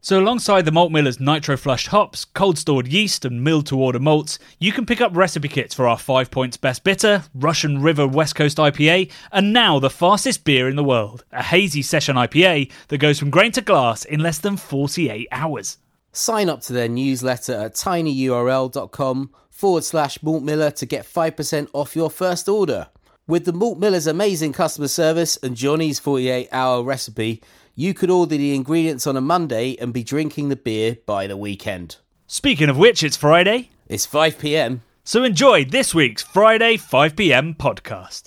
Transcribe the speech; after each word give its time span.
So, 0.00 0.20
alongside 0.20 0.64
the 0.64 0.70
Malt 0.70 0.92
Miller's 0.92 1.18
nitro 1.18 1.56
flushed 1.56 1.88
hops, 1.88 2.24
cold 2.24 2.56
stored 2.56 2.86
yeast, 2.86 3.24
and 3.24 3.42
milled 3.42 3.66
to 3.66 3.80
order 3.80 3.98
malts, 3.98 4.38
you 4.60 4.70
can 4.70 4.86
pick 4.86 5.00
up 5.00 5.16
recipe 5.16 5.48
kits 5.48 5.74
for 5.74 5.88
our 5.88 5.98
5 5.98 6.30
points 6.30 6.56
best 6.56 6.84
bitter, 6.84 7.24
Russian 7.34 7.82
River 7.82 8.06
West 8.06 8.36
Coast 8.36 8.58
IPA, 8.58 9.10
and 9.32 9.52
now 9.52 9.80
the 9.80 9.90
fastest 9.90 10.44
beer 10.44 10.68
in 10.68 10.76
the 10.76 10.84
world, 10.84 11.24
a 11.32 11.42
hazy 11.42 11.82
session 11.82 12.14
IPA 12.14 12.70
that 12.88 12.98
goes 12.98 13.18
from 13.18 13.30
grain 13.30 13.50
to 13.52 13.60
glass 13.60 14.04
in 14.04 14.20
less 14.20 14.38
than 14.38 14.56
48 14.56 15.26
hours. 15.32 15.78
Sign 16.12 16.48
up 16.48 16.60
to 16.62 16.72
their 16.72 16.88
newsletter 16.88 17.54
at 17.54 17.74
tinyurl.com 17.74 19.30
forward 19.50 19.82
slash 19.82 20.22
Malt 20.22 20.44
Miller 20.44 20.70
to 20.70 20.86
get 20.86 21.04
5% 21.04 21.68
off 21.72 21.96
your 21.96 22.08
first 22.08 22.48
order. 22.48 22.86
With 23.26 23.44
the 23.44 23.52
Malt 23.52 23.78
Miller's 23.78 24.06
amazing 24.06 24.52
customer 24.52 24.88
service 24.88 25.36
and 25.42 25.56
Johnny's 25.56 25.98
48 25.98 26.48
hour 26.50 26.82
recipe, 26.82 27.42
you 27.78 27.94
could 27.94 28.10
order 28.10 28.36
the 28.36 28.56
ingredients 28.56 29.06
on 29.06 29.16
a 29.16 29.20
Monday 29.20 29.76
and 29.76 29.92
be 29.92 30.02
drinking 30.02 30.48
the 30.48 30.56
beer 30.56 30.96
by 31.06 31.28
the 31.28 31.36
weekend. 31.36 31.94
Speaking 32.26 32.68
of 32.68 32.76
which, 32.76 33.04
it's 33.04 33.16
Friday, 33.16 33.70
It's 33.86 34.04
5 34.04 34.36
pm. 34.36 34.82
so 35.04 35.22
enjoy 35.22 35.64
this 35.64 35.94
week's 35.94 36.20
Friday 36.20 36.76
5pm 36.76 37.56
podcast. 37.56 38.24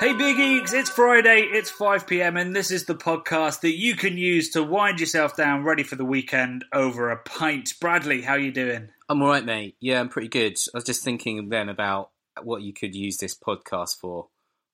Hey 0.00 0.14
Big 0.14 0.36
Eeks, 0.36 0.74
it's 0.74 0.90
Friday, 0.90 1.42
it's 1.52 1.70
5pm, 1.70 2.40
and 2.40 2.56
this 2.56 2.72
is 2.72 2.86
the 2.86 2.94
podcast 2.96 3.60
that 3.60 3.78
you 3.78 3.94
can 3.94 4.18
use 4.18 4.50
to 4.50 4.62
wind 4.64 4.98
yourself 4.98 5.36
down 5.36 5.62
ready 5.62 5.84
for 5.84 5.94
the 5.94 6.04
weekend 6.04 6.64
over 6.72 7.10
a 7.10 7.16
pint. 7.18 7.74
Bradley, 7.80 8.20
how 8.20 8.34
you 8.34 8.50
doing? 8.50 8.88
I'm 9.08 9.22
all 9.22 9.28
right, 9.28 9.44
mate. 9.44 9.76
Yeah, 9.78 10.00
I'm 10.00 10.08
pretty 10.08 10.26
good. 10.26 10.56
I 10.74 10.78
was 10.78 10.84
just 10.84 11.04
thinking 11.04 11.50
then 11.50 11.68
about 11.68 12.10
what 12.42 12.62
you 12.62 12.72
could 12.72 12.94
use 12.94 13.18
this 13.18 13.34
podcast 13.36 13.98
for 13.98 14.28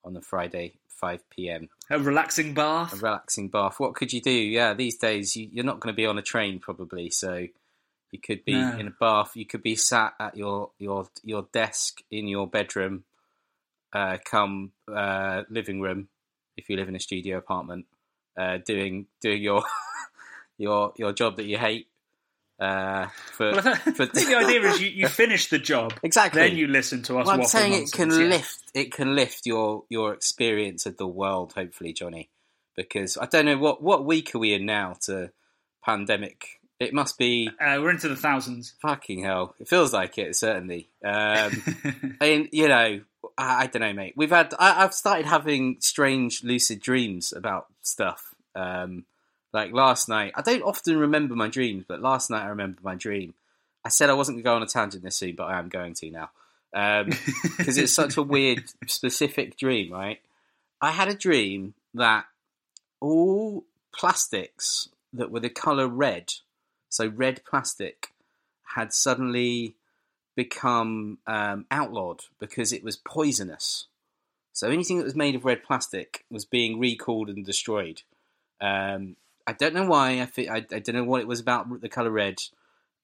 on 0.05 0.15
the 0.15 0.21
Friday, 0.21 0.75
5 0.89 1.29
p.m. 1.31 1.69
A 1.91 1.99
relaxing 1.99 2.55
bath. 2.55 2.93
A 2.93 2.97
relaxing 2.97 3.49
bath. 3.49 3.81
What 3.81 3.95
could 3.95 4.13
you 4.13 4.21
do? 4.21 4.31
Yeah, 4.31 4.75
these 4.75 4.97
days 4.97 5.37
you, 5.37 5.49
you're 5.51 5.65
not 5.65 5.81
going 5.81 5.93
to 5.93 5.97
be 5.97 6.07
on 6.07 6.19
a 6.19 6.23
train 6.23 6.59
probably, 6.61 7.11
so 7.11 7.47
you 8.11 8.19
could 8.21 8.45
be 8.45 8.53
No. 8.53 8.77
in 8.79 8.87
a 8.89 8.93
bath. 8.93 9.37
You 9.37 9.45
could 9.47 9.63
be 9.63 9.77
sat 9.77 10.15
at 10.19 10.37
your 10.37 10.71
your 10.79 11.09
your 11.23 11.47
desk 11.53 12.01
in 12.11 12.29
your 12.29 12.47
bedroom, 12.47 13.05
uh, 13.93 14.19
come 14.25 14.73
uh, 14.93 15.43
living 15.51 15.81
room 15.81 16.09
if 16.57 16.69
you 16.69 16.77
live 16.77 16.89
in 16.89 16.97
a 16.97 17.01
studio 17.01 17.39
apartment, 17.39 17.87
uh, 18.37 18.59
doing 18.65 19.07
doing 19.21 19.43
your 19.43 19.63
your 20.59 20.93
your 20.97 21.13
job 21.13 21.37
that 21.37 21.45
you 21.45 21.59
hate. 21.59 21.89
Uh, 22.59 23.07
for, 23.33 23.53
Well, 23.53 23.69
I 23.69 23.75
for 23.77 24.07
think 24.07 24.29
the 24.29 24.35
idea 24.37 24.61
is 24.63 24.81
you, 24.81 24.89
you 24.89 25.09
finish 25.23 25.49
the 25.49 25.59
job, 25.61 25.95
Exactly. 26.03 26.41
then 26.43 26.57
you 26.57 26.67
listen 26.67 27.03
to 27.05 27.19
us 27.19 27.27
Well, 27.27 27.37
I'm 27.41 27.47
saying 27.47 27.73
it 27.73 27.93
can 27.93 28.11
yeah. 28.11 28.17
lift 28.27 28.59
it 28.75 28.93
can 28.93 29.15
lift 29.15 29.47
your 29.47 29.85
your 29.89 30.13
experience 30.13 30.85
of 30.85 30.97
the 30.97 31.07
world, 31.07 31.53
hopefully, 31.55 31.93
Johnny. 31.93 32.31
Because 32.77 33.17
I 33.17 33.27
don't 33.27 33.45
know 33.45 33.59
what 33.59 33.83
what 33.83 34.05
week 34.05 34.35
are 34.35 34.39
we 34.39 34.55
in 34.55 34.67
now 34.67 34.97
to 35.03 35.31
pandemic. 35.85 36.61
It 36.81 36.93
must 36.95 37.17
be 37.19 37.49
Uh, 37.61 37.79
we're 37.81 37.91
into 37.91 38.09
the 38.09 38.17
thousands. 38.17 38.75
fucking 38.83 39.23
hell. 39.25 39.55
It 39.61 39.69
feels 39.69 39.93
like 39.93 40.19
it 40.19 40.35
certainly. 40.37 40.89
Um, 41.05 41.63
and 42.21 42.49
you 42.53 42.69
know, 42.69 43.01
I, 43.37 43.63
I 43.63 43.67
don't 43.67 43.83
know, 43.83 43.93
mate. 43.93 44.15
We've 44.17 44.31
had 44.31 44.55
I, 44.59 44.85
I've 44.85 44.95
started 44.95 45.27
having 45.27 45.77
strange 45.81 46.43
lucid 46.45 46.81
dreams 46.81 47.33
about 47.33 47.67
stuff. 47.83 48.35
Um, 48.55 49.05
like 49.53 49.73
last 49.73 50.09
night, 50.09 50.33
I 50.35 50.43
don't 50.43 50.63
often 50.63 50.99
remember 50.99 51.35
my 51.35 51.49
dreams, 51.49 51.85
but 51.87 52.03
last 52.03 52.31
night 52.31 52.45
I 52.45 52.49
remember 52.49 52.81
my 52.83 52.95
dream. 52.95 53.35
I 53.85 53.89
said 53.89 54.11
I 54.11 54.15
wasn't 54.15 54.37
going 54.37 54.45
to 54.45 54.49
go 54.49 54.57
on 54.57 54.63
a 54.63 54.67
tangent 54.67 55.03
this 55.03 55.17
soon, 55.17 55.37
but 55.37 55.45
I 55.45 55.59
am 55.59 55.69
going 55.69 55.95
to 55.95 56.11
now 56.11 56.31
because 57.57 57.79
it's 57.79 57.93
such 57.93 58.17
a 58.17 58.23
weird, 58.23 58.65
specific 58.87 59.57
dream. 59.57 59.93
Right? 59.93 60.21
I 60.81 60.91
had 60.91 61.09
a 61.09 61.15
dream 61.15 61.75
that 61.95 62.27
all 63.01 63.65
plastics 63.95 64.89
that 65.13 65.31
were 65.31 65.41
the 65.41 65.49
color 65.49 65.89
red, 65.89 66.33
so 66.89 67.07
red 67.09 67.43
plastic, 67.45 68.13
had 68.75 68.93
suddenly 68.93 69.75
become 70.37 71.19
um, 71.27 71.67
outlawed 71.71 72.21
because 72.39 72.73
it 72.73 72.85
was 72.85 72.97
poisonous. 72.97 73.87
So 74.53 74.69
anything 74.69 74.99
that 74.99 75.05
was 75.05 75.17
made 75.17 75.35
of 75.35 75.45
red 75.45 75.63
plastic 75.65 76.25
was 76.31 76.45
being 76.45 76.79
recalled 76.79 77.29
and 77.29 77.45
destroyed. 77.45 78.03
Um, 78.61 79.17
I 79.49 79.53
don't 79.53 79.75
know 79.75 79.87
why. 79.87 80.21
I, 80.21 80.27
thi- 80.27 80.49
I 80.49 80.57
I 80.57 80.79
don't 80.79 80.95
know 80.95 81.05
what 81.05 81.21
it 81.23 81.27
was 81.27 81.41
about 81.41 81.81
the 81.81 81.89
color 81.89 82.11
red. 82.11 82.37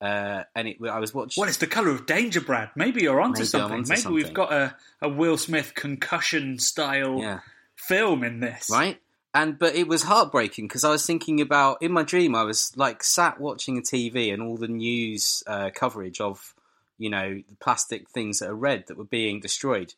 Uh, 0.01 0.43
and 0.55 0.67
it, 0.67 0.77
I 0.89 0.99
was 0.99 1.13
watching. 1.13 1.41
Well, 1.41 1.47
it's 1.49 1.57
the 1.57 1.67
colour 1.67 1.89
of 1.89 2.05
danger, 2.05 2.41
Brad. 2.41 2.69
Maybe 2.75 3.01
you're 3.03 3.19
onto 3.21 3.39
Maybe 3.39 3.47
something. 3.47 3.77
onto 3.79 3.89
Maybe 3.89 4.01
something. 4.01 4.15
we've 4.15 4.33
got 4.33 4.51
a, 4.53 4.75
a 5.01 5.09
Will 5.09 5.37
Smith 5.37 5.73
concussion 5.73 6.59
style 6.59 7.19
yeah, 7.19 7.39
film 7.75 8.23
in 8.23 8.39
this. 8.39 8.69
right. 8.71 8.99
And 9.33 9.57
but 9.59 9.75
it 9.75 9.87
was 9.87 10.03
heartbreaking 10.03 10.67
because 10.67 10.83
I 10.85 10.89
was 10.89 11.05
thinking 11.05 11.41
about 11.41 11.81
in 11.81 11.91
my 11.91 12.03
dream 12.03 12.35
I 12.35 12.43
was 12.43 12.71
like 12.77 13.03
sat 13.03 13.39
watching 13.39 13.77
a 13.77 13.81
TV 13.81 14.33
and 14.33 14.41
all 14.41 14.55
the 14.57 14.67
news 14.69 15.43
uh, 15.47 15.71
coverage 15.73 16.21
of 16.21 16.53
you 16.97 17.09
know 17.09 17.33
the 17.49 17.55
plastic 17.59 18.09
things 18.09 18.39
that 18.39 18.49
are 18.49 18.55
red 18.55 18.85
that 18.87 18.97
were 18.97 19.03
being 19.03 19.41
destroyed, 19.41 19.93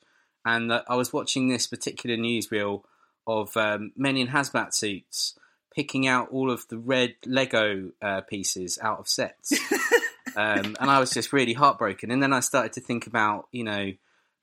and 0.45 0.71
uh, 0.71 0.81
I 0.87 0.95
was 0.95 1.13
watching 1.13 1.49
this 1.49 1.67
particular 1.67 2.17
newsreel 2.17 2.81
of 3.27 3.55
um, 3.57 3.91
men 3.95 4.17
in 4.17 4.29
hazmat 4.29 4.73
suits 4.73 5.35
picking 5.77 6.07
out 6.07 6.29
all 6.31 6.49
of 6.49 6.67
the 6.69 6.77
red 6.77 7.13
Lego 7.23 7.91
uh, 8.01 8.21
pieces 8.21 8.79
out 8.81 8.97
of 8.97 9.07
sets, 9.07 9.53
um, 10.35 10.75
and 10.79 10.89
I 10.89 10.99
was 10.99 11.11
just 11.11 11.31
really 11.31 11.53
heartbroken. 11.53 12.09
And 12.09 12.21
then 12.21 12.33
I 12.33 12.39
started 12.39 12.73
to 12.73 12.81
think 12.81 13.05
about 13.05 13.47
you 13.51 13.63
know 13.63 13.93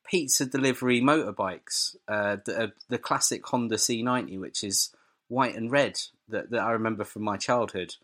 pizza 0.07 0.47
delivery 0.47 1.01
motorbikes, 1.01 1.97
uh, 2.07 2.37
the, 2.45 2.63
uh, 2.63 2.67
the 2.89 2.99
classic 2.99 3.45
Honda 3.45 3.75
C90, 3.75 4.39
which 4.39 4.63
is 4.63 4.95
white 5.27 5.57
and 5.57 5.73
red 5.73 5.99
that, 6.29 6.51
that 6.51 6.61
I 6.61 6.71
remember 6.71 7.03
from 7.03 7.23
my 7.23 7.37
childhood, 7.37 7.97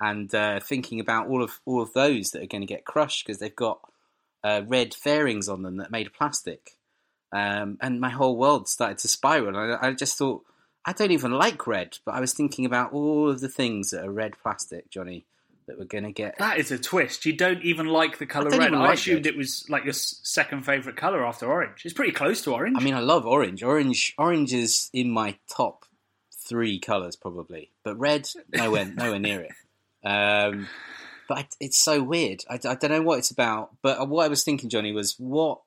and 0.00 0.34
uh, 0.34 0.58
thinking 0.58 0.98
about 0.98 1.28
all 1.28 1.42
of 1.42 1.60
all 1.66 1.82
of 1.82 1.92
those 1.92 2.30
that 2.30 2.42
are 2.42 2.46
going 2.46 2.62
to 2.62 2.74
get 2.74 2.86
crushed 2.86 3.26
because 3.26 3.38
they've 3.38 3.54
got 3.54 3.80
uh, 4.42 4.62
red 4.66 4.94
fairings 4.94 5.46
on 5.46 5.60
them 5.60 5.76
that 5.76 5.88
are 5.88 5.98
made 5.98 6.06
of 6.06 6.14
plastic, 6.14 6.78
um, 7.32 7.76
and 7.82 8.00
my 8.00 8.08
whole 8.08 8.38
world 8.38 8.66
started 8.66 8.96
to 8.96 9.08
spiral. 9.08 9.58
I, 9.58 9.88
I 9.88 9.92
just 9.92 10.16
thought 10.16 10.46
I 10.88 10.92
don't 10.92 11.10
even 11.10 11.32
like 11.32 11.66
red, 11.66 11.98
but 12.06 12.14
I 12.14 12.20
was 12.20 12.32
thinking 12.32 12.64
about 12.64 12.94
all 12.94 13.28
of 13.28 13.40
the 13.40 13.48
things 13.50 13.90
that 13.90 14.06
are 14.06 14.10
red 14.10 14.38
plastic, 14.42 14.88
Johnny, 14.88 15.26
that 15.66 15.78
we're 15.78 15.84
going 15.84 16.04
to 16.04 16.12
get. 16.12 16.38
That 16.38 16.56
is 16.56 16.72
a 16.72 16.78
twist. 16.78 17.26
You 17.26 17.34
don't 17.34 17.62
even 17.62 17.88
like 17.88 18.16
the 18.16 18.24
colour 18.24 18.54
I 18.54 18.56
red. 18.56 18.72
I 18.72 18.78
like 18.78 18.94
assumed 18.94 19.26
red. 19.26 19.34
it 19.34 19.36
was 19.36 19.66
like 19.68 19.84
your 19.84 19.92
second 19.92 20.64
favourite 20.64 20.96
colour 20.96 21.26
after 21.26 21.44
orange. 21.44 21.82
It's 21.84 21.92
pretty 21.92 22.12
close 22.12 22.40
to 22.44 22.54
orange. 22.54 22.78
I 22.80 22.82
mean, 22.82 22.94
I 22.94 23.00
love 23.00 23.26
orange. 23.26 23.62
Orange, 23.62 24.14
orange 24.16 24.54
is 24.54 24.88
in 24.94 25.10
my 25.10 25.36
top 25.54 25.84
three 26.48 26.78
colours 26.78 27.16
probably, 27.16 27.70
but 27.84 27.98
red 27.98 28.26
nowhere, 28.54 28.86
nowhere 28.96 29.18
near 29.18 29.42
it. 29.42 29.52
Um, 30.02 30.68
but 31.28 31.38
I, 31.38 31.48
it's 31.60 31.76
so 31.76 32.02
weird. 32.02 32.44
I, 32.48 32.54
I 32.54 32.76
don't 32.76 32.90
know 32.90 33.02
what 33.02 33.18
it's 33.18 33.30
about. 33.30 33.76
But 33.82 34.08
what 34.08 34.24
I 34.24 34.28
was 34.28 34.42
thinking, 34.42 34.70
Johnny, 34.70 34.92
was 34.92 35.16
what 35.18 35.60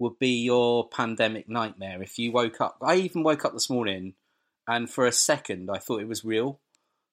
would 0.00 0.18
be 0.18 0.42
your 0.42 0.88
pandemic 0.88 1.48
nightmare 1.48 2.02
if 2.02 2.18
you 2.18 2.32
woke 2.32 2.60
up? 2.60 2.78
I 2.82 2.96
even 2.96 3.22
woke 3.22 3.44
up 3.44 3.52
this 3.52 3.70
morning, 3.70 4.14
and 4.66 4.88
for 4.90 5.06
a 5.06 5.12
second, 5.12 5.70
I 5.70 5.78
thought 5.78 6.00
it 6.00 6.08
was 6.08 6.24
real 6.24 6.58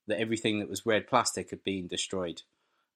that 0.08 0.20
everything 0.20 0.60
that 0.60 0.70
was 0.70 0.86
red 0.86 1.08
plastic 1.08 1.50
had 1.52 1.64
been 1.64 1.88
destroyed. 1.88 2.42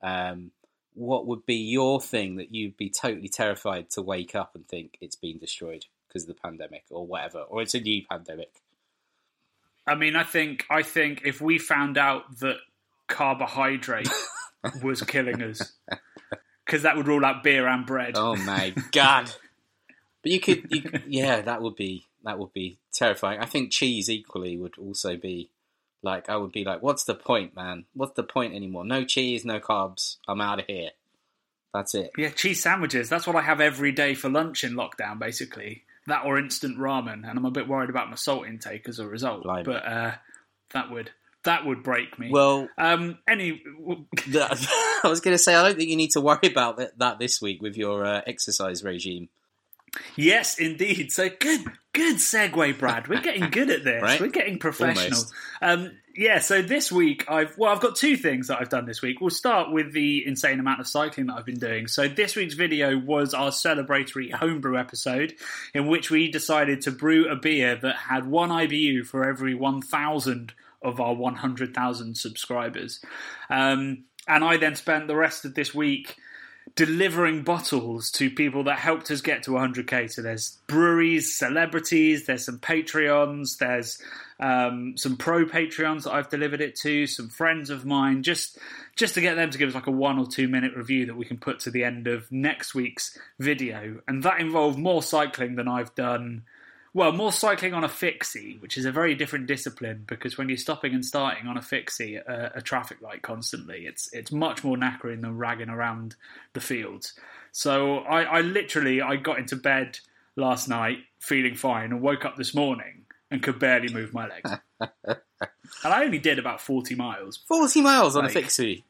Um, 0.02 0.52
what 0.94 1.28
would 1.28 1.46
be 1.46 1.56
your 1.56 2.02
thing 2.02 2.38
that 2.38 2.54
you'd 2.54 2.76
be 2.76 2.90
totally 2.90 3.30
terrified 3.30 3.90
to 3.92 4.02
wake 4.02 4.36
up 4.36 4.56
and 4.56 4.68
think 4.68 4.98
it's 5.00 5.16
been 5.16 5.38
destroyed 5.38 5.86
because 6.08 6.24
of 6.24 6.30
the 6.30 6.42
pandemic 6.42 6.84
or 6.90 7.06
whatever, 7.06 7.40
or 7.42 7.62
it's 7.62 7.76
a 7.76 7.80
new 7.80 8.02
pandemic? 8.10 8.62
I 9.86 9.96
mean, 9.96 10.16
I 10.16 10.24
think 10.24 10.66
I 10.70 10.82
think 10.82 11.22
if 11.24 11.40
we 11.40 11.60
found 11.60 11.98
out 11.98 12.40
that 12.40 12.58
carbohydrate 13.08 14.10
was 14.84 15.02
killing 15.02 15.42
us, 15.42 15.72
because 16.66 16.82
that 16.82 16.98
would 16.98 17.08
rule 17.08 17.24
out 17.24 17.44
beer 17.44 17.68
and 17.68 17.86
bread. 17.86 18.14
Oh 18.18 18.36
my 18.36 18.74
god! 18.92 19.32
But 20.24 20.32
you 20.32 20.40
could, 20.42 20.66
you, 20.72 20.82
could- 20.82 21.04
yeah, 21.08 21.42
that 21.42 21.62
would 21.62 21.76
be 21.76 22.04
that 22.28 22.38
would 22.38 22.52
be 22.52 22.78
terrifying. 22.92 23.40
I 23.40 23.46
think 23.46 23.72
cheese 23.72 24.10
equally 24.10 24.58
would 24.58 24.78
also 24.78 25.16
be 25.16 25.50
like 26.04 26.30
I 26.30 26.36
would 26.36 26.52
be 26.52 26.66
like, 26.66 26.84
what's 26.84 27.06
the 27.06 27.16
point, 27.16 27.56
man? 27.56 27.86
What's 27.94 28.16
the 28.16 28.24
point 28.24 28.54
anymore? 28.54 28.86
No 28.86 29.06
cheese, 29.06 29.46
no 29.46 29.62
carbs. 29.62 30.18
I'm 30.28 30.42
out 30.42 30.60
of 30.60 30.66
here. 30.66 30.90
That's 31.74 31.96
it. 31.96 32.12
Yeah, 32.18 32.30
cheese 32.30 32.62
sandwiches. 32.62 33.08
That's 33.08 33.26
what 33.26 33.38
I 33.38 33.42
have 33.42 33.62
every 33.62 33.94
day 33.94 34.14
for 34.14 34.30
lunch 34.30 34.66
in 34.66 34.74
lockdown, 34.74 35.20
basically. 35.20 35.84
That 36.08 36.26
or 36.26 36.38
instant 36.38 36.78
ramen, 36.78 37.28
and 37.28 37.38
I'm 37.38 37.46
a 37.46 37.52
bit 37.52 37.68
worried 37.68 37.90
about 37.90 38.10
my 38.10 38.16
salt 38.16 38.46
intake 38.46 38.90
as 38.90 39.00
a 39.00 39.08
result. 39.08 39.44
Blimey. 39.44 39.64
But 39.64 39.86
uh, 39.86 40.16
that 40.74 40.92
would 40.92 41.12
That 41.46 41.66
would 41.66 41.82
break 41.82 42.20
me. 42.20 42.30
Well, 42.30 42.68
um, 42.78 43.20
any. 43.26 43.64
I 44.36 45.00
was 45.06 45.22
going 45.22 45.34
to 45.34 45.38
say 45.38 45.56
I 45.56 45.64
don't 45.64 45.78
think 45.78 45.90
you 45.90 45.96
need 45.96 46.12
to 46.12 46.22
worry 46.22 46.40
about 46.44 46.76
that, 46.78 47.00
that 47.00 47.20
this 47.20 47.42
week 47.42 47.62
with 47.62 47.78
your 47.78 48.06
uh, 48.06 48.22
exercise 48.28 48.84
regime. 48.84 49.30
Yes, 50.16 50.60
indeed. 50.60 51.12
So 51.12 51.30
good, 51.30 51.66
good 51.94 52.18
segue, 52.18 52.78
Brad. 52.78 53.08
We're 53.08 53.22
getting 53.22 53.50
good 53.52 53.70
at 53.70 53.84
this. 53.84 54.02
Right? 54.02 54.20
We're 54.20 54.30
getting 54.30 54.60
professional. 54.60 55.24
Um, 55.62 55.92
yeah. 56.16 56.40
So 56.40 56.62
this 56.62 56.92
week, 56.92 57.30
I've 57.30 57.58
well, 57.58 57.72
I've 57.72 57.80
got 57.80 57.96
two 57.96 58.18
things 58.18 58.48
that 58.48 58.60
I've 58.60 58.70
done 58.70 58.86
this 58.86 59.02
week. 59.02 59.22
We'll 59.22 59.30
start 59.30 59.72
with 59.72 59.94
the 59.94 60.26
insane 60.26 60.60
amount 60.60 60.80
of 60.80 60.88
cycling 60.88 61.28
that 61.28 61.36
I've 61.36 61.46
been 61.46 61.60
doing. 61.60 61.88
So 61.88 62.08
this 62.08 62.36
week's 62.36 62.56
video 62.56 62.98
was 62.98 63.34
our 63.34 63.52
celebratory 63.52 64.34
homebrew 64.34 64.78
episode, 64.78 65.34
in 65.74 65.88
which 65.88 66.10
we 66.10 66.32
decided 66.32 66.82
to 66.82 66.92
brew 66.92 67.30
a 67.30 67.36
beer 67.36 67.76
that 67.76 67.96
had 67.96 68.28
one 68.28 68.50
IBU 68.50 69.06
for 69.06 69.28
every 69.28 69.54
one 69.54 69.82
thousand 69.82 70.54
of 70.82 71.00
our 71.00 71.14
one 71.14 71.36
hundred 71.36 71.74
thousand 71.74 72.18
subscribers. 72.18 73.04
Um, 73.50 74.06
and 74.28 74.44
I 74.44 74.58
then 74.58 74.76
spent 74.76 75.08
the 75.08 75.16
rest 75.16 75.46
of 75.46 75.54
this 75.54 75.74
week 75.74 76.18
delivering 76.76 77.44
bottles 77.44 78.12
to 78.12 78.30
people 78.30 78.64
that 78.66 78.80
helped 78.80 79.10
us 79.12 79.22
get 79.22 79.44
to 79.44 79.52
100k. 79.52 80.12
So 80.12 80.22
there's 80.22 80.58
breweries, 80.68 81.34
celebrities, 81.34 82.26
there's 82.26 82.46
some 82.46 82.60
Patreons, 82.60 83.58
there's 83.58 84.02
um, 84.40 84.96
some 84.98 85.18
pro 85.18 85.46
Patreons 85.46 86.04
that 86.04 86.14
I've 86.14 86.30
delivered 86.30 86.62
it 86.62 86.76
to, 86.78 87.08
some 87.08 87.30
friends 87.30 87.70
of 87.70 87.86
mine, 87.86 88.24
just 88.24 88.58
just 88.96 89.14
to 89.16 89.22
get 89.22 89.36
them 89.36 89.50
to 89.52 89.58
give 89.58 89.70
us 89.70 89.76
like 89.76 89.88
a 89.88 89.92
one 89.92 90.20
or 90.20 90.28
two 90.28 90.48
minute 90.48 90.76
review 90.76 91.06
that 91.08 91.18
we 91.18 91.26
can 91.26 91.38
put 91.38 91.60
to 91.62 91.72
the 91.72 91.84
end 91.84 92.08
of 92.08 92.32
next 92.32 92.76
week's 92.76 93.18
video. 93.40 94.02
And 94.08 94.24
that 94.24 94.40
involved 94.40 94.78
more 94.78 95.04
cycling 95.04 95.56
than 95.56 95.68
I've 95.68 95.94
done. 95.96 96.44
Well, 96.94 97.12
more 97.12 97.32
cycling 97.32 97.74
on 97.74 97.84
a 97.84 97.90
fixie, 97.90 98.58
which 98.60 98.78
is 98.78 98.86
a 98.86 98.92
very 98.92 99.14
different 99.14 99.46
discipline 99.46 100.04
because 100.08 100.38
when 100.38 100.50
you're 100.50 100.58
stopping 100.58 100.94
and 100.94 101.06
starting 101.06 101.48
on 101.48 101.56
a 101.58 101.62
fixie, 101.62 102.16
a, 102.16 102.52
a 102.56 102.62
traffic 102.62 103.02
light 103.02 103.22
constantly, 103.22 103.86
it's 103.86 104.12
it's 104.14 104.32
much 104.32 104.64
more 104.64 104.78
knackering 104.78 105.22
than 105.22 105.38
ragging 105.38 105.70
around 105.70 106.16
the 106.54 106.60
fields. 106.62 107.14
So 107.52 108.00
I, 108.00 108.24
I 108.24 108.42
literally 108.42 109.02
I 109.02 109.16
got 109.18 109.38
into 109.40 109.56
bed 109.56 110.00
last 110.36 110.68
night 110.68 111.00
feeling 111.20 111.56
fine 111.56 111.92
and 111.92 112.02
woke 112.02 112.26
up 112.26 112.36
this 112.36 112.56
morning 112.56 113.06
and 113.30 113.44
could 113.44 113.60
barely 113.60 113.94
move 113.94 114.14
my 114.14 114.28
legs. 114.28 114.52
and 115.06 115.94
I 115.94 116.04
only 116.04 116.20
did 116.20 116.40
about 116.40 116.62
forty 116.62 116.96
miles. 116.96 117.38
40 117.48 117.82
miles 117.82 118.16
on 118.16 118.24
Like- 118.24 118.32
a 118.32 118.34
fixie. 118.34 118.86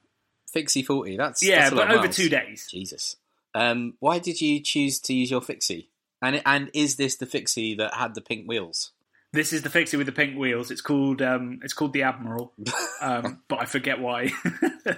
Fixie 0.54 0.82
40. 0.84 1.18
That's 1.18 1.44
Yeah, 1.44 1.60
that's 1.62 1.72
a 1.74 1.76
but 1.76 1.92
over 1.92 2.04
miles. 2.04 2.16
two 2.16 2.30
days. 2.30 2.68
Jesus. 2.72 3.18
Um, 3.54 3.96
why 4.00 4.20
did 4.20 4.40
you 4.40 4.62
choose 4.62 5.00
to 5.02 5.14
use 5.14 5.30
your 5.30 5.42
fixie? 5.42 5.90
And 6.22 6.42
and 6.46 6.69
is 6.74 6.96
this 6.96 7.16
the 7.16 7.25
fixie 7.25 7.75
that 7.75 7.94
had 7.94 8.16
the 8.16 8.22
pink 8.22 8.48
wheels? 8.48 8.92
This 9.34 9.52
is 9.52 9.62
the 9.62 9.69
fixie 9.69 9.98
with 9.98 10.06
the 10.08 10.14
pink 10.14 10.38
wheels. 10.38 10.72
It's 10.72 10.81
called 10.81 11.22
um, 11.22 11.60
it's 11.62 11.74
called 11.74 11.94
the 11.94 12.04
Admiral, 12.04 12.54
um, 13.02 13.42
but 13.48 13.62
I 13.62 13.66
forget 13.66 14.00
why. 14.00 14.31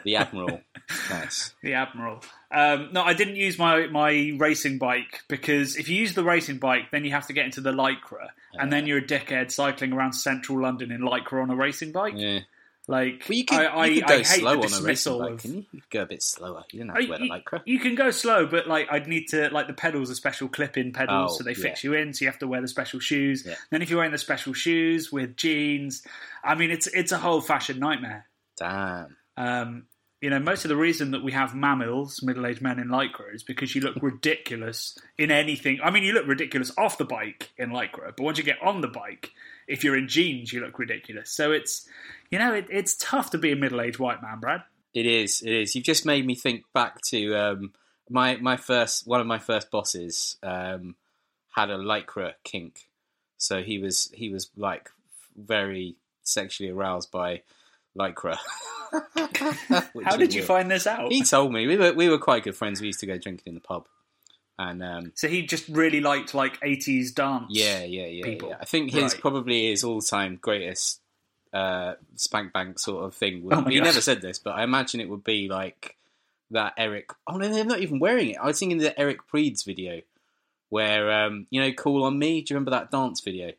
The 0.04 0.18
Admiral. 0.18 0.62
nice. 1.10 1.56
the 1.64 1.74
Admiral. 1.74 2.22
Um, 2.52 2.90
no, 2.92 3.02
I 3.02 3.16
didn't 3.16 3.38
use 3.38 3.58
my, 3.58 3.88
my 3.88 4.34
racing 4.38 4.78
bike 4.78 5.22
because 5.28 5.78
if 5.78 5.90
you 5.90 5.96
use 5.98 6.14
the 6.14 6.24
racing 6.24 6.60
bike, 6.60 6.92
then 6.92 7.04
you 7.06 7.12
have 7.12 7.26
to 7.26 7.34
get 7.34 7.46
into 7.46 7.60
the 7.62 7.72
Lycra, 7.72 8.28
and 8.54 8.72
then 8.72 8.86
you're 8.86 9.00
a 9.00 9.04
dickhead 9.04 9.52
cycling 9.52 9.94
around 9.94 10.14
central 10.14 10.62
London 10.62 10.92
in 10.92 11.02
Lycra 11.02 11.42
on 11.42 11.50
a 11.50 11.56
racing 11.56 11.92
bike. 11.92 12.14
Yeah. 12.16 12.42
Like, 12.90 13.24
Well, 13.30 13.38
you 13.38 13.46
could, 13.46 13.60
I, 13.60 13.66
I, 13.66 13.86
you 13.86 14.02
could 14.02 14.08
go 14.08 14.14
I 14.16 14.18
hate 14.18 14.26
slow 14.26 14.52
on 14.62 14.74
a 14.74 14.82
racing 14.82 15.20
bike, 15.20 15.32
of. 15.34 15.38
can 15.42 15.54
you? 15.54 15.66
You 15.72 15.82
could 15.82 15.90
go 15.92 16.02
a 16.02 16.06
bit 16.08 16.24
slower. 16.24 16.64
You 16.72 16.80
don't 16.80 16.90
have 16.90 16.98
to 17.04 17.08
wear 17.10 17.20
the 17.20 17.30
lycra. 17.30 17.62
you 17.66 17.80
can 17.80 17.94
go 17.94 18.10
slow, 18.10 18.48
but 18.48 18.68
like 18.68 18.88
I'd 18.90 19.08
need 19.08 19.28
to 19.28 19.50
like 19.52 19.68
the 19.68 19.74
pedals 19.74 20.10
are 20.10 20.16
special 20.16 20.48
clip-in 20.48 20.92
pedals, 20.92 21.34
Oh, 21.34 21.38
so 21.38 21.44
they 21.44 21.52
yeah. 21.52 21.62
fix 21.62 21.84
you 21.84 21.94
in. 21.94 22.14
So 22.14 22.26
you 22.26 22.32
have 22.32 22.40
to 22.40 22.48
wear 22.48 22.62
the 22.62 22.68
special 22.68 23.00
shoes. 23.00 23.44
Yeah. 23.46 23.54
Then 23.70 23.84
if 23.84 23.92
you're 23.92 23.98
wearing 23.98 24.12
the 24.12 24.18
special 24.18 24.54
shoes 24.54 25.12
with 25.12 25.36
jeans, 25.38 26.04
I 26.44 26.56
mean 26.56 26.72
it's 26.72 26.88
it's 26.88 27.12
a 27.12 27.20
whole 27.20 27.42
fashion 27.42 27.78
nightmare. 27.80 28.26
Damn. 28.58 29.16
Um, 29.38 29.84
you 30.22 30.30
know, 30.32 30.40
most 30.40 30.66
of 30.66 30.70
the 30.70 30.76
reason 30.76 31.12
that 31.12 31.24
we 31.24 31.32
have 31.32 31.52
MAMILs, 31.56 32.22
middle-aged 32.24 32.62
men 32.62 32.78
in 32.80 32.88
lycra, 32.90 33.34
is 33.34 33.44
because 33.44 33.74
you 33.76 33.82
look 33.82 33.96
ridiculous 34.02 34.98
in 35.18 35.32
anything. 35.32 35.80
I 35.82 35.92
mean, 35.92 36.04
you 36.04 36.12
look 36.14 36.28
ridiculous 36.28 36.72
off 36.78 36.98
the 36.98 37.06
bike 37.06 37.52
in 37.58 37.70
lycra, 37.70 38.14
but 38.18 38.20
once 38.24 38.38
you 38.38 38.44
get 38.44 38.58
on 38.62 38.82
the 38.82 38.90
bike, 38.90 39.32
if 39.68 39.84
you're 39.86 39.96
in 39.98 40.08
jeans, 40.10 40.52
you 40.52 40.60
look 40.60 40.78
ridiculous. 40.78 41.32
So 41.32 41.54
it's, 41.54 41.88
you 42.32 42.40
know, 42.40 42.54
it, 42.54 42.68
it's 42.70 42.96
tough 42.98 43.32
to 43.32 43.38
be 43.38 43.52
a 43.52 43.56
middle-aged 43.56 44.00
white 44.00 44.22
man, 44.22 44.40
Brad. 44.40 44.62
It 44.94 45.06
is. 45.06 45.42
It 45.42 45.52
is. 45.54 45.76
You've 45.76 45.86
just 45.86 46.06
made 46.06 46.26
me 46.26 46.36
think 46.36 46.64
back 46.74 47.02
to 47.10 47.36
um, 47.36 47.74
my 48.10 48.38
my 48.38 48.58
first 48.58 49.06
one 49.08 49.22
of 49.22 49.28
my 49.28 49.38
first 49.40 49.70
bosses 49.72 50.38
um, 50.42 50.96
had 51.56 51.70
a 51.70 51.78
lycra 51.78 52.34
kink, 52.44 52.90
so 53.38 53.62
he 53.62 53.78
was 53.80 54.10
he 54.14 54.30
was 54.30 54.50
like 54.58 54.90
very 55.38 55.96
sexually 56.24 56.72
aroused 56.72 57.12
by 57.12 57.42
lycra. 57.98 58.38
How 60.04 60.18
did 60.18 60.34
you 60.34 60.40
weird. 60.42 60.48
find 60.48 60.72
this 60.72 60.88
out? 60.88 61.12
He 61.12 61.24
told 61.24 61.54
me 61.54 61.68
we 61.68 61.78
were 61.78 61.94
we 61.94 62.10
were 62.10 62.18
quite 62.18 62.44
good 62.44 62.56
friends. 62.56 62.82
We 62.82 62.88
used 62.88 63.00
to 63.02 63.06
go 63.06 63.18
drinking 63.18 63.44
in 63.48 63.54
the 63.54 63.62
pub, 63.62 63.86
and 64.58 64.84
um, 64.84 65.12
So 65.16 65.28
he 65.28 65.44
just 65.44 65.68
really 65.70 66.02
liked 66.02 66.34
like 66.34 66.60
80s 66.62 67.14
dance. 67.14 67.46
yeah, 67.50 67.84
yeah, 67.84 68.08
yeah, 68.08 68.24
people. 68.24 68.50
yeah. 68.50 68.58
I 68.60 68.66
think 68.66 68.92
his 68.92 69.14
Right. 69.14 69.22
probably 69.22 69.70
his 69.70 69.84
all 69.84 70.02
time 70.02 70.38
greatest 70.42 71.02
uh, 71.54 71.94
spank 72.16 72.54
bank 72.54 72.80
sort 72.80 73.06
of 73.06 73.16
thing. 73.16 73.44
Would, 73.44 73.54
Oh 73.54 73.62
he 73.64 73.80
never 73.80 74.02
said 74.02 74.22
this, 74.22 74.40
but 74.40 74.52
I 74.52 74.64
imagine 74.64 75.00
it 75.00 75.10
would 75.10 75.24
be 75.24 75.48
like 75.50 75.96
that 76.52 76.74
Eric. 76.78 77.10
Oh 77.28 77.38
no, 77.38 77.48
they're 77.50 77.64
not 77.66 77.80
even 77.80 78.00
wearing 78.00 78.30
it. 78.30 78.38
I 78.38 78.46
was 78.48 78.60
thinking 78.60 78.78
the 78.78 78.98
Eric 79.00 79.20
Prydz 79.32 79.66
video 79.66 80.02
where 80.70 81.12
um, 81.12 81.48
you 81.50 81.62
know, 81.62 81.72
"Call 81.74 82.04
on 82.04 82.18
Me." 82.20 82.42
Do 82.42 82.54
you 82.54 82.56
remember 82.56 82.72
that 82.72 82.92
dance 82.92 83.22
video? 83.22 83.52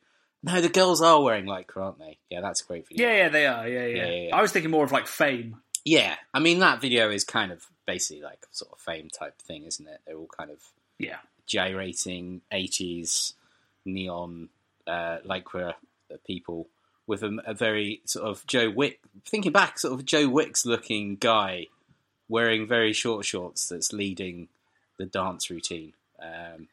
No, 0.42 0.60
the 0.60 0.68
girls 0.68 1.02
are 1.02 1.22
wearing 1.22 1.44
lycra, 1.44 1.82
aren't 1.84 1.98
they? 1.98 2.16
Yeah, 2.30 2.40
that's 2.40 2.62
a 2.62 2.64
great 2.64 2.88
video. 2.88 3.06
Yeah, 3.08 3.16
yeah, 3.16 3.28
they 3.28 3.46
are. 3.46 3.68
Yeah, 3.68 3.86
yeah. 3.86 3.96
Yeah, 3.96 4.06
yeah, 4.10 4.28
yeah. 4.28 4.36
I 4.36 4.40
was 4.42 4.52
thinking 4.52 4.70
more 4.70 4.84
of 4.84 4.92
like 4.92 5.06
fame. 5.06 5.56
Yeah, 5.84 6.14
I 6.32 6.38
mean 6.40 6.60
that 6.60 6.80
video 6.80 7.10
is 7.10 7.24
kind 7.24 7.52
of 7.52 7.66
basically 7.86 8.22
like 8.22 8.46
sort 8.52 8.72
of 8.72 8.78
fame 8.78 9.08
type 9.08 9.38
thing, 9.42 9.64
isn't 9.64 9.86
it? 9.88 10.00
They're 10.06 10.16
all 10.16 10.28
kind 10.28 10.50
of 10.50 10.58
Yeah. 10.98 11.16
gyrating 11.46 12.42
80s 12.52 13.32
neon 13.84 14.48
uh, 14.86 15.18
lycra 15.26 15.74
people 16.26 16.68
with 17.10 17.22
a, 17.22 17.36
a 17.44 17.52
very 17.52 18.00
sort 18.06 18.26
of 18.26 18.46
Joe 18.46 18.70
Wick, 18.70 19.00
thinking 19.26 19.52
back, 19.52 19.78
sort 19.78 19.92
of 19.92 20.06
Joe 20.06 20.28
Wicks 20.28 20.64
looking 20.64 21.16
guy 21.16 21.66
wearing 22.28 22.66
very 22.66 22.92
short 22.92 23.24
shorts 23.26 23.68
that's 23.68 23.92
leading 23.92 24.48
the 24.98 25.04
dance 25.06 25.50
routine. 25.50 25.92
Um, 26.22 26.68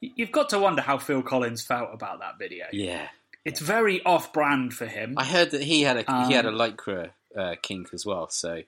You've 0.00 0.32
got 0.32 0.50
to 0.50 0.58
wonder 0.58 0.82
how 0.82 0.98
Phil 0.98 1.22
Collins 1.22 1.62
felt 1.62 1.88
about 1.94 2.18
that 2.18 2.38
video. 2.38 2.66
yeah, 2.72 3.08
It's 3.44 3.60
very 3.60 4.02
off-brand 4.04 4.74
for 4.74 4.86
him. 4.86 5.14
I 5.16 5.24
heard 5.24 5.52
that 5.52 5.62
he 5.62 5.82
had 5.82 5.96
a 6.06 6.26
he 6.26 6.34
had 6.34 6.44
a 6.44 6.48
Um, 6.50 6.56
lycra 6.58 7.10
uh, 7.36 7.54
kink 7.62 7.88
as 7.94 8.04
well, 8.04 8.28
so 8.28 8.62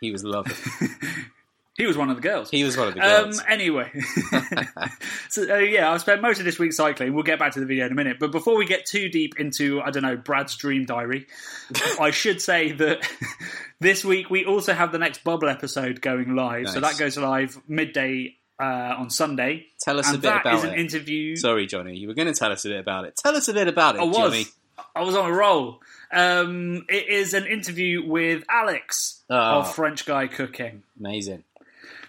he 0.00 0.10
was 0.10 0.24
loving. 0.24 0.56
He 1.76 1.86
was 1.86 1.96
one 1.96 2.08
of 2.08 2.16
the 2.16 2.22
girls. 2.22 2.50
he 2.50 2.62
was 2.62 2.76
one 2.76 2.88
of 2.88 2.94
the 2.94 3.00
Um, 3.00 3.24
girls. 3.24 3.42
anyway, 3.48 3.90
so 5.28 5.42
uh, 5.42 5.58
yeah, 5.58 5.90
I've 5.90 6.00
spent 6.00 6.22
most 6.22 6.38
of 6.38 6.44
this 6.44 6.58
week 6.58 6.72
cycling. 6.72 7.14
We'll 7.14 7.24
get 7.24 7.38
back 7.38 7.52
to 7.54 7.60
the 7.60 7.66
video 7.66 7.86
in 7.86 7.92
a 7.92 7.94
minute, 7.94 8.18
but 8.20 8.30
before 8.30 8.56
we 8.56 8.64
get 8.66 8.86
too 8.86 9.08
deep 9.08 9.38
into 9.40 9.80
I 9.80 9.90
don't 9.90 10.02
know 10.02 10.16
Brad's 10.16 10.56
dream 10.56 10.84
diary, 10.84 11.26
I 12.00 12.10
should 12.10 12.40
say 12.40 12.72
that 12.72 13.08
this 13.80 14.04
week 14.04 14.30
we 14.30 14.44
also 14.44 14.72
have 14.72 14.92
the 14.92 14.98
next 14.98 15.24
bubble 15.24 15.48
episode 15.48 16.00
going 16.00 16.34
live. 16.36 16.68
So 16.70 16.80
that 16.80 16.96
goes 16.98 17.16
live 17.16 17.60
midday 17.66 18.36
uh, 18.60 18.64
on 18.64 19.10
Sunday. 19.10 19.66
Tell 19.80 19.98
us 19.98 20.08
a 20.10 20.12
bit 20.12 20.22
that 20.22 20.40
about 20.42 20.54
is 20.58 20.64
an 20.64 20.74
it. 20.74 20.78
interview. 20.80 21.36
Sorry, 21.36 21.66
Johnny, 21.66 21.96
you 21.96 22.06
were 22.08 22.14
going 22.14 22.32
to 22.32 22.38
tell 22.38 22.52
us 22.52 22.64
a 22.64 22.68
bit 22.68 22.78
about 22.80 23.04
it. 23.04 23.16
Tell 23.16 23.34
us 23.36 23.48
a 23.48 23.52
bit 23.52 23.68
about 23.68 23.96
it, 23.96 24.00
I 24.00 24.04
was. 24.04 24.16
Johnny. 24.16 24.46
I 24.96 25.02
was 25.02 25.16
on 25.16 25.28
a 25.28 25.32
roll. 25.32 25.80
Um, 26.12 26.84
it 26.88 27.08
is 27.08 27.34
an 27.34 27.46
interview 27.46 28.06
with 28.06 28.44
Alex 28.48 29.22
Oh. 29.28 29.34
of 29.60 29.74
French 29.74 30.06
Guy 30.06 30.28
Cooking. 30.28 30.82
Amazing. 31.00 31.42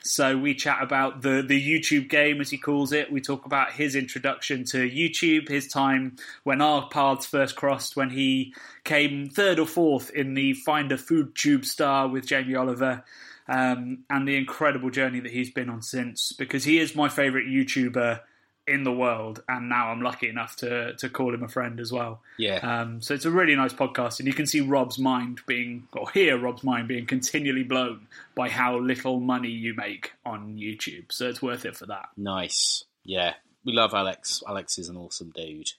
So 0.05 0.37
we 0.37 0.53
chat 0.53 0.83
about 0.83 1.23
the 1.23 1.41
the 1.41 1.59
YouTube 1.59 2.09
game, 2.09 2.39
as 2.39 2.51
he 2.51 2.57
calls 2.57 2.93
it. 2.93 3.11
We 3.11 3.21
talk 3.21 3.45
about 3.45 3.71
his 3.71 3.95
introduction 3.95 4.63
to 4.65 4.87
YouTube, 4.87 5.49
his 5.49 5.67
time 5.67 6.17
when 6.43 6.61
our 6.61 6.87
paths 6.89 7.25
first 7.25 7.55
crossed, 7.55 7.95
when 7.95 8.11
he 8.11 8.53
came 8.83 9.29
third 9.29 9.57
or 9.57 9.65
fourth 9.65 10.11
in 10.11 10.35
the 10.35 10.53
Find 10.53 10.91
a 10.91 10.97
Food 10.97 11.33
Tube 11.33 11.65
Star 11.65 12.07
with 12.07 12.27
Jamie 12.27 12.53
Oliver, 12.53 13.03
um, 13.47 14.03
and 14.07 14.27
the 14.27 14.37
incredible 14.37 14.91
journey 14.91 15.19
that 15.21 15.31
he's 15.31 15.49
been 15.49 15.71
on 15.71 15.81
since. 15.81 16.31
Because 16.33 16.63
he 16.63 16.77
is 16.77 16.95
my 16.95 17.09
favourite 17.09 17.47
YouTuber 17.47 18.19
in 18.67 18.83
the 18.83 18.91
world, 18.91 19.43
and 19.47 19.69
now 19.69 19.89
I'm 19.89 20.01
lucky 20.01 20.27
enough 20.27 20.55
to 20.57 20.95
to 20.95 21.09
call 21.09 21.33
him 21.33 21.43
a 21.43 21.47
friend 21.47 21.79
as 21.79 21.91
well. 21.91 22.21
Yeah. 22.37 22.57
Um, 22.57 23.01
so 23.01 23.13
it's 23.13 23.25
a 23.25 23.31
really 23.31 23.55
nice 23.55 23.73
podcast, 23.73 24.19
and 24.19 24.27
you 24.27 24.33
can 24.33 24.45
see 24.45 24.61
Rob's 24.61 24.97
mind 24.97 25.41
being, 25.45 25.87
or 25.93 26.09
hear 26.09 26.37
Rob's 26.37 26.63
mind 26.63 26.87
being 26.87 27.05
continually 27.05 27.63
blown 27.63 28.07
by 28.35 28.49
how 28.49 28.77
little 28.77 29.19
money 29.19 29.49
you 29.49 29.73
make 29.75 30.13
on 30.25 30.57
YouTube. 30.57 31.11
So 31.11 31.29
it's 31.29 31.41
worth 31.41 31.65
it 31.65 31.75
for 31.75 31.85
that. 31.87 32.09
Nice. 32.17 32.85
Yeah. 33.03 33.33
We 33.63 33.73
love 33.73 33.93
Alex. 33.93 34.43
Alex 34.47 34.77
is 34.77 34.89
an 34.89 34.97
awesome 34.97 35.31
dude. 35.35 35.71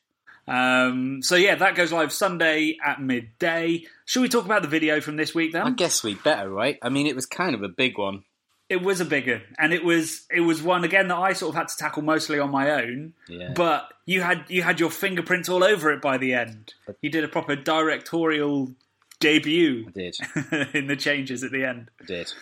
Um, 0.49 1.23
so 1.23 1.35
yeah, 1.35 1.57
that 1.57 1.75
goes 1.75 1.93
live 1.93 2.13
Sunday 2.13 2.77
at 2.85 3.01
midday. 3.01 3.85
Should 4.05 4.23
we 4.23 4.29
talk 4.29 4.45
about 4.45 4.63
the 4.63 4.69
video 4.69 5.01
from 5.01 5.17
this 5.17 5.35
week 5.35 5.53
then? 5.53 5.63
I 5.63 5.71
guess 5.71 6.05
we 6.05 6.15
better, 6.15 6.49
right? 6.49 6.79
I 6.83 6.89
mean, 6.89 7.07
it 7.07 7.17
was 7.17 7.27
kind 7.27 7.55
of 7.55 7.63
a 7.63 7.69
big 7.69 7.99
one. 7.99 8.25
It 8.69 8.83
was 8.83 9.01
a 9.01 9.05
big 9.05 9.29
one, 9.29 9.43
and 9.59 9.73
it 9.73 9.85
was 9.85 10.27
it 10.31 10.41
was 10.41 10.61
one 10.61 10.83
again 10.83 11.09
that 11.09 11.17
I 11.19 11.35
sort 11.35 11.51
of 11.51 11.55
had 11.55 11.69
to 11.69 11.77
tackle 11.77 12.03
mostly 12.03 12.39
on 12.41 12.51
my 12.51 12.71
own. 12.83 13.15
Yeah. 13.29 13.53
But 13.55 13.93
you 14.07 14.23
had 14.23 14.45
you 14.49 14.63
had 14.63 14.81
your 14.81 14.91
fingerprints 14.91 15.49
all 15.49 15.63
over 15.63 15.93
it 15.93 16.03
by 16.03 16.19
the 16.19 16.35
end. 16.35 16.75
You 17.01 17.11
did 17.11 17.23
a 17.23 17.29
proper 17.29 17.55
directorial 17.55 18.73
debut 19.21 19.87
I 19.89 19.91
did. 19.93 20.17
in 20.75 20.87
the 20.89 20.97
changes 20.97 21.43
at 21.45 21.53
the 21.53 21.65
end. 21.65 21.91
I 22.03 22.05
did. 22.07 22.33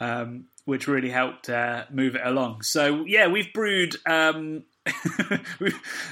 um, 0.00 0.46
which 0.64 0.86
really 0.86 1.10
helped 1.10 1.50
uh, 1.50 1.84
move 1.90 2.14
it 2.14 2.22
along. 2.24 2.62
So 2.62 3.04
yeah, 3.06 3.26
we've 3.26 3.52
brewed. 3.52 3.96
Um, 4.06 4.62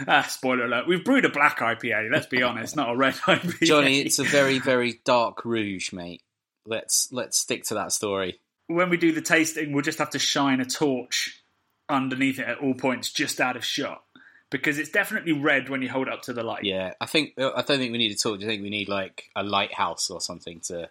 ah, 0.08 0.26
spoiler 0.28 0.64
alert: 0.64 0.86
we've 0.88 1.04
brewed 1.04 1.24
a 1.24 1.28
black 1.30 1.58
IPA. 1.58 2.10
Let's 2.12 2.26
be 2.26 2.42
honest, 2.42 2.74
not 2.76 2.90
a 2.90 2.96
red 2.96 3.14
IPA. 3.26 3.62
Johnny, 3.62 4.00
it's 4.00 4.18
a 4.18 4.24
very, 4.24 4.58
very 4.58 5.00
dark 5.04 5.44
rouge, 5.44 5.92
mate. 5.92 6.22
Let's 6.66 7.08
let's 7.12 7.36
stick 7.38 7.64
to 7.64 7.74
that 7.74 7.92
story. 7.92 8.38
When 8.70 8.88
we 8.88 8.96
do 8.96 9.12
the 9.12 9.20
tasting, 9.20 9.72
we'll 9.72 9.82
just 9.82 9.98
have 9.98 10.10
to 10.10 10.18
shine 10.18 10.60
a 10.60 10.64
torch 10.64 11.42
underneath 11.88 12.38
it 12.38 12.46
at 12.46 12.58
all 12.58 12.74
points, 12.74 13.12
just 13.12 13.40
out 13.40 13.56
of 13.56 13.64
shot, 13.64 14.04
because 14.50 14.78
it's 14.78 14.90
definitely 14.90 15.32
red 15.32 15.68
when 15.68 15.82
you 15.82 15.88
hold 15.88 16.06
it 16.06 16.12
up 16.12 16.22
to 16.22 16.32
the 16.32 16.42
light. 16.42 16.64
Yeah, 16.64 16.92
I 17.00 17.06
think 17.06 17.34
I 17.38 17.62
don't 17.62 17.78
think 17.78 17.92
we 17.92 17.98
need 17.98 18.12
a 18.12 18.16
torch. 18.16 18.42
I 18.42 18.46
think 18.46 18.62
we 18.62 18.70
need 18.70 18.88
like 18.88 19.24
a 19.34 19.42
lighthouse 19.42 20.08
or 20.10 20.20
something 20.20 20.60
to 20.60 20.88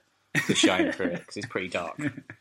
to 0.47 0.55
shine 0.55 0.91
through 0.93 1.07
it 1.07 1.19
because 1.19 1.37
it's 1.37 1.47
pretty 1.47 1.69
dark. 1.69 1.97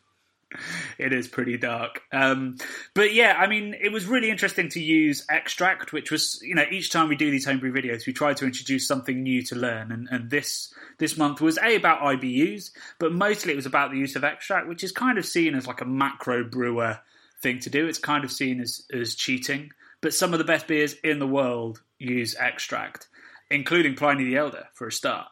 it 0.98 1.12
is 1.12 1.28
pretty 1.28 1.56
dark. 1.56 2.02
Um, 2.12 2.56
but 2.94 3.12
yeah, 3.12 3.34
I 3.38 3.46
mean, 3.46 3.74
it 3.80 3.92
was 3.92 4.06
really 4.06 4.30
interesting 4.30 4.68
to 4.70 4.80
use 4.80 5.24
extract, 5.28 5.92
which 5.92 6.10
was, 6.10 6.40
you 6.42 6.54
know, 6.54 6.64
each 6.70 6.90
time 6.90 7.08
we 7.08 7.16
do 7.16 7.30
these 7.30 7.44
homebrew 7.44 7.72
videos, 7.72 8.06
we 8.06 8.12
try 8.12 8.34
to 8.34 8.44
introduce 8.44 8.86
something 8.86 9.22
new 9.22 9.42
to 9.44 9.56
learn. 9.56 9.92
And, 9.92 10.08
and 10.10 10.30
this 10.30 10.72
this 10.98 11.16
month 11.16 11.40
was 11.40 11.58
a 11.58 11.76
about 11.76 12.00
IBUs, 12.00 12.70
but 12.98 13.12
mostly 13.12 13.52
it 13.52 13.56
was 13.56 13.66
about 13.66 13.90
the 13.90 13.98
use 13.98 14.16
of 14.16 14.24
extract, 14.24 14.68
which 14.68 14.82
is 14.82 14.92
kind 14.92 15.18
of 15.18 15.26
seen 15.26 15.54
as 15.54 15.66
like 15.66 15.80
a 15.80 15.86
macro 15.86 16.44
brewer 16.44 16.98
thing 17.42 17.60
to 17.60 17.70
do. 17.70 17.86
It's 17.86 17.98
kind 17.98 18.24
of 18.24 18.32
seen 18.32 18.60
as 18.60 18.82
as 18.92 19.14
cheating. 19.14 19.70
But 20.00 20.14
some 20.14 20.32
of 20.32 20.38
the 20.38 20.44
best 20.44 20.68
beers 20.68 20.94
in 21.02 21.18
the 21.18 21.26
world 21.26 21.82
use 21.98 22.36
extract, 22.36 23.08
including 23.50 23.96
Pliny 23.96 24.24
the 24.24 24.36
Elder 24.36 24.68
for 24.74 24.86
a 24.86 24.92
start. 24.92 25.26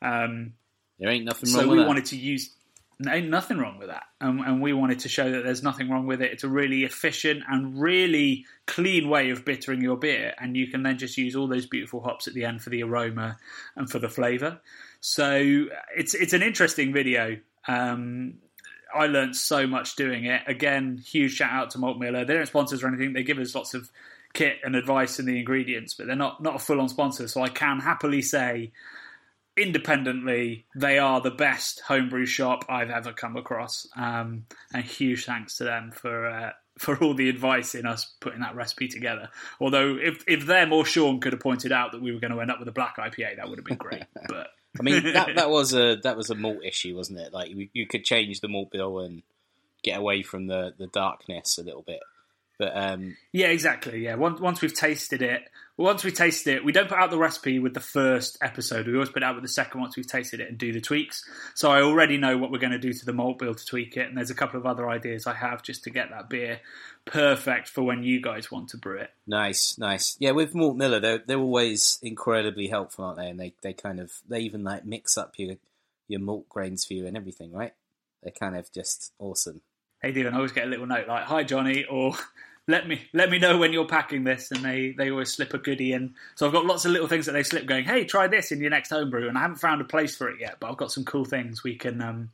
Um, 0.00 0.54
There 0.98 1.10
ain't 1.10 1.26
nothing 1.26 1.50
so 1.50 1.58
wrong 1.58 1.68
we 1.68 1.76
that. 1.76 1.80
So 1.80 1.82
we 1.82 1.86
wanted 1.86 2.04
to 2.06 2.16
use 2.16 2.55
ain't 3.06 3.28
nothing 3.28 3.58
wrong 3.58 3.78
with 3.78 3.88
that 3.88 4.04
and, 4.20 4.40
and 4.40 4.62
we 4.62 4.72
wanted 4.72 4.98
to 5.00 5.08
show 5.08 5.30
that 5.30 5.44
there's 5.44 5.62
nothing 5.62 5.90
wrong 5.90 6.06
with 6.06 6.22
it 6.22 6.32
it's 6.32 6.44
a 6.44 6.48
really 6.48 6.84
efficient 6.84 7.42
and 7.48 7.78
really 7.78 8.44
clean 8.66 9.08
way 9.08 9.30
of 9.30 9.44
bittering 9.44 9.82
your 9.82 9.96
beer 9.96 10.32
and 10.40 10.56
you 10.56 10.66
can 10.66 10.82
then 10.82 10.96
just 10.96 11.18
use 11.18 11.36
all 11.36 11.46
those 11.46 11.66
beautiful 11.66 12.00
hops 12.00 12.26
at 12.26 12.32
the 12.32 12.44
end 12.44 12.62
for 12.62 12.70
the 12.70 12.82
aroma 12.82 13.36
and 13.76 13.90
for 13.90 13.98
the 13.98 14.08
flavor 14.08 14.58
so 15.00 15.66
it's 15.94 16.14
it's 16.14 16.32
an 16.32 16.42
interesting 16.42 16.92
video 16.92 17.36
um, 17.68 18.34
I 18.94 19.06
learned 19.06 19.36
so 19.36 19.66
much 19.66 19.96
doing 19.96 20.26
it. 20.26 20.42
Again, 20.46 21.02
huge 21.04 21.32
shout 21.32 21.52
out 21.52 21.70
to 21.70 21.78
Malt 21.78 21.98
Miller. 21.98 22.24
They 22.24 22.34
don't 22.34 22.46
sponsor 22.46 22.76
or 22.84 22.88
anything. 22.88 23.12
They 23.12 23.22
give 23.22 23.38
us 23.38 23.54
lots 23.54 23.74
of 23.74 23.90
kit 24.32 24.58
and 24.64 24.76
advice 24.76 25.18
and 25.18 25.26
the 25.26 25.38
ingredients, 25.38 25.94
but 25.94 26.06
they're 26.06 26.16
not 26.16 26.42
not 26.42 26.56
a 26.56 26.58
full 26.58 26.80
on 26.80 26.88
sponsor. 26.88 27.28
So 27.28 27.42
I 27.42 27.48
can 27.48 27.80
happily 27.80 28.22
say 28.22 28.72
independently, 29.56 30.66
they 30.74 30.98
are 30.98 31.20
the 31.20 31.30
best 31.30 31.80
homebrew 31.80 32.26
shop 32.26 32.64
I've 32.68 32.90
ever 32.90 33.12
come 33.12 33.36
across. 33.36 33.86
Um, 33.96 34.44
and 34.72 34.84
huge 34.84 35.24
thanks 35.24 35.58
to 35.58 35.64
them 35.64 35.92
for 35.92 36.26
uh, 36.26 36.52
for 36.78 36.96
all 37.02 37.14
the 37.14 37.28
advice 37.28 37.74
in 37.74 37.86
us 37.86 38.12
putting 38.20 38.40
that 38.40 38.54
recipe 38.54 38.88
together. 38.88 39.30
Although, 39.60 39.96
if 39.96 40.22
if 40.26 40.46
them 40.46 40.72
or 40.72 40.84
Sean 40.84 41.20
could 41.20 41.32
have 41.32 41.40
pointed 41.40 41.72
out 41.72 41.92
that 41.92 42.02
we 42.02 42.12
were 42.12 42.20
going 42.20 42.32
to 42.32 42.40
end 42.40 42.50
up 42.50 42.58
with 42.58 42.68
a 42.68 42.72
black 42.72 42.96
IPA, 42.96 43.36
that 43.36 43.48
would 43.48 43.58
have 43.58 43.66
been 43.66 43.78
great. 43.78 44.04
But 44.28 44.48
I 44.78 44.82
mean, 44.82 45.12
that 45.14 45.36
that 45.36 45.50
was 45.50 45.74
a 45.74 45.96
that 46.02 46.16
was 46.16 46.30
a 46.30 46.34
malt 46.34 46.64
issue, 46.64 46.96
wasn't 46.96 47.20
it? 47.20 47.32
Like 47.32 47.50
you, 47.50 47.68
you 47.72 47.86
could 47.86 48.04
change 48.04 48.40
the 48.40 48.48
malt 48.48 48.70
bill 48.70 48.98
and 48.98 49.22
get 49.82 49.98
away 49.98 50.22
from 50.22 50.46
the 50.46 50.74
the 50.76 50.86
darkness 50.88 51.58
a 51.58 51.62
little 51.62 51.82
bit. 51.82 52.00
But 52.58 52.72
um, 52.74 53.16
Yeah, 53.32 53.48
exactly. 53.48 54.04
Yeah, 54.04 54.16
once 54.16 54.40
once 54.40 54.60
we've 54.60 54.74
tasted 54.74 55.22
it, 55.22 55.42
once 55.78 56.04
we 56.04 56.10
taste 56.10 56.46
it, 56.46 56.64
we 56.64 56.72
don't 56.72 56.88
put 56.88 56.98
out 56.98 57.10
the 57.10 57.18
recipe 57.18 57.58
with 57.58 57.74
the 57.74 57.80
first 57.80 58.38
episode. 58.40 58.86
We 58.86 58.94
always 58.94 59.10
put 59.10 59.22
it 59.22 59.26
out 59.26 59.34
with 59.34 59.44
the 59.44 59.48
second 59.48 59.80
once 59.80 59.96
we've 59.96 60.06
tasted 60.06 60.40
it 60.40 60.48
and 60.48 60.56
do 60.56 60.72
the 60.72 60.80
tweaks. 60.80 61.22
So 61.54 61.70
I 61.70 61.82
already 61.82 62.16
know 62.16 62.38
what 62.38 62.50
we're 62.50 62.58
going 62.58 62.72
to 62.72 62.78
do 62.78 62.94
to 62.94 63.04
the 63.04 63.12
malt 63.12 63.38
bill 63.38 63.54
to 63.54 63.64
tweak 63.64 63.96
it, 63.96 64.08
and 64.08 64.16
there's 64.16 64.30
a 64.30 64.34
couple 64.34 64.58
of 64.58 64.64
other 64.64 64.88
ideas 64.88 65.26
I 65.26 65.34
have 65.34 65.62
just 65.62 65.84
to 65.84 65.90
get 65.90 66.10
that 66.10 66.30
beer 66.30 66.60
perfect 67.04 67.68
for 67.68 67.82
when 67.82 68.02
you 68.02 68.22
guys 68.22 68.50
want 68.50 68.70
to 68.70 68.78
brew 68.78 68.98
it. 68.98 69.10
nice, 69.26 69.76
nice. 69.78 70.16
Yeah, 70.18 70.30
with 70.30 70.54
Malt 70.54 70.76
Miller, 70.76 70.98
they're 70.98 71.22
they're 71.26 71.38
always 71.38 71.98
incredibly 72.02 72.68
helpful, 72.68 73.04
aren't 73.04 73.18
they? 73.18 73.28
And 73.28 73.38
they, 73.38 73.54
they 73.62 73.72
kind 73.74 74.00
of 74.00 74.12
they 74.28 74.40
even 74.40 74.64
like 74.64 74.84
mix 74.86 75.18
up 75.18 75.34
your 75.36 75.56
your 76.08 76.20
malt 76.20 76.48
grains 76.48 76.84
for 76.84 76.94
you 76.94 77.06
and 77.06 77.16
everything, 77.16 77.52
right? 77.52 77.74
They're 78.22 78.32
kind 78.32 78.56
of 78.56 78.72
just 78.72 79.12
awesome. 79.18 79.60
Hey, 80.00 80.12
do, 80.12 80.26
and 80.26 80.34
I 80.34 80.38
always 80.38 80.52
get 80.52 80.66
a 80.66 80.70
little 80.70 80.86
note 80.86 81.06
like 81.06 81.24
"Hi 81.24 81.42
Johnny" 81.42 81.84
or 81.84 82.14
"Let 82.68 82.88
me 82.88 83.08
let 83.12 83.30
me 83.30 83.38
know 83.38 83.58
when 83.58 83.72
you're 83.72 83.86
packing 83.86 84.24
this," 84.24 84.50
and 84.50 84.64
they 84.64 84.92
they 84.96 85.10
always 85.10 85.32
slip 85.32 85.54
a 85.54 85.58
goodie 85.58 85.92
in. 85.92 86.14
So 86.34 86.46
I've 86.46 86.52
got 86.52 86.66
lots 86.66 86.84
of 86.84 86.92
little 86.92 87.08
things 87.08 87.26
that 87.26 87.32
they 87.32 87.42
slip, 87.42 87.66
going, 87.66 87.84
"Hey, 87.84 88.04
try 88.04 88.26
this 88.26 88.52
in 88.52 88.60
your 88.60 88.70
next 88.70 88.90
homebrew," 88.90 89.28
and 89.28 89.38
I 89.38 89.42
haven't 89.42 89.58
found 89.58 89.80
a 89.80 89.84
place 89.84 90.16
for 90.16 90.28
it 90.28 90.40
yet, 90.40 90.56
but 90.60 90.70
I've 90.70 90.76
got 90.76 90.92
some 90.92 91.04
cool 91.04 91.24
things 91.24 91.62
we 91.62 91.76
can. 91.76 92.00
Um, 92.00 92.30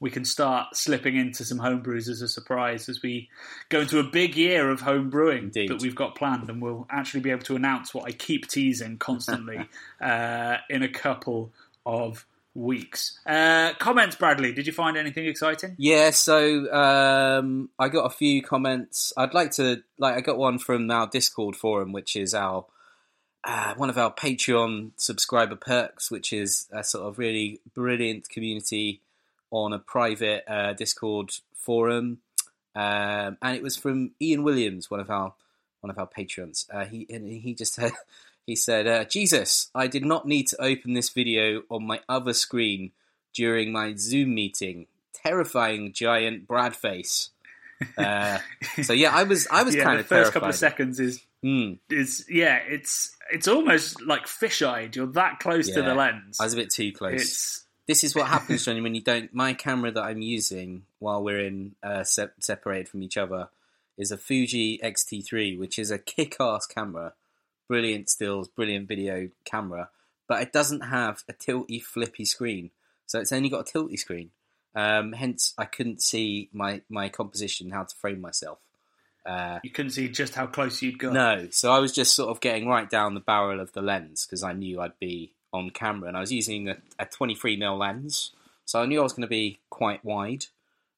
we 0.00 0.10
can 0.10 0.24
start 0.24 0.76
slipping 0.76 1.16
into 1.16 1.44
some 1.44 1.58
homebrews 1.58 2.08
as 2.08 2.22
a 2.22 2.28
surprise 2.28 2.88
as 2.88 3.02
we 3.02 3.28
go 3.68 3.80
into 3.80 3.98
a 3.98 4.04
big 4.04 4.36
year 4.36 4.70
of 4.70 4.80
home 4.80 5.10
brewing 5.10 5.44
Indeed. 5.44 5.70
that 5.70 5.82
we've 5.82 5.96
got 5.96 6.14
planned, 6.14 6.48
and 6.48 6.62
we'll 6.62 6.86
actually 6.88 7.20
be 7.20 7.30
able 7.30 7.42
to 7.42 7.56
announce 7.56 7.92
what 7.92 8.06
I 8.06 8.12
keep 8.12 8.46
teasing 8.46 8.98
constantly 8.98 9.68
uh, 10.00 10.58
in 10.70 10.82
a 10.82 10.88
couple 10.88 11.52
of 11.84 12.24
weeks. 12.58 13.18
Uh, 13.24 13.72
comments, 13.78 14.16
Bradley. 14.16 14.52
Did 14.52 14.66
you 14.66 14.72
find 14.72 14.96
anything 14.96 15.26
exciting? 15.26 15.76
Yeah, 15.78 16.10
so 16.10 16.70
um, 16.72 17.70
I 17.78 17.88
got 17.88 18.06
a 18.06 18.10
few 18.10 18.42
comments. 18.42 19.12
I'd 19.16 19.34
like 19.34 19.52
to 19.52 19.82
like 19.98 20.16
I 20.16 20.20
got 20.20 20.36
one 20.36 20.58
from 20.58 20.90
our 20.90 21.06
Discord 21.06 21.56
forum, 21.56 21.92
which 21.92 22.16
is 22.16 22.34
our 22.34 22.66
uh, 23.44 23.74
one 23.76 23.88
of 23.88 23.96
our 23.96 24.12
Patreon 24.12 24.92
subscriber 24.96 25.56
perks, 25.56 26.10
which 26.10 26.32
is 26.32 26.66
a 26.72 26.82
sort 26.82 27.06
of 27.06 27.18
really 27.18 27.60
brilliant 27.74 28.28
community 28.28 29.00
on 29.50 29.72
a 29.72 29.78
private 29.78 30.44
uh, 30.48 30.72
Discord 30.72 31.30
forum, 31.54 32.18
um, 32.74 33.38
and 33.40 33.56
it 33.56 33.62
was 33.62 33.76
from 33.76 34.10
Ian 34.20 34.42
Williams, 34.42 34.90
one 34.90 35.00
of 35.00 35.10
our 35.10 35.32
one 35.80 35.90
of 35.90 35.98
our 35.98 36.06
patrons. 36.06 36.66
Uh, 36.72 36.84
he 36.84 37.06
and 37.08 37.28
he 37.28 37.54
just 37.54 37.74
said 37.74 37.92
he 38.48 38.56
said, 38.56 38.86
uh, 38.86 39.04
"Jesus, 39.04 39.70
I 39.74 39.86
did 39.86 40.04
not 40.04 40.26
need 40.26 40.48
to 40.48 40.60
open 40.62 40.94
this 40.94 41.10
video 41.10 41.62
on 41.70 41.86
my 41.86 42.00
other 42.08 42.32
screen 42.32 42.92
during 43.34 43.72
my 43.72 43.94
Zoom 43.94 44.34
meeting. 44.34 44.86
Terrifying 45.12 45.92
giant 45.92 46.46
Brad 46.46 46.74
face." 46.76 47.30
Uh, 47.96 48.40
so 48.82 48.92
yeah, 48.92 49.14
I 49.14 49.22
was 49.22 49.46
I 49.52 49.62
was 49.62 49.76
yeah, 49.76 49.84
kind 49.84 49.98
the 49.98 50.00
of 50.00 50.06
first 50.06 50.32
terrified. 50.32 50.32
couple 50.32 50.48
of 50.48 50.54
seconds 50.56 50.98
is 50.98 51.24
Mm, 51.44 51.78
is 51.88 52.26
yeah, 52.28 52.56
it's 52.56 53.16
it's 53.32 53.46
almost 53.46 54.02
like 54.02 54.26
fish-eyed. 54.26 54.96
You're 54.96 55.06
that 55.12 55.38
close 55.38 55.70
to 55.70 55.82
the 55.82 55.94
lens. 55.94 56.38
I 56.40 56.44
was 56.44 56.54
a 56.54 56.56
bit 56.56 56.70
too 56.70 56.90
close. 56.92 57.20
It's 57.22 57.64
This 57.86 58.02
is 58.02 58.14
what 58.14 58.26
happens, 58.26 58.64
Johnny, 58.64 58.80
when 58.80 58.94
you 58.94 59.00
don't. 59.00 59.32
My 59.32 59.54
camera 59.54 59.92
that 59.92 60.02
I'm 60.02 60.20
using 60.20 60.82
while 60.98 61.22
we're 61.22 61.38
in 61.40 61.76
uh, 61.82 62.02
se- 62.02 62.30
separated 62.40 62.88
from 62.88 63.02
each 63.02 63.16
other 63.16 63.50
is 63.96 64.10
a 64.10 64.16
Fuji 64.16 64.82
X-T3, 64.82 65.58
which 65.58 65.78
is 65.78 65.90
a 65.90 65.98
kick-ass 65.98 66.66
camera, 66.66 67.12
brilliant 67.68 68.08
stills, 68.08 68.48
brilliant 68.48 68.88
video 68.88 69.28
camera, 69.44 69.90
but 70.26 70.42
it 70.42 70.52
doesn't 70.52 70.80
have 70.80 71.22
a 71.28 71.32
tilty, 71.32 71.82
flippy 71.82 72.24
screen. 72.24 72.70
So 73.06 73.20
it's 73.20 73.32
only 73.32 73.48
got 73.48 73.68
a 73.68 73.72
tilty 73.78 73.98
screen. 73.98 74.30
Um, 74.74 75.12
hence, 75.12 75.54
I 75.56 75.64
couldn't 75.64 76.02
see 76.02 76.48
my 76.52 76.82
my 76.88 77.08
composition, 77.08 77.70
how 77.70 77.84
to 77.84 77.96
frame 77.96 78.20
myself. 78.20 78.58
Uh, 79.24 79.58
you 79.62 79.70
couldn't 79.70 79.90
see 79.90 80.08
just 80.08 80.34
how 80.34 80.46
close 80.46 80.80
you'd 80.80 80.98
got. 80.98 81.12
no, 81.12 81.48
so 81.50 81.72
I 81.72 81.80
was 81.80 81.92
just 81.92 82.14
sort 82.14 82.30
of 82.30 82.40
getting 82.40 82.66
right 82.66 82.88
down 82.88 83.14
the 83.14 83.20
barrel 83.20 83.60
of 83.60 83.72
the 83.72 83.82
lens 83.82 84.24
because 84.24 84.42
I 84.42 84.52
knew 84.52 84.80
I'd 84.80 84.98
be 84.98 85.32
on 85.52 85.70
camera, 85.70 86.08
and 86.08 86.16
I 86.16 86.20
was 86.20 86.32
using 86.32 86.68
a, 86.68 86.76
a 86.98 87.06
23 87.06 87.58
mm 87.58 87.78
lens, 87.78 88.32
so 88.64 88.80
I 88.80 88.86
knew 88.86 89.00
I 89.00 89.02
was 89.02 89.12
going 89.12 89.22
to 89.22 89.28
be 89.28 89.58
quite 89.70 90.04
wide. 90.04 90.46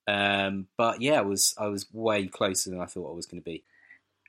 Um, 0.07 0.67
but 0.77 1.00
yeah, 1.00 1.19
I 1.21 1.23
was 1.23 1.55
I 1.59 1.67
was 1.67 1.87
way 1.93 2.27
closer 2.27 2.71
than 2.71 2.81
I 2.81 2.87
thought 2.87 3.11
I 3.11 3.15
was 3.15 3.27
going 3.27 3.41
to 3.41 3.45
be. 3.45 3.62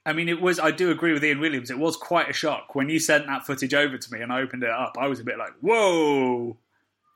I 0.05 0.13
mean, 0.13 0.29
it 0.29 0.41
was. 0.41 0.60
I 0.60 0.72
do 0.72 0.89
agree 0.89 1.13
with 1.13 1.24
Ian 1.24 1.39
Williams. 1.39 1.70
It 1.70 1.77
was 1.77 1.96
quite 1.96 2.29
a 2.29 2.34
shock 2.34 2.74
when 2.74 2.89
you 2.89 3.00
sent 3.00 3.27
that 3.27 3.46
footage 3.46 3.74
over 3.74 3.98
to 3.98 4.13
me 4.13 4.22
and 4.22 4.34
I 4.34 4.41
opened 4.41 4.63
it 4.63 4.70
up. 4.70 4.96
I 5.00 5.08
was 5.08 5.20
a 5.20 5.24
bit 5.24 5.38
like, 5.38 5.53
"Whoa!" 5.62 6.58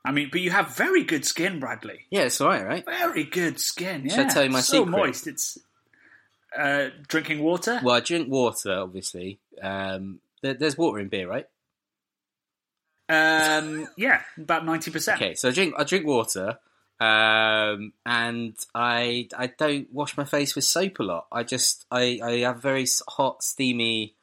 I 0.04 0.12
mean, 0.12 0.28
but 0.30 0.40
you 0.40 0.52
have 0.52 0.76
very 0.76 1.02
good 1.02 1.24
skin, 1.24 1.58
Bradley. 1.58 2.06
Yeah, 2.10 2.22
it's 2.22 2.40
all 2.40 2.48
right, 2.48 2.64
right? 2.64 2.84
Very 2.86 3.24
good 3.24 3.58
skin. 3.58 4.02
Yeah, 4.04 4.14
Should 4.14 4.26
I 4.26 4.28
tell 4.28 4.44
you 4.44 4.50
my 4.50 4.60
so 4.60 4.84
secret? 4.84 4.90
moist. 4.90 5.26
It's 5.26 5.58
uh, 6.56 6.90
drinking 7.08 7.42
water. 7.42 7.80
Well, 7.82 7.96
I 7.96 8.00
drink 8.00 8.28
water, 8.30 8.72
obviously. 8.72 9.40
Um, 9.60 10.20
there, 10.42 10.54
there's 10.54 10.78
water 10.78 11.00
in 11.00 11.08
beer, 11.08 11.28
right? 11.28 11.46
Um, 13.08 13.88
yeah, 13.96 14.22
about 14.38 14.64
ninety 14.64 14.90
percent. 14.90 15.20
Okay, 15.20 15.34
so 15.34 15.48
I 15.48 15.52
drink 15.52 15.74
I 15.76 15.84
drink 15.84 16.06
water, 16.06 16.58
um, 17.00 17.92
and 18.04 18.54
I 18.74 19.28
I 19.36 19.46
don't 19.48 19.92
wash 19.92 20.16
my 20.16 20.24
face 20.24 20.54
with 20.54 20.64
soap 20.64 20.98
a 21.00 21.02
lot. 21.02 21.26
I 21.30 21.42
just 21.42 21.86
I, 21.90 22.20
I 22.22 22.30
have 22.38 22.62
very 22.62 22.86
hot, 23.08 23.42
steamy. 23.42 24.14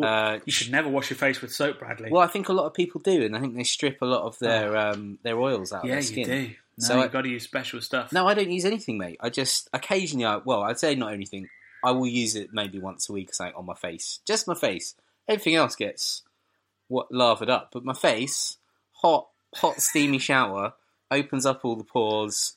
Uh, 0.00 0.38
You 0.44 0.52
should 0.52 0.70
never 0.70 0.88
wash 0.88 1.10
your 1.10 1.16
face 1.16 1.40
with 1.40 1.52
soap, 1.52 1.80
Bradley. 1.80 2.10
Well, 2.10 2.22
I 2.22 2.28
think 2.28 2.48
a 2.48 2.52
lot 2.52 2.66
of 2.66 2.74
people 2.74 3.00
do, 3.00 3.24
and 3.24 3.36
I 3.36 3.40
think 3.40 3.56
they 3.56 3.64
strip 3.64 4.00
a 4.02 4.06
lot 4.06 4.22
of 4.22 4.38
their 4.38 4.76
um, 4.76 5.18
their 5.22 5.38
oils 5.40 5.72
out 5.72 5.84
Oh. 5.84 5.88
yeah, 5.88 5.96
of 5.98 6.06
their 6.08 6.18
you 6.18 6.24
skin. 6.24 6.28
do. 6.46 6.54
No, 6.78 6.84
So 6.86 6.94
you've 6.94 7.04
I- 7.04 7.08
got 7.08 7.22
to 7.22 7.28
use 7.28 7.42
special 7.42 7.80
stuff. 7.80 8.12
No, 8.12 8.26
I 8.28 8.34
don't 8.34 8.50
use 8.50 8.64
anything, 8.64 8.98
mate. 8.98 9.16
I 9.20 9.30
just 9.30 9.68
occasionally, 9.72 10.24
I, 10.26 10.36
well, 10.36 10.62
I'd 10.62 10.78
say 10.78 10.94
not 10.94 11.12
anything. 11.12 11.48
I 11.82 11.90
will 11.92 12.06
use 12.06 12.36
it 12.36 12.50
maybe 12.52 12.78
once 12.78 13.08
a 13.08 13.12
week 13.12 13.30
or 13.30 13.32
something 13.34 13.56
on 13.56 13.64
my 13.66 13.74
face, 13.74 14.20
just 14.24 14.46
my 14.46 14.54
face. 14.54 14.94
Everything 15.28 15.54
else 15.56 15.74
gets 15.76 16.22
what 16.88 17.12
lathered 17.12 17.50
up, 17.50 17.70
but 17.72 17.84
my 17.84 17.92
face, 17.92 18.56
hot, 18.92 19.28
hot, 19.54 19.80
steamy 19.80 20.18
shower, 20.18 20.72
opens 21.10 21.46
up 21.46 21.64
all 21.64 21.76
the 21.76 21.84
pores, 21.84 22.56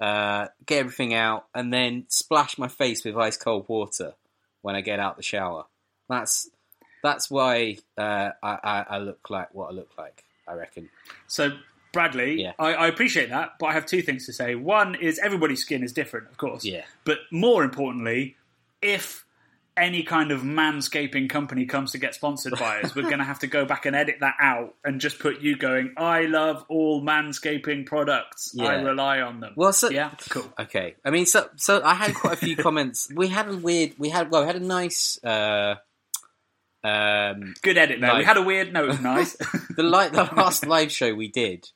uh, 0.00 0.48
get 0.66 0.80
everything 0.80 1.14
out, 1.14 1.46
and 1.54 1.72
then 1.72 2.06
splash 2.08 2.58
my 2.58 2.68
face 2.68 3.04
with 3.04 3.16
ice 3.16 3.36
cold 3.36 3.66
water 3.68 4.14
when 4.62 4.74
I 4.74 4.80
get 4.80 5.00
out 5.00 5.16
the 5.16 5.22
shower. 5.22 5.64
That's 6.08 6.50
that's 7.02 7.30
why 7.30 7.76
uh, 7.98 8.30
I, 8.42 8.58
I, 8.64 8.84
I 8.90 8.98
look 8.98 9.28
like 9.30 9.54
what 9.54 9.70
I 9.70 9.72
look 9.72 9.90
like. 9.98 10.24
I 10.48 10.54
reckon. 10.54 10.90
So 11.26 11.52
Bradley, 11.92 12.42
Yeah. 12.42 12.52
I, 12.58 12.74
I 12.74 12.86
appreciate 12.88 13.30
that, 13.30 13.52
but 13.58 13.66
I 13.66 13.72
have 13.72 13.86
two 13.86 14.02
things 14.02 14.26
to 14.26 14.32
say. 14.32 14.54
One 14.54 14.94
is 14.94 15.18
everybody's 15.18 15.60
skin 15.60 15.82
is 15.82 15.92
different, 15.92 16.28
of 16.28 16.36
course. 16.36 16.64
Yeah. 16.64 16.82
But 17.04 17.18
more 17.30 17.62
importantly, 17.64 18.36
if 18.82 19.23
any 19.76 20.02
kind 20.04 20.30
of 20.30 20.42
manscaping 20.42 21.28
company 21.28 21.66
comes 21.66 21.92
to 21.92 21.98
get 21.98 22.14
sponsored 22.14 22.58
by 22.58 22.80
us, 22.80 22.94
we're 22.94 23.02
going 23.02 23.18
to 23.18 23.24
have 23.24 23.40
to 23.40 23.46
go 23.46 23.64
back 23.64 23.86
and 23.86 23.96
edit 23.96 24.16
that 24.20 24.36
out 24.40 24.74
and 24.84 25.00
just 25.00 25.18
put 25.18 25.40
you 25.40 25.56
going, 25.56 25.92
I 25.96 26.22
love 26.22 26.64
all 26.68 27.02
manscaping 27.02 27.84
products. 27.86 28.56
I 28.58 28.74
rely 28.74 29.20
on 29.20 29.40
them. 29.40 29.52
Well, 29.56 29.72
so- 29.72 29.90
yeah, 29.90 30.12
cool. 30.30 30.52
Okay. 30.58 30.94
I 31.04 31.10
mean, 31.10 31.26
so 31.26 31.48
so 31.56 31.82
I 31.82 31.94
had 31.94 32.14
quite 32.14 32.34
a 32.34 32.36
few 32.36 32.56
comments. 32.56 33.10
We 33.14 33.28
had 33.28 33.48
a 33.48 33.56
weird. 33.56 33.94
We 33.98 34.10
had 34.10 34.30
well, 34.30 34.42
we 34.42 34.46
had 34.46 34.56
a 34.56 34.60
nice. 34.60 35.22
Uh, 35.22 35.76
um, 36.82 37.54
Good 37.62 37.78
edit 37.78 38.00
there. 38.00 38.16
We 38.16 38.24
had 38.24 38.36
a 38.36 38.42
weird, 38.42 38.72
no, 38.72 38.84
it 38.84 38.88
was 38.88 39.00
nice. 39.00 39.32
the 39.76 39.82
like 39.82 40.12
the 40.12 40.28
last 40.36 40.66
live 40.66 40.92
show 40.92 41.14
we 41.14 41.28
did, 41.28 41.70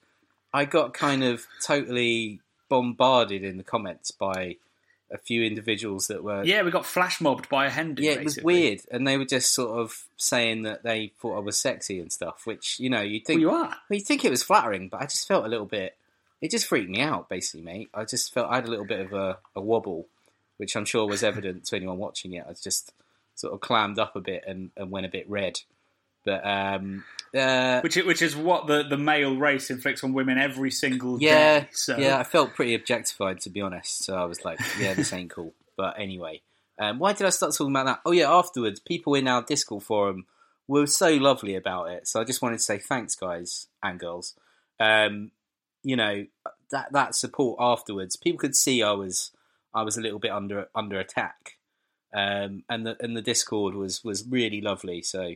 I 0.53 0.65
got 0.67 0.95
kind 0.95 1.25
of 1.25 1.47
totally 1.63 2.41
bombarded 2.69 3.43
in 3.43 3.57
the 3.57 3.65
comments 3.65 4.11
by 4.11 4.57
a 5.11 5.19
few 5.19 5.43
individuals 5.45 6.09
that 6.09 6.23
were 6.23 6.45
yeah, 6.45 6.63
we 6.63 6.71
got 6.71 6.85
flash 6.87 7.21
mobbed 7.21 7.49
by 7.49 7.67
a 7.67 7.71
hendi. 7.71 8.05
yeah, 8.05 8.13
it 8.13 8.25
was 8.25 8.35
basically. 8.35 8.55
weird, 8.63 8.81
and 8.91 9.07
they 9.07 9.17
were 9.17 9.25
just 9.25 9.53
sort 9.55 9.79
of 9.79 10.05
saying 10.17 10.63
that 10.63 10.83
they 10.83 11.13
thought 11.21 11.37
I 11.37 11.41
was 11.41 11.57
sexy 11.59 11.99
and 12.01 12.13
stuff. 12.13 12.47
Which 12.47 12.79
you 12.79 12.91
know, 12.91 13.01
you 13.01 13.21
Well, 13.21 13.25
think 13.27 13.41
you 13.41 13.51
are. 13.51 13.69
well, 13.89 13.99
you 13.99 14.01
think 14.01 14.25
it 14.25 14.31
was 14.31 14.43
flattering, 14.43 14.89
but 14.89 15.01
I 15.01 15.05
just 15.05 15.27
felt 15.27 15.45
a 15.45 15.49
little 15.49 15.67
bit. 15.67 15.97
It 16.41 16.51
just 16.51 16.67
freaked 16.67 16.91
me 16.91 17.01
out, 17.01 17.29
basically, 17.29 17.63
mate. 17.63 17.89
I 17.93 18.05
just 18.05 18.33
felt 18.33 18.51
I 18.51 18.57
had 18.57 18.67
a 18.67 18.71
little 18.71 18.85
bit 18.85 19.01
of 19.01 19.13
a, 19.13 19.39
a 19.57 19.61
wobble, 19.61 20.07
which 20.59 20.77
I'm 20.77 20.85
sure 20.85 21.07
was 21.07 21.23
evident 21.25 21.65
to 21.67 21.77
anyone 21.77 21.99
watching 21.99 22.33
it. 22.35 22.45
I 22.49 22.53
just 22.53 22.93
sort 23.35 23.53
of 23.55 23.61
clammed 23.61 23.99
up 23.99 24.15
a 24.15 24.21
bit 24.21 24.45
and, 24.47 24.71
and 24.77 24.91
went 24.91 25.07
a 25.07 25.09
bit 25.09 25.29
red. 25.29 25.61
But 26.25 26.47
um, 26.47 27.05
uh, 27.35 27.81
Which, 27.81 27.97
which 27.97 28.23
is 28.23 28.37
what 28.37 28.67
the, 28.67 28.83
the 28.83 28.97
male 28.97 29.37
race 29.37 29.71
inflicts 29.71 30.03
on 30.03 30.13
women 30.13 30.39
every 30.39 30.71
single 30.71 31.21
yeah, 31.21 31.61
day. 31.61 31.69
So. 31.73 31.97
yeah, 31.99 32.19
I 32.19 32.25
felt 32.25 32.55
pretty 32.55 32.75
objectified 32.75 33.41
to 33.41 33.51
be 33.51 33.61
honest. 33.61 34.05
So 34.05 34.17
I 34.17 34.25
was 34.25 34.45
like, 34.45 34.61
yeah, 34.79 34.95
this 34.95 35.13
ain't 35.13 35.31
cool. 35.31 35.55
But 35.79 35.95
anyway, 35.97 36.43
um, 36.81 36.99
why 36.99 37.13
did 37.13 37.25
I 37.25 37.31
start 37.31 37.55
talking 37.55 37.73
about 37.73 37.87
that? 37.87 38.01
Oh 38.05 38.11
yeah, 38.11 38.29
afterwards, 38.29 38.81
people 38.81 39.15
in 39.15 39.29
our 39.29 39.43
Discord 39.43 39.85
forum 39.85 40.27
were 40.67 40.89
so 40.89 41.15
lovely 41.15 41.55
about 41.55 41.91
it. 41.93 42.09
So 42.09 42.21
I 42.21 42.25
just 42.25 42.43
wanted 42.43 42.57
to 42.57 42.65
say 42.65 42.79
thanks, 42.79 43.15
guys 43.15 43.69
and 43.81 44.01
girls. 44.01 44.35
Um, 44.81 45.31
you 45.85 45.95
know 45.95 46.27
that 46.73 46.93
that 46.93 47.15
support 47.15 47.59
afterwards, 47.61 48.17
people 48.17 48.41
could 48.41 48.57
see 48.57 48.83
I 48.83 48.91
was 48.91 49.31
I 49.75 49.83
was 49.83 49.97
a 49.97 50.01
little 50.01 50.19
bit 50.19 50.33
under 50.33 50.69
under 50.75 50.99
attack, 50.99 51.59
um, 52.13 52.65
and 52.69 52.87
the 52.87 52.97
and 53.01 53.17
the 53.17 53.23
Discord 53.23 53.75
was 53.75 54.03
was 54.03 54.27
really 54.29 54.61
lovely. 54.61 55.03
So 55.03 55.35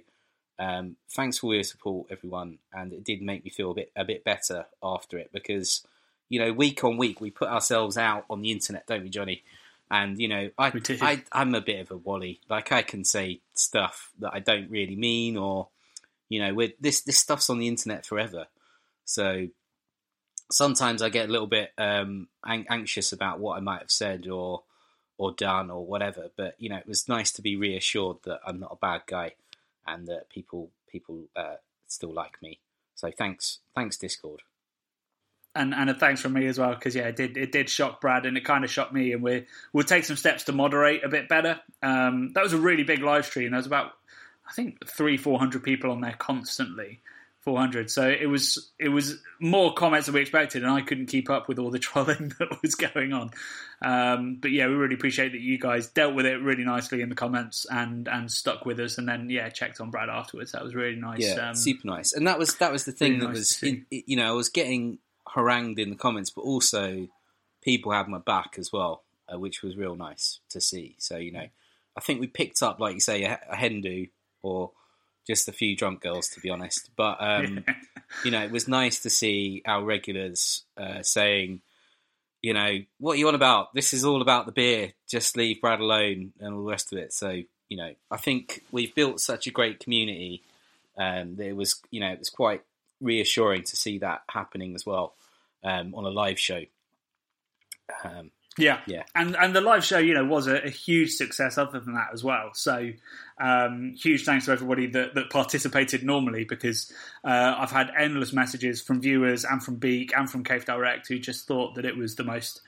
um, 0.58 0.96
thanks 1.10 1.38
for 1.38 1.48
all 1.48 1.54
your 1.54 1.64
support, 1.64 2.08
everyone, 2.10 2.58
and 2.72 2.92
it 2.92 3.04
did 3.04 3.22
make 3.22 3.44
me 3.44 3.50
feel 3.50 3.70
a 3.72 3.74
bit 3.74 3.92
a 3.96 4.04
bit 4.04 4.24
better 4.24 4.66
after 4.82 5.18
it 5.18 5.30
because 5.32 5.86
you 6.28 6.38
know 6.38 6.52
week 6.52 6.84
on 6.84 6.96
week 6.96 7.20
we 7.20 7.30
put 7.30 7.48
ourselves 7.48 7.96
out 7.96 8.24
on 8.28 8.42
the 8.42 8.52
internet, 8.52 8.86
don't 8.86 9.02
we, 9.02 9.08
Johnny? 9.08 9.42
And 9.90 10.18
you 10.18 10.28
know, 10.28 10.50
I, 10.58 10.72
I 11.00 11.22
I'm 11.32 11.54
a 11.54 11.60
bit 11.60 11.80
of 11.80 11.90
a 11.90 11.96
wally. 11.96 12.40
Like 12.48 12.72
I 12.72 12.82
can 12.82 13.04
say 13.04 13.40
stuff 13.54 14.10
that 14.20 14.32
I 14.34 14.40
don't 14.40 14.70
really 14.70 14.96
mean, 14.96 15.36
or 15.36 15.68
you 16.28 16.40
know, 16.40 16.54
with 16.54 16.72
this 16.80 17.00
this 17.02 17.18
stuff's 17.18 17.50
on 17.50 17.58
the 17.58 17.68
internet 17.68 18.06
forever. 18.06 18.46
So 19.04 19.48
sometimes 20.50 21.02
I 21.02 21.08
get 21.08 21.28
a 21.28 21.32
little 21.32 21.46
bit 21.46 21.72
um, 21.76 22.28
an- 22.44 22.66
anxious 22.68 23.12
about 23.12 23.40
what 23.40 23.56
I 23.56 23.60
might 23.60 23.80
have 23.80 23.90
said 23.90 24.28
or 24.28 24.62
or 25.18 25.32
done 25.32 25.70
or 25.70 25.84
whatever. 25.84 26.30
But 26.36 26.54
you 26.58 26.68
know, 26.68 26.76
it 26.76 26.88
was 26.88 27.08
nice 27.08 27.32
to 27.32 27.42
be 27.42 27.56
reassured 27.56 28.18
that 28.24 28.40
I'm 28.46 28.60
not 28.60 28.72
a 28.72 28.76
bad 28.76 29.02
guy 29.06 29.32
and 29.86 30.06
that 30.06 30.28
people 30.28 30.70
people 30.90 31.24
uh, 31.36 31.56
still 31.86 32.12
like 32.12 32.40
me. 32.42 32.60
So 32.94 33.10
thanks, 33.10 33.60
thanks 33.74 33.96
Discord. 33.96 34.42
and 35.54 35.74
and 35.74 35.90
a 35.90 35.94
thanks 35.94 36.20
from 36.20 36.32
me 36.32 36.46
as 36.46 36.58
well 36.58 36.74
because 36.74 36.94
yeah, 36.94 37.08
it 37.08 37.16
did 37.16 37.36
it 37.36 37.52
did 37.52 37.68
shock 37.68 38.00
Brad 38.00 38.26
and 38.26 38.36
it 38.36 38.44
kind 38.44 38.64
of 38.64 38.70
shocked 38.70 38.92
me, 38.92 39.12
and 39.12 39.22
we 39.22 39.46
we'll 39.72 39.84
take 39.84 40.04
some 40.04 40.16
steps 40.16 40.44
to 40.44 40.52
moderate 40.52 41.04
a 41.04 41.08
bit 41.08 41.28
better. 41.28 41.60
Um, 41.82 42.30
that 42.34 42.42
was 42.42 42.52
a 42.52 42.58
really 42.58 42.84
big 42.84 43.02
live 43.02 43.26
stream. 43.26 43.50
There 43.50 43.58
was 43.58 43.66
about 43.66 43.92
I 44.48 44.52
think 44.52 44.86
three 44.88 45.16
four 45.16 45.38
hundred 45.38 45.62
people 45.62 45.90
on 45.90 46.00
there 46.00 46.16
constantly. 46.18 47.00
400 47.42 47.90
so 47.90 48.08
it 48.08 48.26
was 48.26 48.70
it 48.78 48.88
was 48.88 49.18
more 49.40 49.74
comments 49.74 50.06
than 50.06 50.14
we 50.14 50.20
expected 50.20 50.62
and 50.62 50.72
i 50.72 50.80
couldn't 50.80 51.06
keep 51.06 51.28
up 51.28 51.48
with 51.48 51.58
all 51.58 51.70
the 51.70 51.78
trolling 51.80 52.32
that 52.38 52.62
was 52.62 52.74
going 52.74 53.12
on 53.12 53.30
um, 53.84 54.38
but 54.40 54.52
yeah 54.52 54.68
we 54.68 54.74
really 54.74 54.94
appreciate 54.94 55.32
that 55.32 55.40
you 55.40 55.58
guys 55.58 55.88
dealt 55.88 56.14
with 56.14 56.24
it 56.24 56.40
really 56.40 56.64
nicely 56.64 57.02
in 57.02 57.08
the 57.08 57.14
comments 57.14 57.66
and 57.70 58.08
and 58.08 58.30
stuck 58.30 58.64
with 58.64 58.78
us 58.78 58.96
and 58.98 59.08
then 59.08 59.28
yeah 59.28 59.48
checked 59.48 59.80
on 59.80 59.90
brad 59.90 60.08
afterwards 60.08 60.52
that 60.52 60.62
was 60.62 60.74
really 60.74 60.96
nice 60.96 61.20
Yeah, 61.20 61.48
um, 61.48 61.54
super 61.54 61.86
nice. 61.86 62.12
And 62.12 62.26
that 62.26 62.38
was 62.38 62.56
that 62.56 62.72
was 62.72 62.84
the 62.84 62.92
thing 62.92 63.14
really 63.14 63.20
that 63.26 63.28
nice 63.28 63.62
was 63.62 63.62
in, 63.62 63.86
you 63.90 64.16
know 64.16 64.28
I 64.28 64.32
was 64.32 64.48
getting 64.48 64.98
harangued 65.34 65.78
in 65.78 65.90
the 65.90 65.96
comments, 65.96 66.30
but 66.30 66.42
also 66.42 67.08
people 67.62 67.92
had 67.92 68.08
my 68.08 68.18
back 68.18 68.56
as 68.58 68.72
well, 68.72 69.04
uh, 69.32 69.38
which 69.38 69.62
was 69.62 69.76
real 69.76 69.96
nice 69.96 70.40
to 70.50 70.60
see. 70.60 70.96
So 70.98 71.16
you 71.16 71.32
know, 71.32 71.46
I 71.96 72.00
think 72.00 72.20
we 72.20 72.26
picked 72.26 72.62
up, 72.62 72.80
like 72.80 72.94
you 72.94 73.00
say, 73.00 73.24
a, 73.24 73.40
a 73.50 73.56
hen 73.56 73.80
do 73.80 74.06
or 74.42 74.72
just 75.26 75.48
a 75.48 75.52
few 75.52 75.76
drunk 75.76 76.00
girls, 76.00 76.28
to 76.28 76.40
be 76.40 76.50
honest. 76.50 76.90
But 76.96 77.16
um, 77.20 77.64
you 78.24 78.30
know, 78.30 78.42
it 78.42 78.50
was 78.50 78.68
nice 78.68 79.00
to 79.00 79.10
see 79.10 79.62
our 79.66 79.82
regulars 79.82 80.64
uh, 80.76 81.02
saying, 81.02 81.60
you 82.42 82.54
know, 82.54 82.78
what 82.98 83.12
are 83.12 83.18
you 83.18 83.28
on 83.28 83.34
about? 83.34 83.72
This 83.74 83.92
is 83.92 84.04
all 84.04 84.20
about 84.20 84.46
the 84.46 84.52
beer. 84.52 84.92
Just 85.08 85.36
leave 85.36 85.60
Brad 85.60 85.80
alone 85.80 86.32
and 86.40 86.54
all 86.54 86.64
the 86.64 86.70
rest 86.70 86.92
of 86.92 86.98
it. 86.98 87.12
So, 87.12 87.42
you 87.68 87.76
know, 87.76 87.94
I 88.10 88.16
think 88.16 88.64
we've 88.72 88.94
built 88.94 89.20
such 89.20 89.46
a 89.46 89.50
great 89.50 89.80
community 89.80 90.42
um, 90.98 91.36
that 91.36 91.46
it 91.46 91.56
was, 91.56 91.80
you 91.90 92.00
know, 92.00 92.10
it 92.10 92.18
was 92.18 92.30
quite 92.30 92.62
reassuring 93.00 93.62
to 93.64 93.76
see 93.76 93.98
that 93.98 94.22
happening 94.28 94.74
as 94.74 94.84
well 94.84 95.14
um, 95.62 95.94
on 95.94 96.04
a 96.04 96.10
live 96.10 96.38
show. 96.38 96.62
Um, 98.04 98.30
Yeah, 98.58 98.80
Yeah. 98.86 99.04
and 99.14 99.34
and 99.36 99.54
the 99.56 99.60
live 99.60 99.84
show, 99.84 99.98
you 99.98 100.12
know, 100.14 100.24
was 100.24 100.46
a, 100.46 100.56
a 100.66 100.70
huge 100.70 101.12
success. 101.12 101.56
Other 101.58 101.80
than 101.80 101.94
that, 101.94 102.08
as 102.12 102.22
well. 102.22 102.50
So, 102.52 102.90
um, 103.40 103.94
huge 103.98 104.24
thanks 104.24 104.44
to 104.46 104.52
everybody 104.52 104.86
that, 104.88 105.14
that 105.14 105.30
participated 105.30 106.02
normally 106.04 106.44
because 106.44 106.92
uh, 107.24 107.54
I've 107.58 107.70
had 107.70 107.90
endless 107.98 108.32
messages 108.32 108.82
from 108.82 109.00
viewers 109.00 109.44
and 109.44 109.62
from 109.62 109.76
Beak 109.76 110.12
and 110.16 110.30
from 110.30 110.44
Cave 110.44 110.64
Direct 110.66 111.08
who 111.08 111.18
just 111.18 111.46
thought 111.46 111.76
that 111.76 111.84
it 111.84 111.96
was 111.96 112.16
the 112.16 112.24
most 112.24 112.60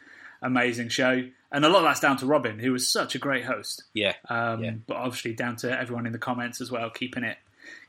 amazing 0.42 0.88
show, 0.88 1.22
and 1.52 1.64
a 1.64 1.68
lot 1.68 1.78
of 1.78 1.84
that's 1.84 2.00
down 2.00 2.16
to 2.18 2.26
Robin, 2.26 2.58
who 2.58 2.72
was 2.72 2.88
such 2.88 3.14
a 3.14 3.18
great 3.18 3.44
host. 3.44 3.84
yeah, 3.94 4.14
Um, 4.28 4.62
Yeah. 4.64 4.72
But 4.86 4.96
obviously 4.98 5.32
down 5.34 5.56
to 5.56 5.78
everyone 5.78 6.06
in 6.06 6.12
the 6.12 6.18
comments 6.18 6.60
as 6.60 6.70
well, 6.70 6.90
keeping 6.90 7.24
it 7.24 7.38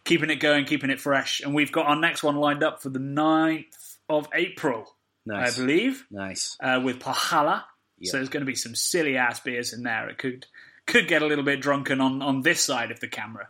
keeping 0.05 0.29
it 0.29 0.35
going, 0.39 0.63
keeping 0.65 0.89
it 0.89 1.01
fresh. 1.01 1.41
And 1.41 1.53
we've 1.53 1.71
got 1.71 1.87
our 1.87 1.95
next 1.95 2.23
one 2.23 2.35
lined 2.37 2.63
up 2.63 2.81
for 2.81 2.89
the 2.89 2.99
9th 2.99 3.97
of 4.07 4.27
April, 4.33 4.95
nice, 5.25 5.57
I 5.57 5.61
believe 5.61 6.05
nice. 6.11 6.55
uh, 6.61 6.79
with 6.83 6.99
Pohjala. 6.99 7.63
Yeah. 7.99 8.11
So 8.11 8.17
there's 8.17 8.29
going 8.29 8.41
to 8.41 8.45
be 8.45 8.55
some 8.55 8.75
silly 8.75 9.17
ass 9.17 9.39
beers 9.39 9.73
in 9.73 9.83
there. 9.83 10.09
It 10.09 10.17
could 10.17 10.45
could 10.85 11.07
get 11.07 11.21
a 11.21 11.25
little 11.25 11.43
bit 11.43 11.61
drunken 11.61 11.99
on, 11.99 12.21
on 12.21 12.41
this 12.41 12.63
side 12.63 12.91
of 12.91 12.99
the 12.99 13.07
camera, 13.07 13.45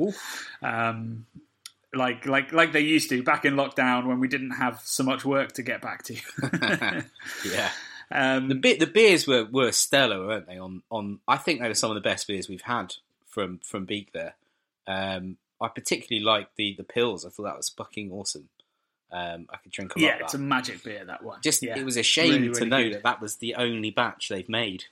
um, 0.62 1.26
like 1.94 2.26
like 2.26 2.54
like 2.54 2.72
they 2.72 2.82
used 2.82 3.10
to 3.10 3.24
back 3.24 3.44
in 3.46 3.56
lockdown 3.56 4.06
when 4.08 4.20
we 4.20 4.28
didn't 4.28 4.52
have 4.52 4.80
so 4.84 5.04
much 5.04 5.26
work 5.26 5.52
to 5.54 5.64
get 5.64 5.82
back 5.82 6.04
to. 6.04 6.16
yeah. 7.46 7.70
um, 8.12 8.48
The 8.50 8.56
be- 8.56 8.76
the 8.78 8.88
beers 8.88 9.28
were, 9.28 9.46
were 9.46 9.72
stellar, 9.72 10.26
weren't 10.26 10.48
they? 10.48 10.58
On 10.58 10.82
on, 10.90 11.20
I 11.28 11.38
think 11.38 11.62
they 11.62 11.68
were 11.68 11.74
some 11.74 11.92
of 11.92 11.96
the 11.96 12.02
best 12.02 12.28
beers 12.28 12.48
we've 12.48 12.62
had 12.62 12.96
from 13.28 13.60
from 13.60 13.86
Beak 13.86 14.12
there. 14.14 14.36
Um, 14.88 15.38
I 15.62 15.68
particularly 15.70 16.24
liked 16.24 16.56
the 16.58 16.76
the 16.78 16.84
pils. 16.84 17.26
I 17.26 17.30
thought 17.30 17.44
that 17.44 17.58
was 17.58 17.70
fucking 17.70 18.12
awesome. 18.12 18.50
Um, 19.16 19.48
I 19.50 19.58
could 19.58 19.72
drink 19.72 19.96
a 19.96 20.00
lot 20.00 20.06
yeah, 20.06 20.18
it's 20.20 20.34
a 20.34 20.38
magic 20.38 20.84
beer 20.84 21.06
that 21.06 21.24
one. 21.24 21.40
Just 21.42 21.64
yeah. 21.64 21.80
it 21.80 21.86
was 21.86 21.96
a 21.96 22.04
shame 22.04 22.32
Really, 22.32 22.48
to 22.48 22.54
really 22.54 22.70
know 22.70 22.84
good. 22.84 22.94
that 22.96 23.04
that 23.04 23.22
was 23.22 23.38
the 23.38 23.56
only 23.56 23.90
batch 23.90 24.28
they've 24.28 24.50
made. 24.50 24.84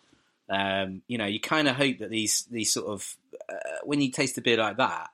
Um, 0.49 1.01
you 1.07 1.17
know, 1.17 1.25
you 1.25 1.41
kind 1.41 1.67
of 1.67 1.75
hope 1.75 1.97
that 1.97 2.09
these 2.09 2.45
these 2.49 2.71
sort 2.71 2.87
of 2.87 3.17
uh, 3.49 3.79
when 3.83 3.99
you 3.99 4.11
taste 4.11 4.37
a 4.37 4.41
beer 4.41 4.55
like 4.55 4.77
that, 4.77 5.09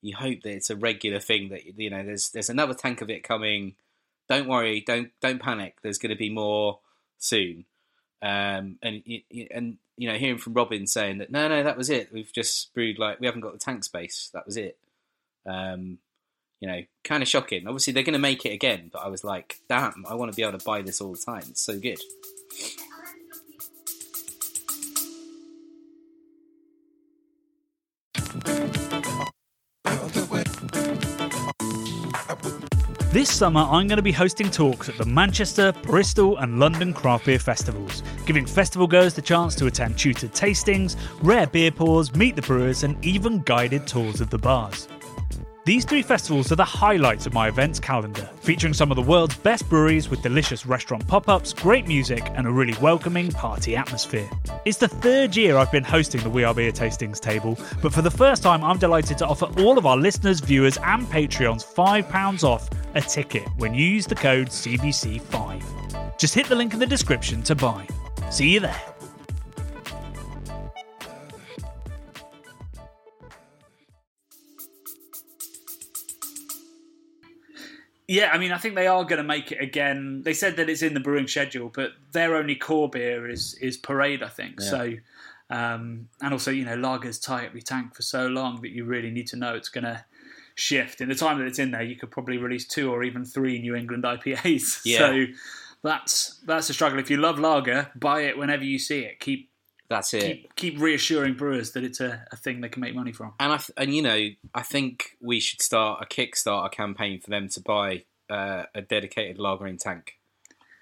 you 0.00 0.16
hope 0.16 0.40
that 0.42 0.54
it's 0.54 0.70
a 0.70 0.76
regular 0.76 1.20
thing. 1.20 1.50
That 1.50 1.66
you 1.78 1.90
know, 1.90 2.02
there's 2.02 2.30
there's 2.30 2.48
another 2.48 2.72
tank 2.72 3.02
of 3.02 3.10
it 3.10 3.22
coming. 3.22 3.74
Don't 4.26 4.48
worry, 4.48 4.80
don't 4.80 5.10
don't 5.20 5.42
panic. 5.42 5.76
There's 5.82 5.98
going 5.98 6.10
to 6.10 6.16
be 6.16 6.30
more 6.30 6.78
soon. 7.18 7.66
Um, 8.22 8.78
and 8.82 9.02
and 9.50 9.76
you 9.98 10.08
know, 10.08 10.16
hearing 10.16 10.38
from 10.38 10.54
Robin 10.54 10.86
saying 10.86 11.18
that 11.18 11.30
no, 11.30 11.46
no, 11.48 11.62
that 11.62 11.76
was 11.76 11.90
it. 11.90 12.10
We've 12.10 12.32
just 12.32 12.72
brewed 12.72 12.98
like 12.98 13.20
we 13.20 13.26
haven't 13.26 13.42
got 13.42 13.52
the 13.52 13.58
tank 13.58 13.84
space. 13.84 14.30
That 14.32 14.46
was 14.46 14.56
it. 14.56 14.78
Um, 15.44 15.98
you 16.66 16.72
know, 16.72 16.82
kind 17.04 17.22
of 17.22 17.28
shocking. 17.28 17.68
Obviously, 17.68 17.92
they're 17.92 18.02
going 18.02 18.14
to 18.14 18.18
make 18.18 18.44
it 18.44 18.52
again, 18.52 18.90
but 18.92 18.98
I 18.98 19.08
was 19.08 19.22
like, 19.22 19.60
damn, 19.68 20.04
I 20.08 20.14
want 20.14 20.32
to 20.32 20.36
be 20.36 20.42
able 20.42 20.58
to 20.58 20.64
buy 20.64 20.82
this 20.82 21.00
all 21.00 21.12
the 21.12 21.18
time. 21.18 21.44
It's 21.48 21.62
so 21.62 21.78
good. 21.78 22.00
This 33.12 33.32
summer, 33.32 33.60
I'm 33.60 33.86
going 33.86 33.96
to 33.96 34.02
be 34.02 34.12
hosting 34.12 34.50
talks 34.50 34.88
at 34.88 34.98
the 34.98 35.06
Manchester, 35.06 35.72
Bristol, 35.84 36.36
and 36.38 36.58
London 36.58 36.92
craft 36.92 37.26
beer 37.26 37.38
festivals, 37.38 38.02
giving 38.26 38.44
festival 38.44 38.88
goers 38.88 39.14
the 39.14 39.22
chance 39.22 39.54
to 39.54 39.66
attend 39.66 39.98
tutored 39.98 40.32
tastings, 40.32 40.96
rare 41.22 41.46
beer 41.46 41.70
pours, 41.70 42.14
meet 42.16 42.34
the 42.34 42.42
brewers, 42.42 42.82
and 42.82 43.02
even 43.04 43.40
guided 43.42 43.86
tours 43.86 44.20
of 44.20 44.30
the 44.30 44.38
bars. 44.38 44.88
These 45.66 45.84
three 45.84 46.02
festivals 46.02 46.52
are 46.52 46.54
the 46.54 46.64
highlights 46.64 47.26
of 47.26 47.34
my 47.34 47.48
events 47.48 47.80
calendar, 47.80 48.30
featuring 48.36 48.72
some 48.72 48.92
of 48.92 48.94
the 48.94 49.02
world's 49.02 49.34
best 49.34 49.68
breweries 49.68 50.08
with 50.08 50.22
delicious 50.22 50.64
restaurant 50.64 51.04
pop 51.08 51.28
ups, 51.28 51.52
great 51.52 51.88
music, 51.88 52.30
and 52.36 52.46
a 52.46 52.52
really 52.52 52.74
welcoming 52.80 53.32
party 53.32 53.74
atmosphere. 53.74 54.30
It's 54.64 54.78
the 54.78 54.86
third 54.86 55.34
year 55.34 55.56
I've 55.56 55.72
been 55.72 55.82
hosting 55.82 56.22
the 56.22 56.30
We 56.30 56.44
Are 56.44 56.54
Beer 56.54 56.70
Tastings 56.70 57.18
table, 57.18 57.58
but 57.82 57.92
for 57.92 58.00
the 58.00 58.12
first 58.12 58.44
time, 58.44 58.62
I'm 58.62 58.78
delighted 58.78 59.18
to 59.18 59.26
offer 59.26 59.46
all 59.60 59.76
of 59.76 59.86
our 59.86 59.96
listeners, 59.96 60.38
viewers, 60.38 60.78
and 60.84 61.04
Patreons 61.08 61.64
£5 61.64 62.44
off 62.44 62.70
a 62.94 63.00
ticket 63.00 63.48
when 63.56 63.74
you 63.74 63.84
use 63.84 64.06
the 64.06 64.14
code 64.14 64.50
CBC5. 64.50 66.16
Just 66.16 66.32
hit 66.32 66.46
the 66.46 66.54
link 66.54 66.74
in 66.74 66.78
the 66.78 66.86
description 66.86 67.42
to 67.42 67.56
buy. 67.56 67.88
See 68.30 68.50
you 68.50 68.60
there. 68.60 68.95
Yeah, 78.08 78.30
I 78.32 78.38
mean, 78.38 78.52
I 78.52 78.58
think 78.58 78.76
they 78.76 78.86
are 78.86 79.04
going 79.04 79.18
to 79.18 79.24
make 79.24 79.50
it 79.50 79.60
again. 79.60 80.22
They 80.24 80.32
said 80.32 80.56
that 80.56 80.70
it's 80.70 80.82
in 80.82 80.94
the 80.94 81.00
brewing 81.00 81.26
schedule, 81.26 81.70
but 81.74 81.90
their 82.12 82.36
only 82.36 82.54
core 82.54 82.88
beer 82.88 83.28
is 83.28 83.54
is 83.54 83.76
Parade, 83.76 84.22
I 84.22 84.28
think. 84.28 84.60
Yeah. 84.60 84.70
So, 84.70 84.92
um, 85.50 86.08
and 86.20 86.32
also, 86.32 86.52
you 86.52 86.64
know, 86.64 86.76
lagers 86.76 87.20
tie 87.20 87.46
up 87.46 87.52
your 87.52 87.62
tank 87.62 87.94
for 87.94 88.02
so 88.02 88.28
long 88.28 88.60
that 88.62 88.70
you 88.70 88.84
really 88.84 89.10
need 89.10 89.26
to 89.28 89.36
know 89.36 89.54
it's 89.54 89.68
going 89.68 89.84
to 89.84 90.04
shift. 90.54 91.00
In 91.00 91.08
the 91.08 91.14
time 91.14 91.38
that 91.38 91.46
it's 91.46 91.58
in 91.58 91.72
there, 91.72 91.82
you 91.82 91.96
could 91.96 92.10
probably 92.10 92.38
release 92.38 92.66
two 92.66 92.92
or 92.92 93.02
even 93.02 93.24
three 93.24 93.60
New 93.60 93.74
England 93.74 94.04
IPAs. 94.04 94.82
Yeah. 94.84 94.98
So 94.98 95.24
that's 95.82 96.40
that's 96.46 96.70
a 96.70 96.74
struggle. 96.74 96.98
If 96.98 97.10
you 97.10 97.16
love 97.16 97.38
lager, 97.38 97.90
buy 97.96 98.22
it 98.22 98.38
whenever 98.38 98.64
you 98.64 98.78
see 98.78 99.00
it. 99.00 99.18
Keep 99.20 99.50
That's 99.88 100.12
it. 100.14 100.20
keep 100.20 100.56
keep 100.56 100.80
reassuring 100.80 101.34
brewers 101.34 101.72
that 101.72 101.84
it's 101.84 102.00
a, 102.00 102.24
a 102.32 102.36
thing 102.36 102.60
they 102.60 102.68
can 102.68 102.80
make 102.80 102.94
money 102.94 103.12
from. 103.12 103.34
And 103.38 103.52
I 103.52 103.56
th- 103.58 103.70
and 103.76 103.94
you 103.94 104.02
know, 104.02 104.28
I 104.54 104.62
think 104.62 105.16
we 105.20 105.40
should 105.40 105.62
start 105.62 106.02
a 106.02 106.06
Kickstarter 106.06 106.70
campaign 106.70 107.20
for 107.20 107.30
them 107.30 107.48
to 107.50 107.60
buy 107.60 108.04
uh, 108.28 108.64
a 108.74 108.82
dedicated 108.82 109.38
lagering 109.38 109.78
tank. 109.78 110.18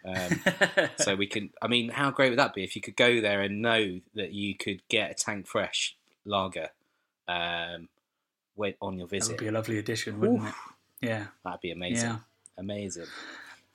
Um, 0.05 0.41
so 0.97 1.15
we 1.17 1.27
can. 1.27 1.51
I 1.61 1.69
mean, 1.69 1.91
how 1.91 2.11
great 2.11 2.31
would 2.31 2.39
that 2.39 2.55
be 2.55 2.65
if 2.65 2.77
you 2.77 2.83
could 2.83 2.97
go 2.97 3.21
there 3.21 3.41
and 3.43 3.63
know 3.63 4.01
that 4.15 4.33
you 4.33 4.55
could 4.57 4.83
get 4.89 5.11
a 5.11 5.15
tank 5.15 5.47
fresh 5.47 5.97
lager 6.25 6.69
um, 7.29 7.89
when, 8.55 8.75
on 8.81 8.99
your 8.99 9.07
visit? 9.07 9.29
That 9.29 9.33
would 9.35 9.45
be 9.45 9.49
a 9.49 9.53
lovely 9.53 9.79
addition, 9.79 10.21
wouldn't 10.21 10.49
it? 10.49 10.55
Yeah. 11.01 11.27
That'd 11.45 11.61
be 11.61 11.71
amazing. 11.71 12.09
Yeah. 12.09 12.19
Amazing. 12.57 13.07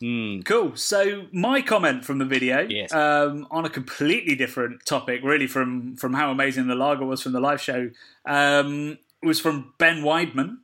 Mm, 0.01 0.45
Cool. 0.45 0.75
So 0.77 1.25
my 1.33 1.61
comment 1.61 2.05
from 2.05 2.19
the 2.19 2.25
video, 2.25 2.65
Yes. 2.69 2.93
um, 2.93 3.47
on 3.51 3.65
a 3.65 3.69
completely 3.69 4.33
different 4.35 4.85
topic, 4.85 5.21
really 5.23 5.47
from 5.47 5.95
from 5.97 6.13
how 6.13 6.31
amazing 6.31 6.67
the 6.67 6.75
lager 6.75 7.05
was 7.05 7.21
from 7.21 7.33
the 7.33 7.41
live 7.41 7.59
show, 7.61 7.89
um, 8.25 8.97
was 9.21 9.41
from 9.41 9.73
Ben 9.77 9.97
Weidman, 10.01 10.59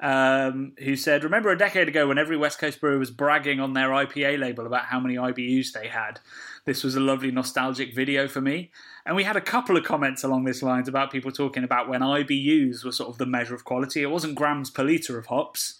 um, 0.00 0.72
who 0.80 0.96
said, 0.96 1.22
"Remember 1.22 1.50
a 1.50 1.56
decade 1.56 1.86
ago 1.86 2.08
when 2.08 2.18
every 2.18 2.36
West 2.36 2.58
Coast 2.58 2.80
brewer 2.80 2.98
was 2.98 3.12
bragging 3.12 3.60
on 3.60 3.72
their 3.74 3.90
IPA 3.94 4.36
label 4.36 4.66
about 4.66 4.86
how 4.86 4.98
many 4.98 5.14
IBUs 5.16 5.70
they 5.72 5.86
had? 5.86 6.18
This 6.64 6.82
was 6.82 6.96
a 6.96 7.00
lovely 7.00 7.30
nostalgic 7.30 7.94
video 7.94 8.26
for 8.26 8.40
me." 8.40 8.72
And 9.06 9.14
we 9.14 9.22
had 9.22 9.36
a 9.36 9.40
couple 9.40 9.76
of 9.76 9.84
comments 9.84 10.24
along 10.24 10.42
this 10.44 10.60
lines 10.60 10.88
about 10.88 11.12
people 11.12 11.30
talking 11.30 11.62
about 11.62 11.88
when 11.88 12.02
IBUs 12.02 12.84
were 12.84 12.90
sort 12.92 13.10
of 13.10 13.18
the 13.18 13.26
measure 13.26 13.54
of 13.54 13.64
quality. 13.64 14.02
It 14.02 14.10
wasn't 14.10 14.34
grams 14.34 14.70
per 14.70 14.82
liter 14.82 15.18
of 15.18 15.26
hops. 15.26 15.78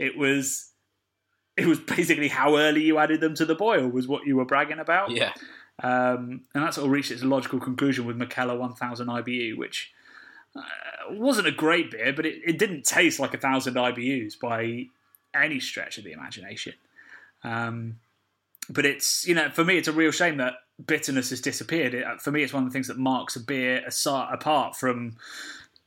It 0.00 0.16
was 0.16 0.69
it 1.56 1.66
was 1.66 1.80
basically 1.80 2.28
how 2.28 2.56
early 2.56 2.82
you 2.82 2.98
added 2.98 3.20
them 3.20 3.34
to 3.34 3.44
the 3.44 3.54
boil 3.54 3.88
was 3.88 4.08
what 4.08 4.26
you 4.26 4.36
were 4.36 4.44
bragging 4.44 4.78
about. 4.78 5.10
yeah. 5.10 5.32
Um, 5.82 6.42
and 6.54 6.62
that 6.62 6.74
sort 6.74 6.86
of 6.86 6.90
reached 6.90 7.10
its 7.10 7.22
logical 7.22 7.58
conclusion 7.58 8.04
with 8.04 8.18
Mikkeller 8.18 8.58
1000 8.58 9.06
IBU, 9.06 9.56
which 9.56 9.92
uh, 10.54 10.62
wasn't 11.10 11.46
a 11.46 11.52
great 11.52 11.90
beer, 11.90 12.12
but 12.12 12.26
it, 12.26 12.42
it 12.44 12.58
didn't 12.58 12.84
taste 12.84 13.18
like 13.18 13.32
a 13.32 13.38
1000 13.38 13.74
IBUs 13.74 14.38
by 14.38 14.86
any 15.34 15.58
stretch 15.58 15.96
of 15.96 16.04
the 16.04 16.12
imagination. 16.12 16.74
Um, 17.42 17.98
but 18.68 18.84
it's, 18.84 19.26
you 19.26 19.34
know, 19.34 19.48
for 19.50 19.64
me, 19.64 19.78
it's 19.78 19.88
a 19.88 19.92
real 19.92 20.10
shame 20.10 20.36
that 20.36 20.54
bitterness 20.86 21.30
has 21.30 21.40
disappeared. 21.40 21.94
It, 21.94 22.20
for 22.20 22.30
me, 22.30 22.42
it's 22.42 22.52
one 22.52 22.64
of 22.64 22.68
the 22.68 22.72
things 22.72 22.88
that 22.88 22.98
marks 22.98 23.36
a 23.36 23.40
beer 23.40 23.82
aside, 23.86 24.28
apart 24.32 24.76
from, 24.76 25.16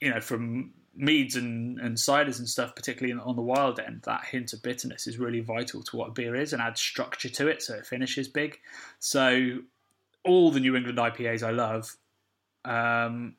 you 0.01 0.09
know, 0.09 0.21
from 0.21 0.71
meads 0.95 1.35
and, 1.35 1.79
and 1.79 1.97
ciders 1.97 2.39
and 2.39 2.47
stuff, 2.47 2.75
particularly 2.75 3.19
on 3.19 3.35
the 3.35 3.41
wild 3.41 3.79
end, 3.79 4.01
that 4.05 4.25
hint 4.25 4.53
of 4.53 4.61
bitterness 4.61 5.07
is 5.07 5.17
really 5.17 5.39
vital 5.39 5.81
to 5.83 5.97
what 5.97 6.09
a 6.09 6.11
beer 6.11 6.35
is 6.35 6.53
and 6.53 6.61
adds 6.61 6.79
structure 6.79 7.29
to 7.29 7.47
it 7.47 7.61
so 7.61 7.75
it 7.75 7.85
finishes 7.85 8.27
big. 8.27 8.59
So 8.99 9.59
all 10.23 10.51
the 10.51 10.59
New 10.59 10.75
England 10.75 10.97
IPAs 10.97 11.43
I 11.43 11.51
love 11.51 11.97
um, 12.65 13.35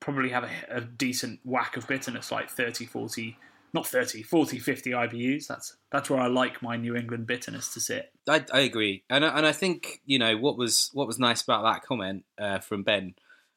probably 0.00 0.30
have 0.30 0.44
a, 0.44 0.76
a 0.76 0.80
decent 0.82 1.40
whack 1.44 1.76
of 1.76 1.88
bitterness, 1.88 2.30
like 2.30 2.50
30, 2.50 2.86
40, 2.86 3.36
not 3.72 3.86
30, 3.86 4.22
40, 4.22 4.58
50 4.58 4.90
IBUs. 4.90 5.46
That's 5.46 5.76
that's 5.90 6.08
where 6.10 6.20
I 6.20 6.28
like 6.28 6.62
my 6.62 6.76
New 6.76 6.94
England 6.94 7.26
bitterness 7.26 7.72
to 7.74 7.80
sit. 7.80 8.12
I, 8.28 8.44
I 8.52 8.60
agree, 8.60 9.02
and 9.10 9.24
I, 9.24 9.36
and 9.36 9.46
I 9.46 9.52
think 9.52 10.00
you 10.06 10.18
know 10.18 10.36
what 10.36 10.56
was 10.56 10.90
what 10.92 11.06
was 11.06 11.18
nice 11.18 11.42
about 11.42 11.62
that 11.64 11.82
comment 11.82 12.24
uh, 12.38 12.60
from 12.60 12.82
Ben 12.82 13.14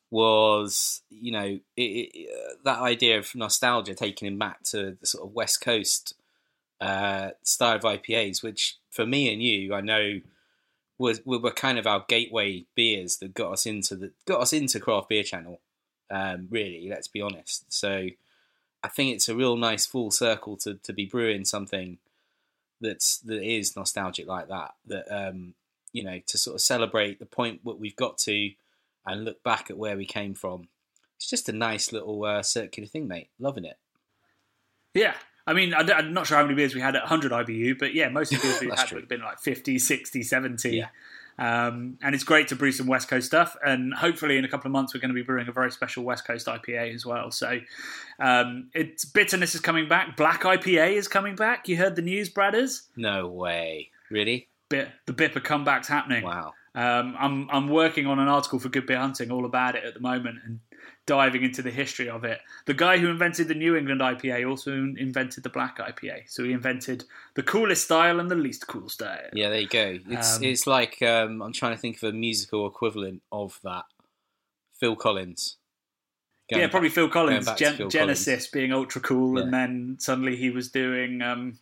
was 0.10 1.02
you 1.10 1.32
know 1.32 1.60
it, 1.76 1.82
it, 1.82 2.30
that 2.64 2.80
idea 2.80 3.18
of 3.18 3.36
nostalgia 3.36 3.94
taking 3.94 4.28
him 4.28 4.38
back 4.38 4.64
to 4.64 4.98
the 5.00 5.06
sort 5.06 5.28
of 5.28 5.34
West 5.34 5.62
Coast 5.62 6.14
uh, 6.80 7.32
style 7.44 7.76
of 7.76 7.82
IPAs, 7.82 8.44
which 8.44 8.78
for 8.90 9.06
me 9.06 9.32
and 9.32 9.42
you, 9.42 9.74
I 9.74 9.82
know 9.82 10.22
was 10.98 11.22
were, 11.26 11.40
were 11.40 11.52
kind 11.52 11.78
of 11.78 11.88
our 11.88 12.06
gateway 12.08 12.66
beers 12.76 13.18
that 13.18 13.34
got 13.34 13.52
us 13.52 13.66
into 13.66 13.96
the 13.96 14.12
got 14.26 14.42
us 14.42 14.54
into 14.54 14.80
craft 14.80 15.10
beer 15.10 15.24
channel. 15.24 15.60
Um, 16.10 16.48
really, 16.50 16.88
let's 16.90 17.08
be 17.08 17.22
honest. 17.22 17.72
So 17.72 18.08
I 18.84 18.88
think 18.88 19.14
it's 19.14 19.30
a 19.30 19.36
real 19.36 19.58
nice 19.58 19.86
full 19.86 20.12
circle 20.12 20.58
to 20.58 20.76
to 20.76 20.94
be 20.94 21.06
brewing 21.06 21.46
something 21.46 21.98
that's 22.80 23.18
that 23.20 23.44
is 23.44 23.76
nostalgic 23.76 24.28
like 24.28 24.48
that. 24.48 24.76
That 24.86 25.06
um, 25.14 25.54
you 25.92 26.04
know 26.04 26.20
to 26.28 26.38
sort 26.38 26.56
of 26.56 26.62
celebrate 26.62 27.20
the 27.20 27.26
point 27.26 27.62
what 27.64 27.80
we've 27.80 27.96
got 27.96 28.18
to 28.20 28.52
and 29.08 29.26
look 29.26 29.44
back 29.44 29.70
at 29.70 29.78
where 29.78 29.98
we 29.98 30.06
came 30.06 30.34
from. 30.34 30.68
It's 31.18 31.30
just 31.30 31.50
a 31.50 31.54
nice 31.54 31.92
little 31.92 32.24
uh, 32.24 32.44
circular 32.44 32.88
thing, 32.88 33.08
mate. 33.08 33.30
Loving 33.40 33.66
it. 33.66 33.78
Yeah. 34.94 35.16
I 35.48 35.54
mean, 35.54 35.74
I'm 35.74 36.14
not 36.14 36.28
sure 36.28 36.38
how 36.38 36.44
many 36.44 36.56
beers 36.56 36.76
we 36.76 36.82
had 36.82 36.96
at 36.96 37.04
100 37.04 37.32
IBU, 37.32 37.80
but 37.80 37.94
yeah, 37.94 38.10
most 38.10 38.34
of 38.34 38.42
the 38.42 38.48
beers 38.48 38.62
we 38.62 38.68
had 38.68 38.88
true. 38.88 38.98
would 38.98 39.04
have 39.04 39.10
been 39.10 39.22
like 39.22 39.40
50, 39.40 39.80
60, 39.80 40.24
70. 40.24 40.70
Yeah. 40.78 40.88
Um, 41.40 41.98
and 42.02 42.16
it's 42.16 42.24
great 42.24 42.48
to 42.50 42.56
brew 42.56 42.72
some 42.72 42.88
West 42.88 43.08
Coast 43.08 43.28
stuff. 43.28 43.56
And 43.64 43.94
hopefully, 43.94 44.38
in 44.38 44.46
a 44.46 44.50
couple 44.50 44.68
of 44.68 44.72
months, 44.72 44.94
we're 44.94 45.00
going 45.00 45.10
to 45.10 45.16
be 45.16 45.22
brewing 45.22 45.48
a 45.48 45.52
very 45.52 45.72
special 45.72 46.04
West 46.04 46.26
Coast 46.26 46.48
IPA 46.48 46.94
as 46.94 47.06
well. 47.06 47.32
So, 47.32 47.60
um, 48.20 48.70
it's 48.74 49.06
bitterness 49.06 49.54
is 49.56 49.62
coming 49.62 49.88
back. 49.88 50.18
Black 50.18 50.42
IPA 50.42 50.94
is 50.94 51.08
coming 51.08 51.36
back. 51.36 51.68
You 51.68 51.78
heard 51.78 51.96
the 51.96 52.02
news, 52.02 52.30
Bradders? 52.30 52.88
No 52.96 53.28
way. 53.28 53.92
Really? 54.10 54.48
Bit, 54.70 54.90
the 55.06 55.14
Bipper 55.14 55.44
comeback's 55.44 55.88
happening. 55.88 56.24
Wow. 56.24 56.54
Um, 56.78 57.16
I'm 57.18 57.50
I'm 57.50 57.70
working 57.70 58.06
on 58.06 58.20
an 58.20 58.28
article 58.28 58.60
for 58.60 58.70
Good 58.70 58.86
Beer 58.86 59.00
Hunting 59.00 59.32
all 59.32 59.46
about 59.46 59.76
it 59.76 59.84
at 59.84 59.96
the 59.96 60.00
moment 60.00 60.38
and 60.46 60.60
diving 61.08 61.42
into 61.42 61.64
the 61.64 61.72
history 61.72 62.08
of 62.08 62.24
it. 62.24 62.40
The 62.68 62.76
guy 62.76 63.00
who 63.00 63.10
invented 63.10 63.48
the 63.48 63.56
New 63.56 63.76
England 63.76 64.02
IPA 64.02 64.48
also 64.48 64.72
invented 64.72 65.44
the 65.44 65.50
Black 65.50 65.80
IPA. 65.80 66.30
So 66.30 66.44
he 66.44 66.52
invented 66.52 67.06
the 67.34 67.42
coolest 67.42 67.86
style 67.86 68.20
and 68.20 68.30
the 68.30 68.36
least 68.36 68.68
cool 68.68 68.90
style. 68.90 69.30
Yeah, 69.34 69.50
there 69.50 69.62
you 69.62 69.68
go. 69.68 69.98
It's 70.08 70.38
Um, 70.38 70.44
it's 70.44 70.68
like 70.68 71.02
um, 71.02 71.42
I'm 71.42 71.52
trying 71.52 71.74
to 71.74 71.80
think 71.80 71.98
of 71.98 72.04
a 72.04 72.12
musical 72.14 72.68
equivalent 72.68 73.24
of 73.32 73.60
that. 73.64 73.86
Phil 74.80 74.96
Collins. 74.96 75.58
Going 76.52 76.62
yeah, 76.62 76.68
probably 76.68 76.90
Phil 76.90 77.10
Collins, 77.10 77.52
Gen- 77.58 77.76
Phil 77.76 77.90
Genesis 77.90 78.46
being 78.48 78.72
ultra 78.72 79.02
cool, 79.02 79.40
and 79.40 79.52
then 79.52 79.98
suddenly 80.00 80.36
he 80.36 80.52
was 80.52 80.70
doing 80.70 81.24
um, 81.24 81.58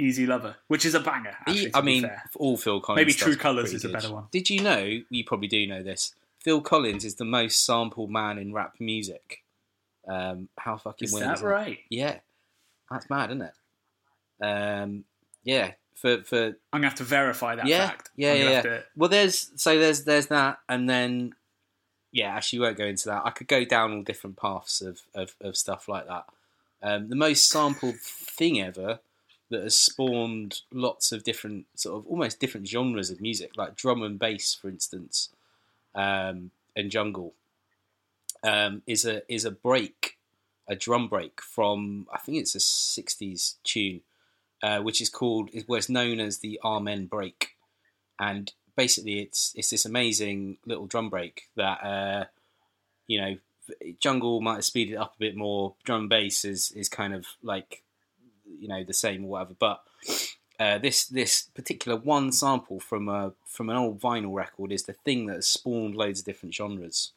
Easy 0.00 0.26
Lover, 0.26 0.56
which 0.68 0.84
is 0.84 0.94
a 0.94 1.00
banger. 1.00 1.36
Actually, 1.40 1.58
He- 1.66 1.70
I 1.74 1.80
mean, 1.82 2.10
all 2.36 2.56
Phil 2.56 2.80
Collins. 2.80 3.00
Maybe 3.00 3.12
True 3.12 3.36
pretty 3.36 3.74
is 3.76 3.84
a 3.84 3.88
better 3.90 4.12
one. 4.12 4.24
Did 4.30 4.48
you 4.50 4.62
know? 4.62 5.00
You 5.10 5.24
probably 5.24 5.48
do 5.48 5.66
know 5.66 5.82
this. 5.82 6.14
Phil 6.40 6.60
Collins 6.60 7.04
is 7.04 7.16
the 7.16 7.24
most 7.24 7.64
sampled 7.64 8.10
man 8.10 8.38
in 8.38 8.52
rap 8.52 8.74
music. 8.80 9.42
Um, 10.08 10.48
how 10.58 10.78
fucking 10.78 11.06
is 11.06 11.12
weird 11.12 11.26
that 11.26 11.34
is 11.36 11.42
right? 11.42 11.78
Yeah, 11.90 12.18
that's 12.90 13.10
mad, 13.10 13.30
isn't 13.30 13.42
it? 13.42 13.54
Um, 14.44 15.04
yeah, 15.44 15.72
for 15.94 16.22
for 16.24 16.46
I'm 16.72 16.80
gonna 16.80 16.88
have 16.88 16.98
to 16.98 17.04
verify 17.04 17.54
that 17.56 17.66
yeah, 17.66 17.88
fact. 17.88 18.10
yeah, 18.16 18.32
yeah. 18.32 18.50
yeah. 18.50 18.62
to- 18.62 18.84
Well, 18.96 19.10
there's 19.10 19.50
so 19.56 19.78
there's 19.78 20.04
there's 20.04 20.26
that, 20.28 20.58
and 20.68 20.88
then 20.88 21.34
yeah, 22.12 22.34
actually, 22.34 22.60
we 22.60 22.64
won't 22.66 22.78
go 22.78 22.86
into 22.86 23.08
that. 23.10 23.22
I 23.24 23.30
could 23.30 23.46
go 23.48 23.64
down 23.64 23.92
all 23.92 24.02
different 24.02 24.36
paths 24.36 24.80
of 24.80 25.02
of, 25.14 25.34
of 25.42 25.56
stuff 25.56 25.88
like 25.88 26.06
that. 26.06 26.24
Um, 26.82 27.08
the 27.10 27.16
most 27.16 27.48
sampled 27.50 27.96
thing 28.00 28.60
ever 28.62 29.00
that 29.50 29.62
has 29.62 29.76
spawned 29.76 30.60
lots 30.72 31.12
of 31.12 31.24
different 31.24 31.66
sort 31.74 31.98
of 31.98 32.06
almost 32.06 32.40
different 32.40 32.68
genres 32.68 33.10
of 33.10 33.20
music, 33.20 33.52
like 33.56 33.76
drum 33.76 34.02
and 34.02 34.18
bass, 34.18 34.54
for 34.54 34.68
instance, 34.68 35.30
um, 35.94 36.50
and 36.76 36.90
jungle, 36.90 37.34
um, 38.42 38.82
is 38.86 39.04
a 39.04 39.22
is 39.32 39.44
a 39.44 39.50
break, 39.50 40.18
a 40.68 40.76
drum 40.76 41.08
break 41.08 41.40
from 41.40 42.06
I 42.12 42.18
think 42.18 42.38
it's 42.38 42.54
a 42.54 42.58
'60s 42.58 43.54
tune 43.64 44.02
uh, 44.62 44.80
which 44.80 45.00
is 45.00 45.08
called 45.08 45.50
is 45.52 45.64
what's 45.66 45.88
known 45.88 46.20
as 46.20 46.38
the 46.38 46.60
Amen 46.64 47.06
break, 47.06 47.56
and 48.18 48.52
basically 48.76 49.20
it's 49.20 49.52
it's 49.56 49.70
this 49.70 49.84
amazing 49.84 50.58
little 50.66 50.86
drum 50.86 51.08
break 51.08 51.48
that 51.56 51.82
uh, 51.82 52.24
you 53.06 53.20
know 53.20 53.36
jungle 54.00 54.40
might 54.40 54.56
have 54.56 54.64
speeded 54.64 54.94
it 54.94 54.98
up 54.98 55.14
a 55.16 55.18
bit 55.18 55.36
more. 55.36 55.74
Drum 55.84 56.00
and 56.00 56.08
bass 56.08 56.44
is 56.44 56.72
is 56.72 56.88
kind 56.88 57.14
of 57.14 57.26
like 57.42 57.82
you 58.58 58.68
know 58.68 58.82
the 58.84 58.94
same 58.94 59.24
or 59.24 59.30
whatever, 59.30 59.54
but. 59.58 59.82
Uh, 60.58 60.76
this 60.76 61.06
this 61.06 61.44
particular 61.54 61.96
one 61.96 62.30
sample 62.30 62.78
from 62.78 63.08
a 63.08 63.32
from 63.46 63.70
an 63.70 63.76
old 63.76 63.98
vinyl 63.98 64.34
record 64.34 64.70
is 64.70 64.82
the 64.82 64.92
thing 64.92 65.24
that 65.24 65.36
has 65.36 65.46
spawned 65.46 65.94
loads 65.94 66.20
of 66.20 66.26
different 66.26 66.54
genres, 66.54 67.12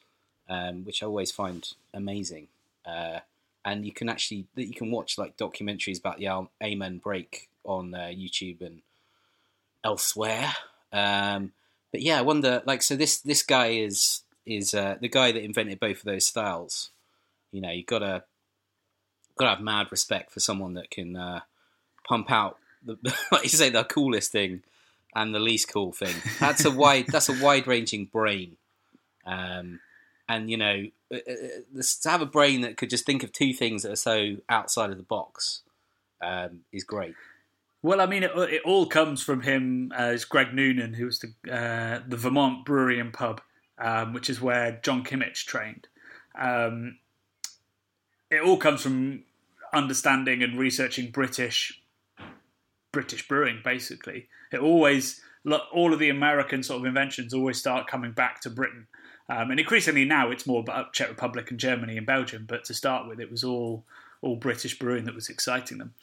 um, 0.48 0.86
which 0.86 1.04
I 1.04 1.08
always 1.08 1.30
find 1.30 1.68
amazing. 1.94 2.48
Uh, 2.86 3.20
and 3.66 3.86
you 3.86 3.92
can 3.92 4.10
actually 4.10 4.46
you 4.56 4.74
can 4.74 4.92
watch 4.92 5.18
like 5.18 5.38
documentaries 5.38 6.00
about 6.00 6.20
the 6.20 6.48
Amen 6.64 6.98
break 6.98 7.50
on 7.64 7.94
uh, 7.94 8.12
YouTube 8.12 8.62
and 8.62 8.82
elsewhere. 9.84 10.54
Um, 10.92 11.54
but 11.92 12.02
yeah, 12.02 12.20
I 12.20 12.22
wonder 12.22 12.62
like 12.66 12.82
so 12.82 12.96
this 12.96 13.20
this 13.20 13.44
guy 13.44 13.68
is 13.68 14.24
is 14.46 14.74
uh, 14.74 14.98
the 15.00 15.08
guy 15.08 15.32
that 15.32 15.44
invented 15.44 15.80
both 15.80 15.98
of 15.98 16.06
those 16.06 16.28
styles. 16.28 16.92
You 17.52 17.62
know, 17.62 17.72
you 17.72 17.84
gotta 17.84 18.24
gotta 19.38 19.56
have 19.56 19.62
mad 19.62 19.88
respect 19.92 20.32
for 20.32 20.40
someone 20.40 20.74
that 20.74 20.90
can 20.90 21.16
uh, 21.16 21.42
pump 22.08 22.32
out 22.32 22.58
the, 22.84 22.98
like 23.32 23.44
you 23.44 23.50
say 23.50 23.70
the 23.70 23.84
coolest 23.84 24.32
thing 24.32 24.64
and 25.16 25.34
the 25.34 25.40
least 25.40 25.72
cool 25.72 25.92
thing. 25.92 26.16
That's 26.40 26.66
a 26.66 26.72
wide 26.72 27.06
that's 27.08 27.30
a 27.30 27.44
wide 27.44 27.68
ranging 27.68 28.06
brain. 28.06 28.58
Um, 29.26 29.80
and 30.28 30.50
you 30.50 30.58
know, 30.58 30.86
uh, 31.12 31.18
uh, 31.18 31.82
to 32.02 32.10
have 32.10 32.22
a 32.22 32.26
brain 32.26 32.62
that 32.62 32.78
could 32.78 32.90
just 32.90 33.06
think 33.06 33.24
of 33.24 33.32
two 33.32 33.54
things 33.54 33.84
that 33.84 33.92
are 33.92 33.96
so 33.96 34.38
outside 34.50 34.90
of 34.90 34.98
the 34.98 35.04
box 35.04 35.62
um, 36.22 36.62
is 36.72 36.84
great. 36.84 37.16
Well, 37.82 38.00
I 38.00 38.06
mean, 38.06 38.24
it, 38.24 38.32
it 38.36 38.62
all 38.64 38.86
comes 38.86 39.22
from 39.22 39.42
him 39.42 39.92
as 39.94 40.24
Greg 40.24 40.54
Noonan, 40.54 40.94
who 40.94 41.06
was 41.06 41.20
the 41.20 41.54
uh, 41.54 42.02
the 42.08 42.18
Vermont 42.18 42.66
Brewery 42.66 43.00
and 43.00 43.14
Pub, 43.14 43.42
um, 43.78 44.14
which 44.14 44.30
is 44.30 44.42
where 44.42 44.80
John 44.84 45.04
Kimmich 45.04 45.46
trained. 45.46 45.88
Um, 46.40 46.98
it 48.34 48.42
all 48.42 48.58
comes 48.58 48.82
from 48.82 49.24
understanding 49.74 50.44
and 50.44 50.58
researching 50.58 51.12
British 51.12 51.82
British 52.92 53.28
brewing. 53.28 53.62
Basically, 53.64 54.28
it 54.52 54.60
always 54.60 55.22
all 55.74 55.94
of 55.94 56.00
the 56.00 56.10
American 56.10 56.64
sort 56.64 56.80
of 56.82 56.86
inventions 56.86 57.34
always 57.34 57.58
start 57.58 57.88
coming 57.88 58.12
back 58.12 58.40
to 58.42 58.50
Britain. 58.50 58.88
Um, 59.30 59.52
and 59.52 59.60
increasingly 59.60 60.06
now 60.06 60.32
it's 60.32 60.46
more 60.46 60.60
about 60.60 60.94
Czech 60.94 61.10
Republic 61.10 61.50
and 61.50 61.60
Germany 61.60 61.98
and 61.98 62.06
Belgium. 62.06 62.46
But 62.48 62.66
to 62.66 62.74
start 62.74 63.08
with, 63.08 63.20
it 63.20 63.32
was 63.32 63.44
all 63.44 63.84
all 64.22 64.36
British 64.38 64.80
brewing 64.80 65.04
that 65.06 65.16
was 65.16 65.30
exciting 65.30 65.80
them. 65.80 65.94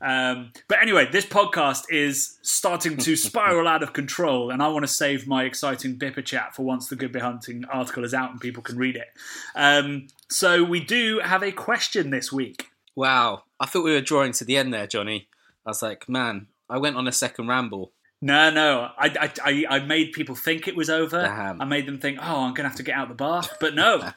Um, 0.00 0.52
but 0.68 0.82
anyway, 0.82 1.08
this 1.10 1.24
podcast 1.24 1.84
is 1.90 2.38
starting 2.42 2.96
to 2.98 3.16
spiral 3.16 3.68
out 3.68 3.82
of 3.82 3.92
control, 3.92 4.50
and 4.50 4.62
I 4.62 4.68
want 4.68 4.84
to 4.84 4.92
save 4.92 5.26
my 5.26 5.44
exciting 5.44 5.96
Bipper 5.98 6.24
chat 6.24 6.54
for 6.54 6.62
once 6.62 6.88
the 6.88 6.96
Good 6.96 7.12
Beer 7.12 7.22
Hunting 7.22 7.64
article 7.72 8.04
is 8.04 8.14
out 8.14 8.30
and 8.30 8.40
people 8.40 8.62
can 8.62 8.76
read 8.76 8.96
it. 8.96 9.08
Um, 9.54 10.08
so 10.28 10.62
we 10.62 10.80
do 10.80 11.20
have 11.22 11.42
a 11.42 11.52
question 11.52 12.10
this 12.10 12.32
week. 12.32 12.70
Wow, 12.94 13.44
I 13.58 13.66
thought 13.66 13.84
we 13.84 13.92
were 13.92 14.00
drawing 14.00 14.32
to 14.32 14.44
the 14.44 14.56
end 14.56 14.72
there, 14.72 14.86
Johnny. 14.86 15.28
I 15.66 15.70
was 15.70 15.82
like, 15.82 16.08
man, 16.08 16.46
I 16.68 16.78
went 16.78 16.96
on 16.96 17.08
a 17.08 17.12
second 17.12 17.48
ramble. 17.48 17.92
No, 18.20 18.50
no, 18.50 18.90
I, 18.98 19.30
I, 19.44 19.64
I 19.68 19.78
made 19.80 20.12
people 20.12 20.34
think 20.34 20.66
it 20.66 20.76
was 20.76 20.88
over. 20.88 21.22
Damn. 21.22 21.60
I 21.60 21.64
made 21.66 21.86
them 21.86 21.98
think, 21.98 22.18
oh, 22.22 22.44
I'm 22.44 22.54
going 22.54 22.64
to 22.64 22.68
have 22.70 22.76
to 22.76 22.82
get 22.82 22.96
out 22.96 23.08
the 23.08 23.14
bar, 23.14 23.42
But 23.60 23.74
no. 23.74 24.12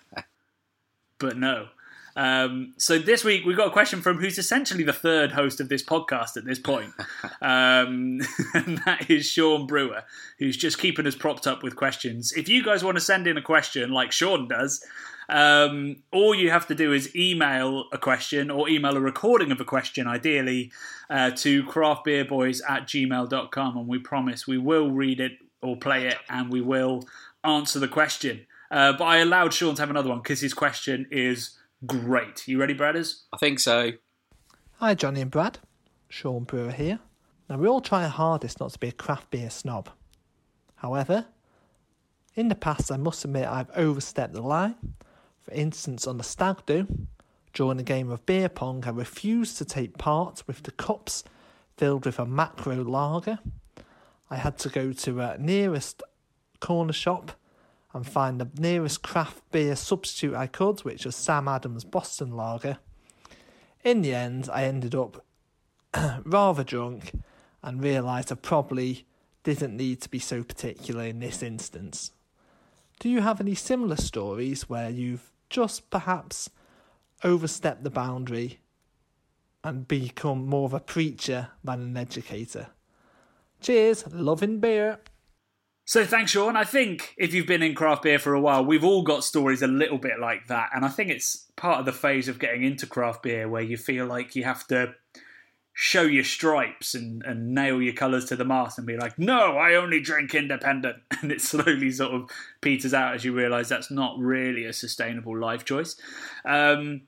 but 1.20 1.38
no. 1.38 1.68
Um, 2.18 2.74
so 2.78 2.98
this 2.98 3.24
week 3.24 3.46
we've 3.46 3.56
got 3.56 3.68
a 3.68 3.72
question 3.72 4.02
from 4.02 4.18
who's 4.18 4.40
essentially 4.40 4.84
the 4.84 4.92
third 4.92 5.32
host 5.32 5.62
of 5.62 5.70
this 5.70 5.84
podcast 5.84 6.36
at 6.36 6.46
this 6.46 6.58
point, 6.58 6.92
um, 7.42 8.20
and 8.54 8.80
that 8.86 9.06
is 9.08 9.28
Sean 9.28 9.68
Brewer, 9.68 10.04
who's 10.40 10.58
just 10.58 10.80
keeping 10.80 11.06
us 11.06 11.16
propped 11.16 11.46
up 11.46 11.62
with 11.62 11.76
questions. 11.76 12.34
If 12.34 12.50
you 12.50 12.64
guys 12.64 12.84
want 12.84 12.98
to 12.98 13.02
send 13.02 13.28
in 13.28 13.38
a 13.38 13.42
question 13.42 13.92
like 13.92 14.12
Sean 14.12 14.48
does, 14.48 14.84
um, 15.30 15.98
all 16.12 16.34
you 16.34 16.50
have 16.50 16.66
to 16.68 16.76
do 16.76 16.92
is 16.92 17.16
email 17.16 17.86
a 17.94 18.00
question 18.00 18.50
or 18.50 18.68
email 18.68 18.98
a 18.98 19.02
recording 19.02 19.52
of 19.52 19.62
a 19.62 19.66
question, 19.66 20.08
ideally, 20.08 20.72
uh, 21.12 21.32
to 21.32 21.64
craftbeerboys 21.66 22.62
at 22.68 22.88
gmail.com, 22.88 23.78
and 23.78 23.88
we 23.88 24.00
promise 24.00 24.48
we 24.48 24.58
will 24.58 24.90
read 24.90 25.20
it 25.20 25.34
or 25.62 25.78
play 25.78 26.08
it 26.08 26.18
and 26.30 26.52
we 26.52 26.62
will 26.62 27.08
answer 27.44 27.78
the 27.78 27.88
question. 27.88 28.48
Uh, 28.72 28.94
but 28.94 29.06
I 29.06 29.18
allowed 29.18 29.54
Sean 29.54 29.76
to 29.76 29.82
have 29.82 29.90
another 29.90 30.10
one 30.10 30.20
because 30.20 30.42
his 30.42 30.54
question 30.54 31.08
is 31.12 31.57
great. 31.86 32.48
You 32.48 32.60
ready, 32.60 32.74
Bradders? 32.74 33.24
I 33.32 33.38
think 33.38 33.60
so. 33.60 33.92
Hi, 34.80 34.96
Johnny 34.96 35.22
and 35.22 35.32
Brad. 35.32 35.60
Sean 36.10 36.44
Brewer 36.44 36.72
here. 36.72 37.00
Now, 37.50 37.58
we 37.58 37.68
all 37.68 37.82
try 37.82 38.04
our 38.04 38.10
hardest 38.10 38.60
not 38.60 38.72
to 38.72 38.80
be 38.80 38.90
a 38.90 38.94
craft 38.94 39.32
beer 39.32 39.50
snob. 39.50 39.90
However, 40.76 41.26
in 42.36 42.50
the 42.50 42.56
past, 42.56 42.92
I 42.92 42.98
must 42.98 43.26
admit 43.26 43.48
I've 43.48 43.72
overstepped 43.76 44.34
the 44.34 44.42
line. 44.42 44.76
For 45.42 45.52
instance, 45.52 46.06
on 46.08 46.18
the 46.18 46.24
stag 46.24 46.66
do, 46.66 46.88
during 47.54 47.80
a 47.80 47.84
game 47.84 48.12
of 48.12 48.26
beer 48.26 48.50
pong, 48.50 48.84
I 48.86 48.90
refused 48.90 49.58
to 49.58 49.66
take 49.66 49.98
part 49.98 50.44
with 50.46 50.64
the 50.64 50.72
cups 50.72 51.24
filled 51.78 52.06
with 52.06 52.20
a 52.20 52.26
macro 52.26 52.84
lager. 52.84 53.40
I 54.30 54.36
had 54.36 54.58
to 54.60 54.70
go 54.70 54.92
to 54.92 55.20
a 55.22 55.38
nearest 55.38 56.04
corner 56.60 56.94
shop 56.94 57.32
and 57.94 58.06
find 58.06 58.40
the 58.40 58.50
nearest 58.60 59.02
craft 59.02 59.42
beer 59.52 59.76
substitute 59.76 60.36
I 60.36 60.48
could, 60.48 60.82
which 60.82 61.06
was 61.06 61.16
Sam 61.16 61.48
Adams 61.48 61.84
Boston 61.84 62.32
Lager. 62.32 62.78
In 63.84 64.02
the 64.02 64.14
end, 64.14 64.50
I 64.52 64.66
ended 64.66 64.94
up 64.94 65.26
rather 66.24 66.64
drunk 66.64 67.12
and 67.64 67.82
realised 67.84 68.32
I 68.32 68.36
probably 68.36 69.06
didn't 69.44 69.78
need 69.78 70.02
to 70.02 70.10
be 70.10 70.20
so 70.20 70.44
particular 70.44 71.06
in 71.06 71.20
this 71.20 71.42
instance. 71.42 72.12
Do 73.00 73.10
you 73.10 73.22
have 73.22 73.40
any 73.40 73.56
similar 73.56 73.96
stories 73.96 74.68
where 74.68 74.90
you've 74.90 75.32
just 75.50 75.90
perhaps 75.90 76.50
overstepped 77.24 77.84
the 77.84 77.90
boundary 77.90 78.60
and 79.64 79.88
become 79.88 80.46
more 80.48 80.66
of 80.66 80.74
a 80.74 80.80
preacher 80.80 81.50
than 81.64 81.82
an 81.82 81.98
educator? 81.98 82.68
Cheers, 83.62 84.06
loving 84.12 84.60
beer. 84.60 85.00
So 85.88 86.06
thanks, 86.06 86.32
Sean. 86.32 86.58
I 86.58 86.66
think 86.66 87.16
if 87.18 87.34
you've 87.34 87.48
been 87.48 87.64
in 87.64 87.74
craft 87.74 88.04
beer 88.04 88.20
for 88.20 88.34
a 88.34 88.42
while, 88.42 88.66
we've 88.66 88.84
all 88.84 89.04
got 89.04 89.24
stories 89.24 89.62
a 89.62 89.68
little 89.68 89.98
bit 89.98 90.20
like 90.20 90.48
that, 90.48 90.70
and 90.76 90.84
I 90.84 90.90
think 90.90 91.10
it's 91.10 91.48
part 91.56 91.80
of 91.80 91.86
the 91.86 91.94
phase 91.94 92.28
of 92.28 92.40
getting 92.40 92.66
into 92.66 92.86
craft 92.86 93.24
beer 93.24 93.48
where 93.48 93.62
you 93.62 93.78
feel 93.78 94.06
like 94.06 94.36
you 94.36 94.44
have 94.44 94.68
to 94.68 94.94
show 95.72 96.02
your 96.02 96.26
stripes 96.26 96.94
and, 96.94 97.24
and 97.24 97.56
nail 97.56 97.82
your 97.82 97.94
colours 97.94 98.26
to 98.26 98.36
the 98.36 98.44
mast 98.44 98.78
and 98.78 98.86
be 98.86 98.98
like, 98.98 99.18
no, 99.18 99.58
I 99.58 99.76
only 99.76 100.02
drink 100.02 100.36
independent. 100.36 100.98
And 101.22 101.32
it 101.32 101.40
slowly 101.40 101.92
sort 101.92 102.14
of 102.14 102.30
peters 102.62 102.94
out 102.94 103.16
as 103.16 103.24
you 103.24 103.34
realise 103.34 103.70
that's 103.70 103.90
not 103.90 104.20
really 104.20 104.66
a 104.66 104.74
sustainable 104.74 105.38
life 105.38 105.66
choice. 105.66 105.96
Um, 106.46 107.04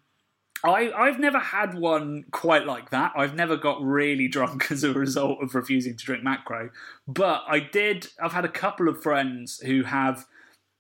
I, 0.64 0.92
I've 0.92 1.20
never 1.20 1.40
had 1.40 1.74
one 1.74 2.26
quite 2.32 2.66
like 2.66 2.90
that. 2.90 3.14
I've 3.16 3.36
never 3.36 3.56
got 3.56 3.82
really 3.82 4.28
drunk 4.28 4.72
as 4.72 4.84
a 4.84 4.94
result 4.94 5.42
of 5.42 5.56
refusing 5.56 5.96
to 5.96 6.06
drink 6.06 6.24
macro. 6.24 6.70
But 7.08 7.44
I 7.48 7.60
did, 7.60 8.08
I've 8.22 8.34
had 8.34 8.46
a 8.46 8.50
couple 8.50 8.90
of 8.90 9.02
friends 9.02 9.60
who 9.60 9.84
have, 9.84 10.26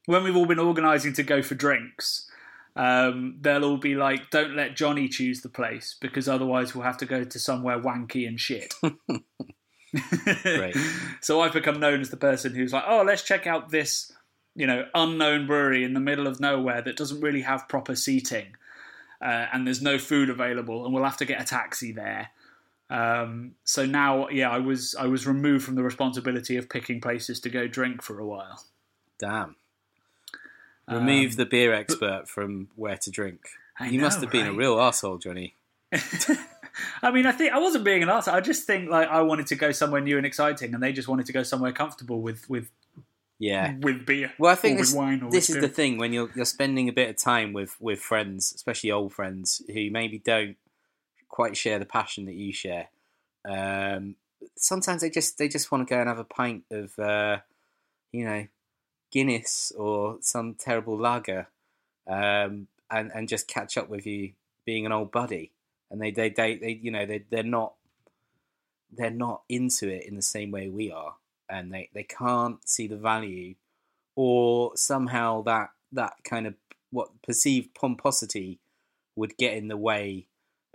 when 0.05 0.23
we've 0.23 0.35
all 0.35 0.45
been 0.45 0.59
organising 0.59 1.13
to 1.13 1.23
go 1.23 1.41
for 1.41 1.55
drinks, 1.55 2.29
um, 2.75 3.37
they'll 3.41 3.65
all 3.65 3.77
be 3.77 3.95
like, 3.95 4.29
don't 4.29 4.55
let 4.55 4.75
Johnny 4.75 5.07
choose 5.07 5.41
the 5.41 5.49
place 5.49 5.95
because 5.99 6.29
otherwise 6.29 6.73
we'll 6.73 6.85
have 6.85 6.97
to 6.97 7.05
go 7.05 7.23
to 7.23 7.39
somewhere 7.39 7.79
wanky 7.79 8.27
and 8.27 8.39
shit. 8.39 8.73
so 11.21 11.41
I've 11.41 11.53
become 11.53 11.79
known 11.79 12.01
as 12.01 12.09
the 12.09 12.17
person 12.17 12.53
who's 12.53 12.73
like, 12.73 12.83
oh, 12.87 13.03
let's 13.05 13.23
check 13.23 13.47
out 13.47 13.69
this, 13.69 14.11
you 14.55 14.67
know, 14.67 14.85
unknown 14.93 15.47
brewery 15.47 15.83
in 15.83 15.93
the 15.93 15.99
middle 15.99 16.27
of 16.27 16.39
nowhere 16.39 16.81
that 16.81 16.97
doesn't 16.97 17.21
really 17.21 17.41
have 17.41 17.67
proper 17.67 17.95
seating 17.95 18.55
uh, 19.21 19.47
and 19.53 19.65
there's 19.65 19.81
no 19.81 19.97
food 19.97 20.29
available, 20.29 20.85
and 20.85 20.93
we'll 20.93 21.03
have 21.03 21.17
to 21.17 21.25
get 21.25 21.41
a 21.41 21.45
taxi 21.45 21.91
there. 21.91 22.29
Um, 22.89 23.55
so 23.65 23.85
now, 23.85 24.29
yeah, 24.29 24.49
I 24.49 24.59
was 24.59 24.95
I 24.97 25.05
was 25.05 25.27
removed 25.27 25.63
from 25.63 25.75
the 25.75 25.83
responsibility 25.83 26.57
of 26.57 26.69
picking 26.69 27.01
places 27.01 27.39
to 27.41 27.49
go 27.49 27.67
drink 27.67 28.01
for 28.01 28.19
a 28.19 28.25
while. 28.25 28.63
Damn. 29.19 29.55
Remove 30.89 31.31
um, 31.31 31.37
the 31.37 31.45
beer 31.45 31.73
expert 31.73 32.21
but, 32.21 32.29
from 32.29 32.69
where 32.75 32.97
to 32.97 33.11
drink. 33.11 33.41
I 33.79 33.89
you 33.89 33.99
know, 33.99 34.05
must 34.05 34.21
have 34.21 34.31
been 34.31 34.47
right? 34.47 34.53
a 34.53 34.57
real 34.57 34.79
asshole, 34.79 35.19
Johnny. 35.19 35.55
I 37.03 37.11
mean, 37.11 37.25
I 37.25 37.31
think 37.31 37.53
I 37.53 37.59
wasn't 37.59 37.83
being 37.83 38.01
an 38.01 38.09
asshole. 38.09 38.33
I 38.33 38.41
just 38.41 38.65
think 38.65 38.89
like 38.89 39.07
I 39.07 39.21
wanted 39.21 39.47
to 39.47 39.55
go 39.55 39.71
somewhere 39.71 40.01
new 40.01 40.17
and 40.17 40.25
exciting, 40.25 40.73
and 40.73 40.81
they 40.81 40.91
just 40.91 41.07
wanted 41.07 41.27
to 41.27 41.33
go 41.33 41.43
somewhere 41.43 41.71
comfortable 41.71 42.21
with 42.21 42.49
with 42.49 42.71
yeah 43.39 43.75
with 43.79 44.05
beer. 44.05 44.31
Well, 44.37 44.51
I 44.51 44.55
think 44.55 44.77
this, 44.77 44.93
this 45.31 45.49
is 45.49 45.61
the 45.61 45.69
thing 45.69 45.97
when 45.97 46.13
you're 46.13 46.29
you're 46.35 46.45
spending 46.45 46.89
a 46.89 46.93
bit 46.93 47.09
of 47.09 47.17
time 47.17 47.53
with 47.53 47.75
with 47.79 47.99
friends, 47.99 48.53
especially 48.53 48.91
old 48.91 49.13
friends 49.13 49.61
who 49.67 49.89
maybe 49.89 50.19
don't 50.19 50.57
quite 51.29 51.55
share 51.55 51.79
the 51.79 51.85
passion 51.85 52.25
that 52.25 52.35
you 52.35 52.51
share. 52.51 52.89
Um, 53.45 54.15
sometimes 54.55 55.01
they 55.01 55.09
just 55.09 55.37
they 55.37 55.47
just 55.47 55.71
want 55.71 55.87
to 55.87 55.93
go 55.93 55.99
and 55.99 56.09
have 56.09 56.19
a 56.19 56.23
pint 56.23 56.65
of 56.69 56.97
uh, 56.99 57.37
you 58.11 58.25
know 58.25 58.47
Guinness 59.11 59.71
or 59.75 60.17
some 60.21 60.53
terrible 60.53 60.97
lager, 60.97 61.47
um, 62.07 62.67
and 62.91 63.11
and 63.13 63.27
just 63.27 63.47
catch 63.47 63.77
up 63.77 63.89
with 63.89 64.05
you, 64.05 64.33
being 64.65 64.85
an 64.85 64.91
old 64.91 65.11
buddy. 65.11 65.51
And 65.89 65.99
they 65.99 66.11
they 66.11 66.29
they, 66.29 66.55
they 66.57 66.79
you 66.81 66.91
know 66.91 67.05
they 67.05 67.23
they're 67.29 67.41
not 67.41 67.73
they're 68.91 69.09
not 69.09 69.43
into 69.49 69.87
it 69.87 70.05
in 70.05 70.15
the 70.15 70.21
same 70.21 70.51
way 70.51 70.67
we 70.67 70.91
are, 70.91 71.15
and 71.49 71.73
they 71.73 71.89
they 71.93 72.03
can't 72.03 72.67
see 72.67 72.87
the 72.87 72.97
value, 72.97 73.55
or 74.15 74.71
somehow 74.75 75.41
that 75.43 75.69
that 75.91 76.13
kind 76.23 76.47
of 76.47 76.55
what 76.91 77.21
perceived 77.21 77.73
pomposity 77.73 78.59
would 79.15 79.37
get 79.37 79.53
in 79.53 79.67
the 79.67 79.77
way 79.77 80.25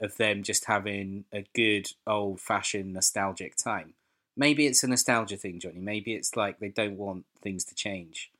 of 0.00 0.16
them 0.16 0.42
just 0.42 0.66
having 0.66 1.24
a 1.32 1.44
good 1.54 1.88
old 2.06 2.40
fashioned 2.40 2.92
nostalgic 2.92 3.56
time. 3.56 3.94
Maybe 4.36 4.66
it's 4.66 4.82
a 4.82 4.88
nostalgia 4.88 5.36
thing, 5.36 5.60
Johnny. 5.60 5.78
Maybe 5.78 6.14
it's 6.14 6.36
like 6.36 6.58
they 6.58 6.68
don't 6.68 6.96
want 6.96 7.24
things 7.40 7.64
to 7.66 7.74
change. 7.74 8.30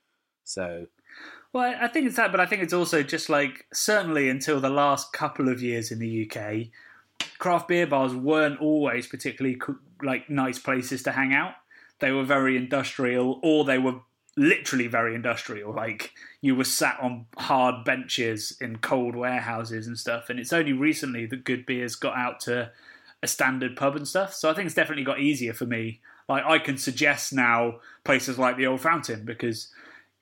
So 0.43 0.87
Well, 1.53 1.75
I 1.79 1.87
think 1.87 2.07
it's 2.07 2.17
that, 2.17 2.31
but 2.31 2.39
I 2.41 2.45
think 2.45 2.61
it's 2.61 2.73
also 2.73 3.01
just 3.01 3.29
like 3.29 3.65
certainly 3.73 4.29
until 4.29 4.59
the 4.59 4.69
last 4.69 5.13
couple 5.13 5.49
of 5.49 5.61
years 5.61 5.91
in 5.91 5.99
the 5.99 6.29
UK, 6.29 6.67
craft 7.39 7.69
beer 7.69 7.87
bars 7.87 8.13
weren't 8.13 8.59
always 8.59 9.07
particularly 9.07 9.59
like 10.03 10.29
nice 10.29 10.59
places 10.59 11.03
to 11.03 11.11
hang 11.13 11.33
out. 11.33 11.53
They 11.99 12.11
were 12.11 12.23
very 12.23 12.57
industrial, 12.57 13.39
or 13.41 13.63
they 13.63 13.77
were 13.77 14.01
literally 14.37 14.87
very 14.87 15.15
industrial. 15.15 15.73
Like 15.73 16.11
you 16.41 16.55
were 16.55 16.65
sat 16.65 16.97
on 17.01 17.25
hard 17.37 17.85
benches 17.85 18.57
in 18.59 18.77
cold 18.77 19.15
warehouses 19.15 19.87
and 19.87 19.97
stuff. 19.97 20.29
And 20.29 20.39
it's 20.39 20.53
only 20.53 20.73
recently 20.73 21.25
that 21.27 21.45
good 21.45 21.65
beers 21.65 21.95
got 21.95 22.17
out 22.17 22.39
to 22.41 22.71
a 23.23 23.27
standard 23.27 23.75
pub 23.75 23.95
and 23.95 24.07
stuff. 24.07 24.33
So 24.33 24.49
I 24.49 24.53
think 24.53 24.65
it's 24.65 24.75
definitely 24.75 25.03
got 25.03 25.19
easier 25.19 25.53
for 25.53 25.65
me. 25.65 26.01
Like 26.27 26.43
I 26.45 26.59
can 26.59 26.77
suggest 26.77 27.33
now 27.33 27.79
places 28.03 28.37
like 28.37 28.57
the 28.57 28.67
Old 28.67 28.81
Fountain 28.81 29.25
because 29.25 29.71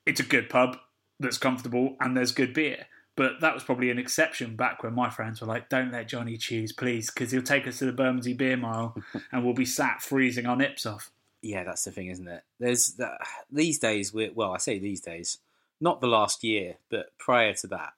it's 0.06 0.20
a 0.20 0.24
good 0.24 0.48
pub 0.48 0.76
that's 1.18 1.38
comfortable 1.38 1.96
and 2.00 2.16
there's 2.16 2.32
good 2.32 2.54
beer. 2.54 2.86
But 3.16 3.40
that 3.40 3.54
was 3.54 3.62
probably 3.62 3.90
an 3.90 3.98
exception 3.98 4.56
back 4.56 4.82
when 4.82 4.92
my 4.92 5.08
friends 5.08 5.40
were 5.40 5.46
like, 5.46 5.68
"Don't 5.68 5.92
let 5.92 6.08
Johnny 6.08 6.36
choose, 6.36 6.72
please, 6.72 7.10
because 7.10 7.30
he'll 7.30 7.42
take 7.42 7.66
us 7.66 7.78
to 7.78 7.86
the 7.86 7.92
Bermondsey 7.92 8.34
Beer 8.34 8.56
Mile 8.56 8.96
and 9.30 9.44
we'll 9.44 9.54
be 9.54 9.64
sat 9.64 10.02
freezing 10.02 10.46
our 10.46 10.56
nips 10.56 10.84
off." 10.84 11.10
Yeah, 11.44 11.62
that's 11.64 11.84
the 11.84 11.90
thing, 11.90 12.08
isn't 12.08 12.26
it? 12.26 12.42
There's 12.58 12.94
that 12.94 13.18
these 13.50 13.78
days. 13.78 14.12
we 14.14 14.30
well, 14.30 14.52
I 14.52 14.58
say 14.58 14.78
these 14.78 15.00
days, 15.00 15.38
not 15.80 16.00
the 16.00 16.06
last 16.06 16.42
year, 16.42 16.76
but 16.90 17.16
prior 17.18 17.52
to 17.54 17.66
that, 17.68 17.92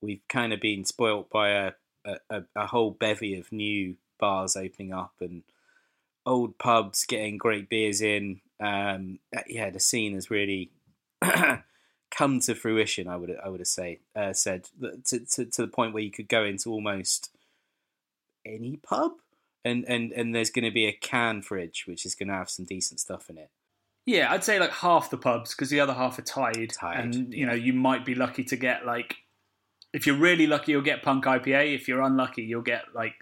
we've 0.00 0.26
kind 0.28 0.52
of 0.52 0.60
been 0.60 0.84
spoilt 0.84 1.28
by 1.30 1.50
a 1.50 1.72
a, 2.30 2.42
a 2.56 2.66
whole 2.66 2.90
bevy 2.90 3.38
of 3.38 3.52
new 3.52 3.96
bars 4.18 4.56
opening 4.56 4.92
up 4.92 5.12
and 5.20 5.42
old 6.24 6.56
pubs 6.58 7.04
getting 7.04 7.36
great 7.36 7.68
beers 7.68 8.00
in. 8.00 8.40
Um, 8.58 9.18
yeah, 9.46 9.68
the 9.68 9.80
scene 9.80 10.14
has 10.14 10.30
really 10.30 10.70
come 12.10 12.40
to 12.40 12.54
fruition. 12.54 13.06
I 13.06 13.16
would 13.16 13.36
I 13.44 13.50
would 13.50 13.60
have 13.60 13.68
say 13.68 14.00
uh, 14.16 14.32
said 14.32 14.68
to, 15.04 15.18
to 15.18 15.44
to 15.44 15.62
the 15.62 15.68
point 15.68 15.92
where 15.92 16.02
you 16.02 16.10
could 16.10 16.28
go 16.28 16.44
into 16.44 16.72
almost 16.72 17.30
any 18.46 18.76
pub 18.76 19.12
and 19.64 19.84
and 19.88 20.12
and 20.12 20.34
there's 20.34 20.50
going 20.50 20.64
to 20.64 20.70
be 20.70 20.86
a 20.86 20.92
can 20.92 21.42
fridge 21.42 21.84
which 21.86 22.06
is 22.06 22.14
going 22.14 22.28
to 22.28 22.34
have 22.34 22.50
some 22.50 22.64
decent 22.64 23.00
stuff 23.00 23.28
in 23.30 23.38
it. 23.38 23.50
Yeah, 24.06 24.32
I'd 24.32 24.44
say 24.44 24.58
like 24.58 24.70
half 24.70 25.10
the 25.10 25.18
pubs 25.18 25.54
because 25.54 25.70
the 25.70 25.80
other 25.80 25.92
half 25.92 26.18
are 26.18 26.22
tied, 26.22 26.70
Tied, 26.70 27.00
and 27.00 27.34
you 27.34 27.46
know 27.46 27.54
you 27.54 27.72
might 27.72 28.04
be 28.04 28.14
lucky 28.14 28.44
to 28.44 28.56
get 28.56 28.86
like 28.86 29.16
if 29.92 30.06
you're 30.06 30.16
really 30.16 30.46
lucky 30.46 30.72
you'll 30.72 30.82
get 30.82 31.02
Punk 31.02 31.24
IPA. 31.24 31.74
If 31.74 31.88
you're 31.88 32.02
unlucky 32.02 32.42
you'll 32.42 32.62
get 32.62 32.84
like 32.94 33.14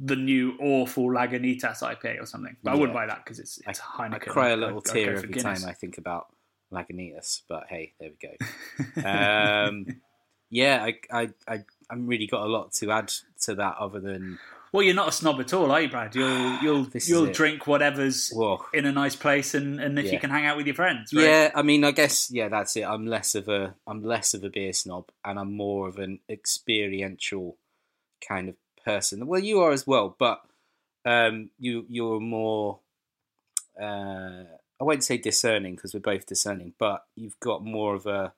the 0.00 0.16
new 0.16 0.56
awful 0.60 1.06
Lagunitas 1.06 1.82
IPA 1.82 2.22
or 2.22 2.26
something. 2.26 2.56
But 2.62 2.72
I 2.72 2.74
wouldn't 2.74 2.94
buy 2.94 3.06
that 3.06 3.24
because 3.24 3.38
it's 3.38 3.58
it's 3.66 3.80
Heineken. 3.80 4.14
I 4.14 4.18
cry 4.18 4.48
a 4.50 4.56
little 4.56 4.78
I'd 4.78 4.84
tear 4.84 5.16
every 5.16 5.28
Guinness. 5.28 5.62
time 5.62 5.68
I 5.68 5.72
think 5.72 5.98
about 5.98 6.28
Lagunitas, 6.72 7.42
but 7.48 7.64
hey, 7.68 7.94
there 7.98 8.10
we 8.10 8.28
go. 8.28 9.02
um, 9.08 9.86
yeah, 10.50 10.84
I, 10.84 10.94
I, 11.10 11.30
I, 11.46 11.64
I'm 11.90 12.06
really 12.06 12.26
got 12.26 12.42
a 12.42 12.48
lot 12.48 12.72
to 12.74 12.90
add 12.90 13.12
to 13.42 13.54
that 13.56 13.76
other 13.78 14.00
than 14.00 14.38
Well, 14.72 14.82
you're 14.82 14.94
not 14.94 15.08
a 15.08 15.12
snob 15.12 15.40
at 15.40 15.52
all, 15.54 15.70
are 15.70 15.80
you, 15.80 15.88
Brad? 15.88 16.14
You'll 16.14 16.58
you'll 16.62 16.86
you'll 16.92 17.26
drink 17.32 17.66
whatever's 17.66 18.30
whoa. 18.30 18.64
in 18.72 18.84
a 18.86 18.92
nice 18.92 19.16
place, 19.16 19.54
and, 19.54 19.80
and 19.80 19.98
if 19.98 20.06
Yeah. 20.06 20.12
you 20.12 20.18
can 20.20 20.30
hang 20.30 20.46
out 20.46 20.56
with 20.56 20.66
your 20.66 20.74
friends, 20.74 21.12
right? 21.12 21.24
Yeah, 21.24 21.50
I 21.54 21.62
mean, 21.62 21.84
I 21.84 21.90
guess 21.90 22.30
yeah, 22.30 22.48
that's 22.48 22.76
it. 22.76 22.82
I'm 22.82 23.06
less 23.06 23.34
of 23.34 23.48
a 23.48 23.74
I'm 23.86 24.02
less 24.02 24.34
of 24.34 24.44
a 24.44 24.50
beer 24.50 24.72
snob, 24.72 25.10
and 25.24 25.38
I'm 25.38 25.52
more 25.54 25.88
of 25.88 25.98
an 25.98 26.20
experiential 26.28 27.56
kind 28.26 28.48
of 28.48 28.56
person. 28.84 29.26
Well, 29.26 29.40
you 29.40 29.60
are 29.60 29.72
as 29.72 29.86
well, 29.86 30.14
but 30.18 30.42
um, 31.04 31.50
you 31.58 31.86
you're 31.88 32.20
more. 32.20 32.80
Uh, 33.80 34.44
I 34.80 34.84
won't 34.84 35.02
say 35.04 35.18
discerning 35.18 35.74
because 35.76 35.94
we're 35.94 36.00
both 36.00 36.26
discerning, 36.26 36.74
but 36.78 37.04
you've 37.16 37.38
got 37.40 37.64
more 37.64 37.94
of 37.94 38.06
a 38.06 38.32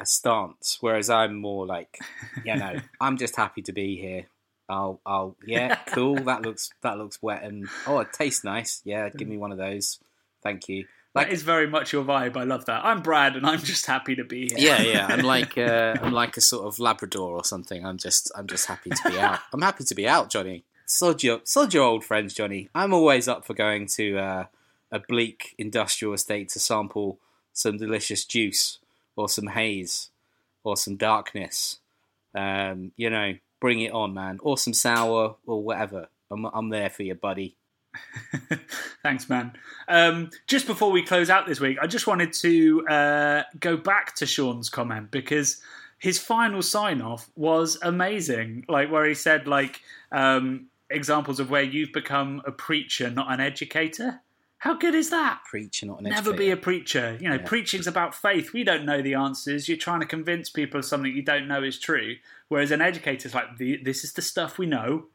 a 0.00 0.06
stance, 0.06 0.78
whereas 0.80 1.08
I'm 1.10 1.36
more 1.36 1.66
like, 1.66 1.98
you 2.44 2.56
know, 2.56 2.80
I'm 3.00 3.16
just 3.16 3.36
happy 3.36 3.62
to 3.62 3.72
be 3.72 3.96
here. 3.96 4.26
I'll, 4.68 5.00
I'll, 5.04 5.36
yeah, 5.46 5.74
cool. 5.86 6.16
That 6.16 6.42
looks, 6.42 6.70
that 6.82 6.98
looks 6.98 7.22
wet, 7.22 7.42
and 7.42 7.68
oh, 7.86 7.98
it 8.00 8.12
tastes 8.12 8.44
nice. 8.44 8.80
Yeah, 8.84 9.08
give 9.10 9.28
me 9.28 9.38
one 9.38 9.52
of 9.52 9.58
those. 9.58 9.98
Thank 10.42 10.68
you. 10.68 10.86
that 11.14 11.30
is 11.30 11.42
very 11.42 11.66
much 11.66 11.92
your 11.92 12.04
vibe. 12.04 12.36
I 12.36 12.44
love 12.44 12.64
that. 12.66 12.84
I'm 12.84 13.02
Brad, 13.02 13.36
and 13.36 13.46
I'm 13.46 13.60
just 13.60 13.86
happy 13.86 14.16
to 14.16 14.24
be 14.24 14.48
here. 14.48 14.58
yeah, 14.58 14.82
yeah. 14.82 15.06
I'm 15.08 15.20
like 15.34 15.58
uh, 15.58 15.96
I'm 16.00 16.12
like 16.12 16.36
a 16.36 16.40
sort 16.40 16.66
of 16.66 16.78
Labrador 16.78 17.32
or 17.32 17.44
something. 17.44 17.84
I'm 17.84 17.98
just 17.98 18.30
I'm 18.36 18.46
just 18.46 18.66
happy 18.66 18.90
to 18.90 19.10
be 19.10 19.18
out. 19.18 19.40
I'm 19.52 19.62
happy 19.62 19.84
to 19.84 19.94
be 19.94 20.08
out, 20.08 20.30
Johnny. 20.30 20.64
Sod 20.86 21.22
your 21.22 21.40
sod 21.44 21.72
your 21.72 21.84
old 21.84 22.04
friends, 22.04 22.34
Johnny. 22.34 22.68
I'm 22.74 22.92
always 22.92 23.28
up 23.28 23.44
for 23.44 23.54
going 23.54 23.86
to 23.88 24.18
uh, 24.18 24.44
a 24.90 24.98
bleak 25.00 25.54
industrial 25.58 26.14
estate 26.14 26.50
to 26.50 26.60
sample 26.60 27.18
some 27.52 27.78
delicious 27.78 28.24
juice 28.24 28.78
or 29.16 29.28
some 29.28 29.48
haze 29.48 30.10
or 30.64 30.76
some 30.76 30.96
darkness. 30.96 31.78
Um, 32.34 32.92
you 32.96 33.10
know, 33.10 33.34
bring 33.62 33.80
it 33.80 33.92
on, 33.92 34.12
man. 34.12 34.40
Or 34.42 34.58
some 34.58 34.74
sour 34.74 35.36
or 35.46 35.62
whatever. 35.62 36.08
I'm 36.30 36.44
I'm 36.46 36.68
there 36.68 36.90
for 36.90 37.04
you, 37.04 37.14
buddy. 37.14 37.56
Thanks, 39.02 39.28
man. 39.28 39.52
Um, 39.88 40.30
just 40.48 40.66
before 40.66 40.90
we 40.90 41.02
close 41.02 41.30
out 41.30 41.46
this 41.46 41.60
week, 41.60 41.78
I 41.80 41.86
just 41.86 42.06
wanted 42.06 42.32
to 42.34 42.86
uh, 42.88 43.42
go 43.60 43.76
back 43.76 44.16
to 44.16 44.26
Sean's 44.26 44.68
comment 44.68 45.10
because 45.10 45.62
his 45.98 46.18
final 46.18 46.60
sign 46.60 47.00
off 47.00 47.30
was 47.36 47.78
amazing. 47.82 48.64
Like 48.68 48.90
where 48.90 49.06
he 49.06 49.14
said, 49.14 49.46
like 49.46 49.80
um, 50.10 50.66
examples 50.90 51.38
of 51.38 51.48
where 51.48 51.62
you've 51.62 51.92
become 51.92 52.42
a 52.44 52.50
preacher, 52.50 53.10
not 53.10 53.32
an 53.32 53.40
educator. 53.40 54.20
How 54.62 54.74
good 54.74 54.94
is 54.94 55.10
that? 55.10 55.40
Preacher, 55.44 55.86
not 55.86 55.98
an 55.98 56.04
Never 56.04 56.32
be 56.32 56.50
a 56.50 56.56
preacher. 56.56 57.18
You 57.20 57.28
know, 57.28 57.34
Yeah. 57.34 57.42
preaching's 57.46 57.88
about 57.88 58.14
faith. 58.14 58.52
We 58.52 58.62
don't 58.62 58.84
know 58.84 59.02
the 59.02 59.14
answers. 59.14 59.68
You're 59.68 59.76
trying 59.76 59.98
to 59.98 60.06
convince 60.06 60.50
people 60.50 60.78
of 60.78 60.84
something 60.84 61.12
you 61.12 61.20
don't 61.22 61.48
know 61.48 61.64
is 61.64 61.80
true. 61.80 62.14
Whereas 62.46 62.70
an 62.70 62.80
educator's 62.80 63.34
like, 63.34 63.58
this 63.58 64.04
is 64.04 64.12
the 64.12 64.22
stuff 64.22 64.58
we 64.58 64.66
know, 64.66 65.06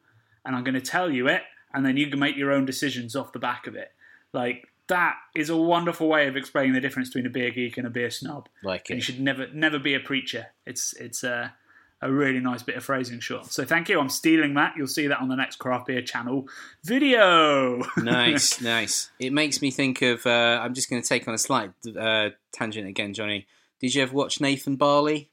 and 0.44 0.54
I'm 0.54 0.66
going 0.66 0.74
to 0.76 0.82
tell 0.82 1.10
you 1.10 1.30
it, 1.30 1.44
and 1.74 1.86
then 1.86 1.96
you 1.96 2.10
can 2.10 2.20
make 2.20 2.36
your 2.36 2.52
own 2.52 2.66
decisions 2.66 3.16
off 3.16 3.32
the 3.32 3.40
back 3.40 3.68
of 3.68 3.76
it. 3.76 3.94
Like 4.34 4.68
that 4.88 5.16
is 5.34 5.50
a 5.50 5.56
wonderful 5.56 6.10
way 6.10 6.28
of 6.28 6.36
explaining 6.36 6.74
the 6.74 6.82
difference 6.82 7.08
between 7.08 7.26
a 7.26 7.30
beer 7.30 7.52
geek 7.52 7.78
and 7.78 7.88
a 7.88 7.90
beer 7.90 8.10
snob. 8.10 8.50
like 8.64 8.90
And 8.90 8.98
you 8.98 9.02
should 9.02 9.22
never, 9.22 9.48
never 9.54 9.80
be 9.80 9.94
a 9.94 10.02
preacher. 10.02 10.48
It's 10.66 10.92
it's 10.92 11.24
a, 11.24 11.54
a 12.02 12.12
really 12.12 12.40
nice 12.40 12.62
bit 12.62 12.76
of 12.76 12.84
phrasing, 12.84 13.20
Sean. 13.20 13.44
So 13.46 13.66
thank 13.66 13.90
you. 13.90 14.00
I'm 14.00 14.10
stealing 14.10 14.54
that. 14.54 14.74
You'll 14.78 14.88
see 14.88 15.08
that 15.08 15.20
on 15.20 15.30
the 15.30 15.36
next 15.36 15.56
craft 15.56 15.88
beer 15.88 16.02
channel 16.02 16.48
video. 16.84 17.82
nice, 17.98 18.62
nice. 18.62 19.10
It 19.20 19.34
makes 19.34 19.62
me 19.62 19.72
think 19.72 20.02
of. 20.02 20.26
Uh, 20.26 20.60
I'm 20.62 20.74
just 20.74 20.90
going 20.90 21.02
to 21.02 21.08
take 21.08 21.28
on 21.28 21.34
a 21.34 21.40
slight 21.40 21.72
uh, 22.00 22.30
tangent 22.52 22.88
again, 22.88 23.14
Johnny. 23.14 23.48
Did 23.80 23.96
you 23.96 24.04
ever 24.04 24.14
watch 24.14 24.40
Nathan 24.40 24.76
Barley? 24.76 25.30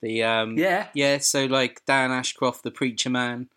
The 0.00 0.22
um, 0.22 0.56
yeah. 0.56 0.88
yeah. 0.94 1.18
So 1.18 1.44
like 1.44 1.82
Dan 1.86 2.10
Ashcroft, 2.10 2.62
the 2.62 2.70
preacher 2.70 3.10
man, 3.10 3.48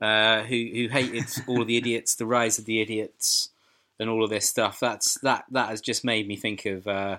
uh, 0.00 0.42
who 0.42 0.68
who 0.72 0.88
hated 0.88 1.26
all 1.46 1.60
of 1.60 1.66
the 1.66 1.76
idiots, 1.76 2.14
the 2.14 2.26
rise 2.26 2.58
of 2.58 2.64
the 2.64 2.80
idiots, 2.80 3.50
and 3.98 4.08
all 4.08 4.24
of 4.24 4.30
this 4.30 4.48
stuff. 4.48 4.80
That's 4.80 5.18
that 5.20 5.44
that 5.50 5.68
has 5.68 5.82
just 5.82 6.04
made 6.04 6.26
me 6.26 6.36
think 6.36 6.64
of 6.64 6.88
uh, 6.88 7.18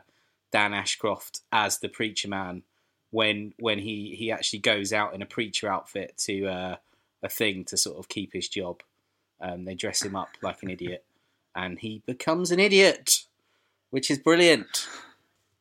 Dan 0.51 0.73
Ashcroft 0.73 1.41
as 1.51 1.77
the 1.77 1.89
preacher 1.89 2.27
man 2.27 2.63
when 3.13 3.53
when 3.59 3.77
he 3.77 4.15
he 4.17 4.31
actually 4.31 4.59
goes 4.59 4.91
out 4.91 5.13
in 5.13 5.21
a 5.21 5.25
preacher 5.25 5.71
outfit 5.71 6.17
to 6.17 6.47
uh, 6.47 6.75
a 7.21 7.29
thing 7.29 7.63
to 7.65 7.77
sort 7.77 7.97
of 7.99 8.09
keep 8.09 8.33
his 8.33 8.49
job. 8.49 8.81
Um, 9.39 9.65
they 9.65 9.75
dress 9.75 10.01
him 10.03 10.15
up 10.15 10.29
like 10.41 10.63
an 10.63 10.69
idiot, 10.71 11.05
and 11.55 11.77
he 11.77 12.01
becomes 12.07 12.49
an 12.51 12.59
idiot, 12.59 13.23
which 13.91 14.09
is 14.09 14.17
brilliant. 14.17 14.87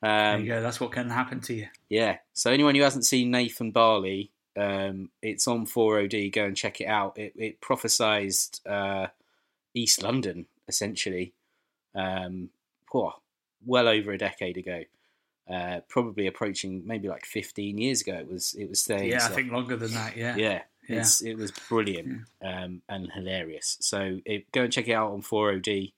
There 0.01 0.35
Um, 0.35 0.41
you 0.43 0.49
go. 0.49 0.63
That's 0.63 0.81
what 0.81 0.93
can 0.93 1.11
happen 1.11 1.41
to 1.43 1.55
you. 1.55 1.69
yeah. 1.89 2.19
So 2.33 2.51
anyone 2.51 2.75
who 2.75 2.83
hasn't 2.83 3.05
seen 3.05 3.31
Nathan 3.31 3.71
Barley, 3.71 4.31
um, 4.57 5.11
it's 5.21 5.47
on 5.47 5.67
4OD. 5.67 6.33
Go 6.33 6.45
and 6.45 6.57
check 6.57 6.81
it 6.81 6.87
out. 6.87 7.19
It, 7.19 7.35
it 7.37 7.61
prophesized 7.61 8.61
uh, 8.67 9.09
East 9.75 10.03
London 10.03 10.47
essentially, 10.69 11.33
um, 11.95 12.49
well 13.65 13.89
over 13.89 14.11
a 14.13 14.19
decade 14.19 14.57
ago. 14.57 14.83
Uh, 15.51 15.81
probably 15.89 16.27
approaching 16.29 16.83
maybe 16.87 17.09
like 17.09 17.25
15 17.27 17.77
years 17.77 18.01
ago. 18.01 18.15
It 18.15 18.31
was 18.31 18.55
it 18.55 18.69
was 18.69 18.81
staying. 18.81 19.11
Yeah, 19.11 19.25
I 19.25 19.29
think 19.29 19.51
longer 19.53 19.77
than 19.77 19.93
that. 19.95 20.17
Yeah. 20.17 20.37
yeah, 20.37 20.63
Yeah. 20.89 21.05
It 21.25 21.37
was 21.37 21.51
brilliant 21.69 22.23
um, 22.45 22.83
and 22.89 23.11
hilarious. 23.13 23.77
So 23.81 24.21
it, 24.25 24.51
go 24.53 24.63
and 24.63 24.73
check 24.73 24.89
it 24.89 24.93
out 24.93 25.11
on 25.13 25.21
4OD. 25.21 25.93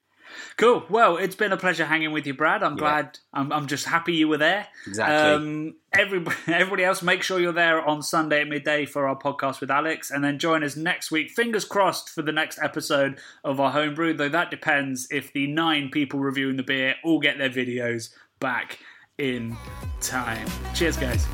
Cool. 0.57 0.85
Well, 0.89 1.19
it's 1.19 1.37
been 1.37 1.53
a 1.53 1.57
pleasure 1.59 1.85
hanging 1.85 2.11
with 2.11 2.27
you, 2.27 2.33
Brad. 2.33 2.63
I'm 2.63 2.73
Yeah. 2.73 2.79
glad. 2.79 3.19
I'm, 3.35 3.53
I'm 3.53 3.67
just 3.67 3.85
happy 3.85 4.15
you 4.15 4.27
were 4.29 4.39
there. 4.39 4.67
Exactly. 4.87 5.15
Um, 5.15 5.75
everybody, 5.93 6.37
everybody 6.49 6.85
else, 6.85 7.03
make 7.03 7.23
sure 7.23 7.39
you're 7.39 7.53
there 7.53 7.85
on 7.87 8.03
Sunday 8.03 8.41
at 8.41 8.49
midday 8.49 8.87
for 8.87 9.07
our 9.07 9.17
podcast 9.19 9.61
with 9.61 9.71
Alex, 9.71 10.11
and 10.11 10.25
then 10.25 10.39
join 10.39 10.65
us 10.65 10.75
next 10.77 11.11
week. 11.11 11.31
Fingers 11.31 11.67
crossed 11.67 12.09
for 12.09 12.23
the 12.23 12.33
next 12.33 12.59
episode 12.63 13.19
of 13.45 13.61
our 13.61 13.71
homebrew. 13.73 14.15
Though 14.15 14.31
that 14.31 14.51
depends 14.51 15.07
if 15.11 15.33
the 15.35 15.47
nine 15.47 15.91
people 15.91 16.19
reviewing 16.21 16.57
the 16.57 16.63
beer 16.63 16.95
all 17.05 17.21
get 17.21 17.37
their 17.37 17.51
videos 17.51 18.09
back 18.41 18.79
in 19.19 19.57
time. 20.01 20.49
Cheers, 20.75 20.97
guys. 20.97 21.27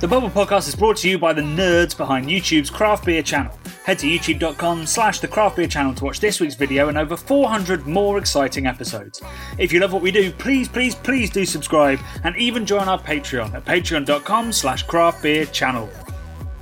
The 0.00 0.08
Bubble 0.08 0.30
Podcast 0.30 0.68
is 0.68 0.74
brought 0.74 0.96
to 0.98 1.08
you 1.08 1.18
by 1.18 1.32
the 1.32 1.42
nerds 1.42 1.96
behind 1.96 2.26
YouTube's 2.26 2.70
Craft 2.70 3.04
Beer 3.06 3.22
channel. 3.22 3.58
Head 3.84 3.98
to 4.00 4.06
youtube.com 4.06 4.86
slash 4.86 5.20
the 5.20 5.28
craft 5.28 5.56
beer 5.56 5.66
channel 5.66 5.94
to 5.94 6.04
watch 6.04 6.20
this 6.20 6.40
week's 6.40 6.54
video 6.54 6.88
and 6.88 6.98
over 6.98 7.16
400 7.16 7.86
more 7.86 8.18
exciting 8.18 8.66
episodes. 8.66 9.22
If 9.58 9.72
you 9.72 9.80
love 9.80 9.92
what 9.92 10.02
we 10.02 10.10
do, 10.10 10.30
please, 10.32 10.68
please, 10.68 10.94
please 10.94 11.30
do 11.30 11.46
subscribe 11.46 11.98
and 12.24 12.36
even 12.36 12.66
join 12.66 12.88
our 12.88 12.98
Patreon 12.98 13.54
at 13.54 13.64
patreon.com 13.64 14.52
slash 14.52 14.82
craft 14.82 15.22
beer 15.22 15.46
channel. 15.46 15.88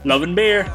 Love 0.05 0.23
and 0.23 0.37
beer. 0.37 0.73